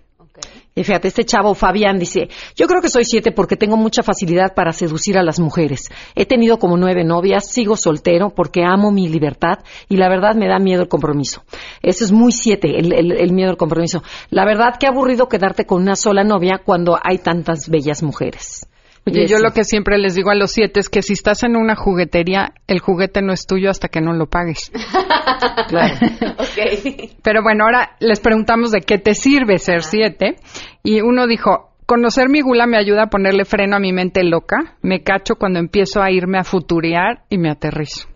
Y 0.77 0.83
fíjate, 0.83 1.07
este 1.09 1.25
chavo 1.25 1.55
Fabián 1.55 1.99
dice, 1.99 2.29
yo 2.57 2.67
creo 2.67 2.81
que 2.83 2.89
soy 2.89 3.05
siete 3.05 3.31
porque 3.31 3.57
tengo 3.57 3.77
mucha 3.77 4.03
facilidad 4.03 4.55
para 4.55 4.73
seducir 4.73 5.17
a 5.17 5.23
las 5.23 5.39
mujeres. 5.39 5.89
He 6.17 6.27
tenido 6.27 6.59
como 6.59 6.77
nueve 6.77 7.05
novias, 7.05 7.49
sigo 7.49 7.77
soltero 7.77 8.31
porque 8.31 8.65
amo 8.65 8.91
mi 8.91 9.09
libertad 9.09 9.61
y 9.89 9.97
la 9.97 10.09
verdad 10.09 10.35
me 10.35 10.49
da 10.49 10.59
miedo 10.59 10.83
el 10.83 10.89
compromiso. 10.89 11.45
Eso 11.81 12.05
es 12.05 12.11
muy 12.11 12.33
siete, 12.33 12.79
el, 12.79 12.93
el- 12.93 13.13
el 13.13 13.33
miedo 13.33 13.51
al 13.51 13.57
compromiso. 13.57 14.03
La 14.31 14.45
verdad 14.45 14.75
que 14.79 14.89
aburrido 14.89 15.29
quedarte 15.29 15.65
con 15.65 15.81
una 15.83 15.95
sola 15.95 16.25
novia 16.25 16.61
cuando 16.65 16.99
hay 17.01 17.19
tantas 17.19 17.69
bellas 17.69 18.03
mujeres. 18.03 18.67
Oye, 19.07 19.27
yo 19.27 19.39
lo 19.39 19.53
que 19.53 19.65
siempre 19.65 19.99
les 19.99 20.15
digo 20.15 20.31
a 20.31 20.35
los 20.35 20.51
siete 20.51 20.81
es 20.81 20.89
que 20.89 21.03
si 21.03 21.13
estás 21.13 21.43
en 21.43 21.57
una 21.57 21.77
juguetería, 21.77 22.55
el 22.67 22.81
juguete 22.81 23.21
no 23.21 23.33
es 23.33 23.47
tuyo 23.47 23.69
hasta 23.71 23.89
que 23.89 24.01
no 24.01 24.13
lo 24.13 24.27
pagues. 24.27 24.73
Claro. 25.69 25.95
Pero 27.23 27.43
bueno, 27.43 27.65
ahora 27.65 27.97
les 28.01 28.21
preguntamos 28.21 28.71
de 28.71 28.81
qué 28.81 28.99
te 28.99 29.15
sirve 29.15 29.59
ser 29.59 29.83
siete. 29.83 30.37
Y 30.83 31.01
uno 31.01 31.27
dijo, 31.27 31.73
conocer 31.87 32.29
mi 32.29 32.41
gula 32.41 32.67
me 32.67 32.79
ayuda 32.79 33.05
a 33.05 33.11
ponerle 33.11 33.45
freno 33.45 33.77
a 33.77 33.81
mi 33.81 33.93
mente 33.93 34.23
loca. 34.25 34.77
Me 34.83 35.03
cacho 35.03 35.37
cuando 35.37 35.59
empiezo 35.59 36.03
a 36.03 36.11
irme 36.11 36.39
a 36.39 36.45
futurear 36.45 37.25
y 37.29 37.39
me 37.39 37.51
aterrizo. 37.51 38.09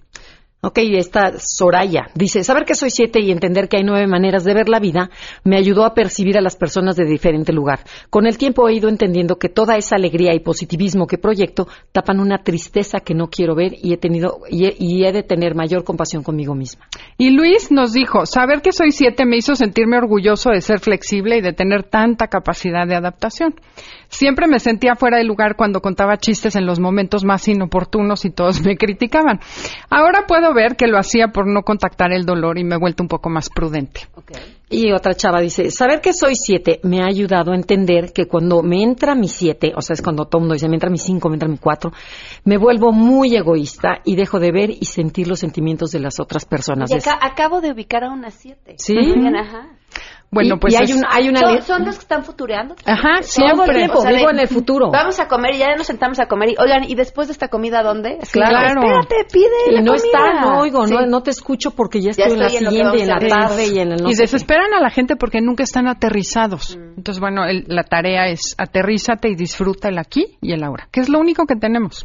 Ok, 0.60 0.80
esta 0.94 1.34
Soraya 1.38 2.10
dice, 2.16 2.42
saber 2.42 2.64
que 2.64 2.74
soy 2.74 2.90
siete 2.90 3.20
y 3.20 3.30
entender 3.30 3.68
que 3.68 3.76
hay 3.76 3.84
nueve 3.84 4.08
maneras 4.08 4.42
de 4.42 4.54
ver 4.54 4.68
la 4.68 4.80
vida 4.80 5.08
me 5.44 5.56
ayudó 5.56 5.84
a 5.84 5.94
percibir 5.94 6.36
a 6.36 6.40
las 6.40 6.56
personas 6.56 6.96
de 6.96 7.04
diferente 7.04 7.52
lugar. 7.52 7.84
Con 8.10 8.26
el 8.26 8.38
tiempo 8.38 8.68
he 8.68 8.74
ido 8.74 8.88
entendiendo 8.88 9.36
que 9.36 9.48
toda 9.48 9.76
esa 9.76 9.94
alegría 9.94 10.34
y 10.34 10.40
positivismo 10.40 11.06
que 11.06 11.16
proyecto 11.16 11.68
tapan 11.92 12.18
una 12.18 12.38
tristeza 12.38 12.98
que 12.98 13.14
no 13.14 13.28
quiero 13.28 13.54
ver 13.54 13.74
y 13.80 13.92
he 13.92 13.98
tenido 13.98 14.40
y 14.50 14.64
he, 14.64 14.74
y 14.76 15.04
he 15.04 15.12
de 15.12 15.22
tener 15.22 15.54
mayor 15.54 15.84
compasión 15.84 16.24
conmigo 16.24 16.56
misma. 16.56 16.88
Y 17.18 17.30
Luis 17.30 17.70
nos 17.70 17.92
dijo, 17.92 18.26
saber 18.26 18.60
que 18.60 18.72
soy 18.72 18.90
siete 18.90 19.26
me 19.26 19.36
hizo 19.36 19.54
sentirme 19.54 19.96
orgulloso 19.96 20.50
de 20.50 20.60
ser 20.60 20.80
flexible 20.80 21.36
y 21.36 21.40
de 21.40 21.52
tener 21.52 21.84
tanta 21.84 22.26
capacidad 22.26 22.84
de 22.84 22.96
adaptación. 22.96 23.54
Siempre 24.08 24.48
me 24.48 24.58
sentía 24.58 24.96
fuera 24.96 25.18
de 25.18 25.24
lugar 25.24 25.54
cuando 25.54 25.80
contaba 25.80 26.16
chistes 26.16 26.56
en 26.56 26.66
los 26.66 26.80
momentos 26.80 27.24
más 27.24 27.46
inoportunos 27.46 28.24
y 28.24 28.30
todos 28.30 28.64
me 28.64 28.76
criticaban. 28.78 29.38
Ahora 29.90 30.24
puedo 30.26 30.47
ver 30.54 30.76
que 30.76 30.86
lo 30.86 30.98
hacía 30.98 31.28
por 31.28 31.46
no 31.46 31.62
contactar 31.62 32.12
el 32.12 32.24
dolor 32.24 32.58
y 32.58 32.64
me 32.64 32.74
he 32.76 32.78
vuelto 32.78 33.02
un 33.02 33.08
poco 33.08 33.28
más 33.30 33.48
prudente. 33.50 34.02
Y 34.70 34.92
otra 34.92 35.14
chava 35.14 35.40
dice, 35.40 35.70
saber 35.70 36.00
que 36.02 36.12
soy 36.12 36.34
siete 36.36 36.80
me 36.82 37.00
ha 37.00 37.06
ayudado 37.06 37.52
a 37.52 37.54
entender 37.56 38.12
que 38.12 38.26
cuando 38.26 38.62
me 38.62 38.82
entra 38.82 39.14
mi 39.14 39.28
siete, 39.28 39.72
o 39.74 39.80
sea, 39.80 39.94
es 39.94 40.02
cuando 40.02 40.26
todo 40.26 40.40
mundo 40.40 40.54
dice, 40.54 40.68
me 40.68 40.74
entra 40.76 40.90
mi 40.90 40.98
cinco, 40.98 41.28
me 41.30 41.36
entra 41.36 41.48
mi 41.48 41.56
cuatro, 41.56 41.92
me 42.44 42.58
vuelvo 42.58 42.92
muy 42.92 43.34
egoísta 43.34 44.00
y 44.04 44.14
dejo 44.16 44.38
de 44.38 44.52
ver 44.52 44.70
y 44.70 44.84
sentir 44.84 45.26
los 45.26 45.38
sentimientos 45.38 45.90
de 45.90 46.00
las 46.00 46.20
otras 46.20 46.44
personas. 46.44 46.90
Y 46.90 46.96
Es- 46.96 47.06
acá, 47.06 47.18
acabo 47.22 47.60
de 47.62 47.72
ubicar 47.72 48.04
a 48.04 48.10
unas 48.10 48.34
siete. 48.34 48.74
Sí. 48.76 48.96
Ajá. 49.34 49.68
Bueno, 50.30 50.56
Y- 50.56 50.58
pues 50.58 50.74
y 50.74 50.76
hay 50.76 50.84
es- 50.84 50.94
una- 50.94 51.08
hay 51.10 51.28
una 51.30 51.40
¿Son, 51.40 51.62
son 51.62 51.84
los 51.86 51.94
que 51.96 52.02
están 52.02 52.22
futureando? 52.22 52.74
Ajá, 52.84 53.20
Todo 53.20 53.22
siempre. 53.22 53.64
el 53.70 53.76
tiempo, 53.90 54.02
de- 54.02 54.20
en 54.30 54.38
el 54.40 54.48
futuro. 54.48 54.90
Vamos 54.90 55.18
a 55.20 55.26
comer 55.26 55.54
y 55.54 55.58
ya 55.58 55.74
nos 55.74 55.86
sentamos 55.86 56.20
a 56.20 56.26
comer 56.26 56.50
y, 56.50 56.54
oigan, 56.62 56.84
¿y 56.84 56.94
después 56.94 57.28
de 57.28 57.32
esta 57.32 57.48
comida 57.48 57.82
dónde? 57.82 58.18
Es 58.20 58.30
Claro. 58.30 58.82
Espérate, 58.82 59.26
pide 59.32 59.46
Y 59.70 59.74
la 59.76 59.80
no 59.80 59.94
comida. 59.96 60.04
está, 60.06 60.40
no 60.42 60.60
oigo, 60.60 60.86
Sí. 60.86 60.92
no, 60.92 61.06
no 61.06 61.22
te 61.22 61.30
escucho 61.30 61.70
porque 61.70 62.00
ya 62.02 62.10
Ya 62.12 62.24
estoy, 62.24 62.32
en 62.34 62.38
la 62.40 62.46
estoy 62.46 62.58
en 62.58 62.64
que 62.64 62.70
siguiente, 62.70 62.98
y 62.98 63.00
en 63.00 63.08
la 63.08 63.18
tarde 63.46 63.66
y 63.68 63.78
en 63.78 63.92
el 63.92 64.02
no 64.02 64.10
y 64.10 64.14
desesperan 64.14 64.74
a 64.74 64.80
la 64.82 64.90
gente 64.90 65.16
porque 65.16 65.40
nunca 65.40 65.62
están 65.62 65.88
aterrizados. 65.88 66.76
Entonces, 66.96 67.20
bueno, 67.20 67.46
el- 67.46 67.64
la 67.66 67.84
tarea 67.84 68.26
es 68.28 68.54
aterrízate 68.58 69.30
y 69.30 69.34
disfruta 69.34 69.88
el 69.88 69.96
aquí 69.98 70.36
y 70.42 70.52
el 70.52 70.62
ahora, 70.62 70.88
que 70.92 71.00
es 71.00 71.08
lo 71.08 71.18
único 71.20 71.46
que 71.46 71.56
tenemos. 71.56 72.04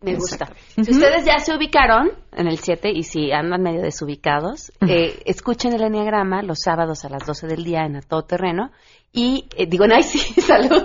Me 0.00 0.14
gusta. 0.14 0.52
Si 0.74 0.90
ustedes 0.90 1.24
ya 1.24 1.38
se 1.38 1.56
ubicaron 1.56 2.10
en 2.32 2.46
el 2.48 2.58
7 2.58 2.90
y 2.94 3.02
si 3.02 3.32
andan 3.32 3.62
medio 3.62 3.80
desubicados, 3.80 4.70
eh, 4.86 5.22
escuchen 5.24 5.72
el 5.72 5.82
Enneagrama 5.82 6.42
los 6.42 6.58
sábados 6.60 7.04
a 7.04 7.08
las 7.08 7.24
12 7.26 7.46
del 7.46 7.64
día 7.64 7.86
en 7.86 7.96
A 7.96 8.02
Todo 8.02 8.22
Terreno 8.22 8.72
Y 9.18 9.46
eh, 9.56 9.64
digo, 9.66 9.86
ay, 9.90 10.02
sí, 10.02 10.18
salud. 10.42 10.82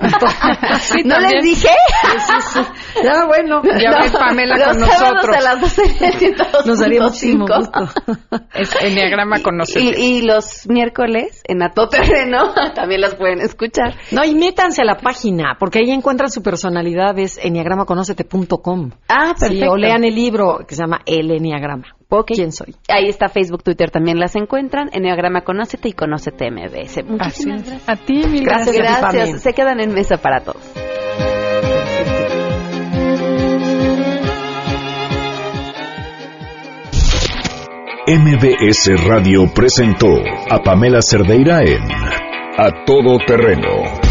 Sí, 0.80 1.04
¿No 1.04 1.16
también. 1.16 1.34
les 1.36 1.44
dije? 1.44 1.68
Ya, 3.04 3.26
bueno. 3.26 3.62
Ya 3.64 3.92
ves 4.00 4.12
Pamela 4.14 4.56
con 4.72 4.80
nosotros. 4.80 5.36
a 5.36 5.42
las 5.42 5.60
12 5.62 6.36
Nos 6.66 6.80
daría 6.80 7.02
muchísimo 7.02 7.46
102.5. 7.46 7.58
gusto. 7.58 8.40
Es 8.54 8.74
Enneagrama 8.82 9.42
Conocete. 9.42 10.00
Y, 10.00 10.20
y 10.20 10.22
los 10.22 10.66
miércoles 10.70 11.42
en 11.46 11.62
A 11.62 11.72
Todo 11.74 11.90
Terreno 11.90 12.54
también 12.74 13.02
las 13.02 13.16
pueden 13.16 13.42
escuchar. 13.42 13.96
No, 14.12 14.24
y 14.24 14.34
métanse 14.34 14.82
a 14.82 14.86
la 14.86 14.96
página, 14.98 15.58
porque 15.60 15.80
ahí 15.80 15.92
encuentran 15.92 16.32
su 16.32 16.42
personalidad, 16.42 17.20
es 17.20 17.38
enneagramaconocete.com. 17.38 18.92
Ah, 19.10 19.34
Sí, 19.36 19.46
perfecto. 19.48 19.72
o 19.72 19.78
lean 19.78 20.04
el 20.06 20.16
libro 20.16 20.60
que 20.68 20.76
se 20.76 20.82
llama 20.84 21.02
El 21.06 21.32
Enneagrama. 21.32 21.96
¿Quién 22.26 22.52
soy? 22.52 22.76
Ahí 22.90 23.08
está 23.08 23.30
Facebook, 23.30 23.64
Twitter, 23.64 23.90
también 23.90 24.20
las 24.20 24.36
encuentran. 24.36 24.90
Enneagrama 24.92 25.42
Conócete 25.42 25.90
y 25.90 25.94
Conócete 25.94 26.52
MBS. 26.52 27.04
Muchísimas 27.06 27.64
gracias. 27.64 27.90
A 27.90 27.96
ti, 27.96 28.22
mil 28.28 28.44
Gracias, 28.44 28.76
gracias. 28.76 29.42
Se 29.42 29.54
quedan 29.54 29.80
en 29.80 29.94
mesa 29.94 30.18
para 30.18 30.42
todos. 30.42 30.62
MBS 38.08 39.08
Radio 39.08 39.50
presentó 39.54 40.10
a 40.50 40.58
Pamela 40.62 41.02
Cerdeira 41.02 41.62
en 41.62 41.84
A 42.58 42.84
Todo 42.86 43.18
Terreno. 43.26 44.11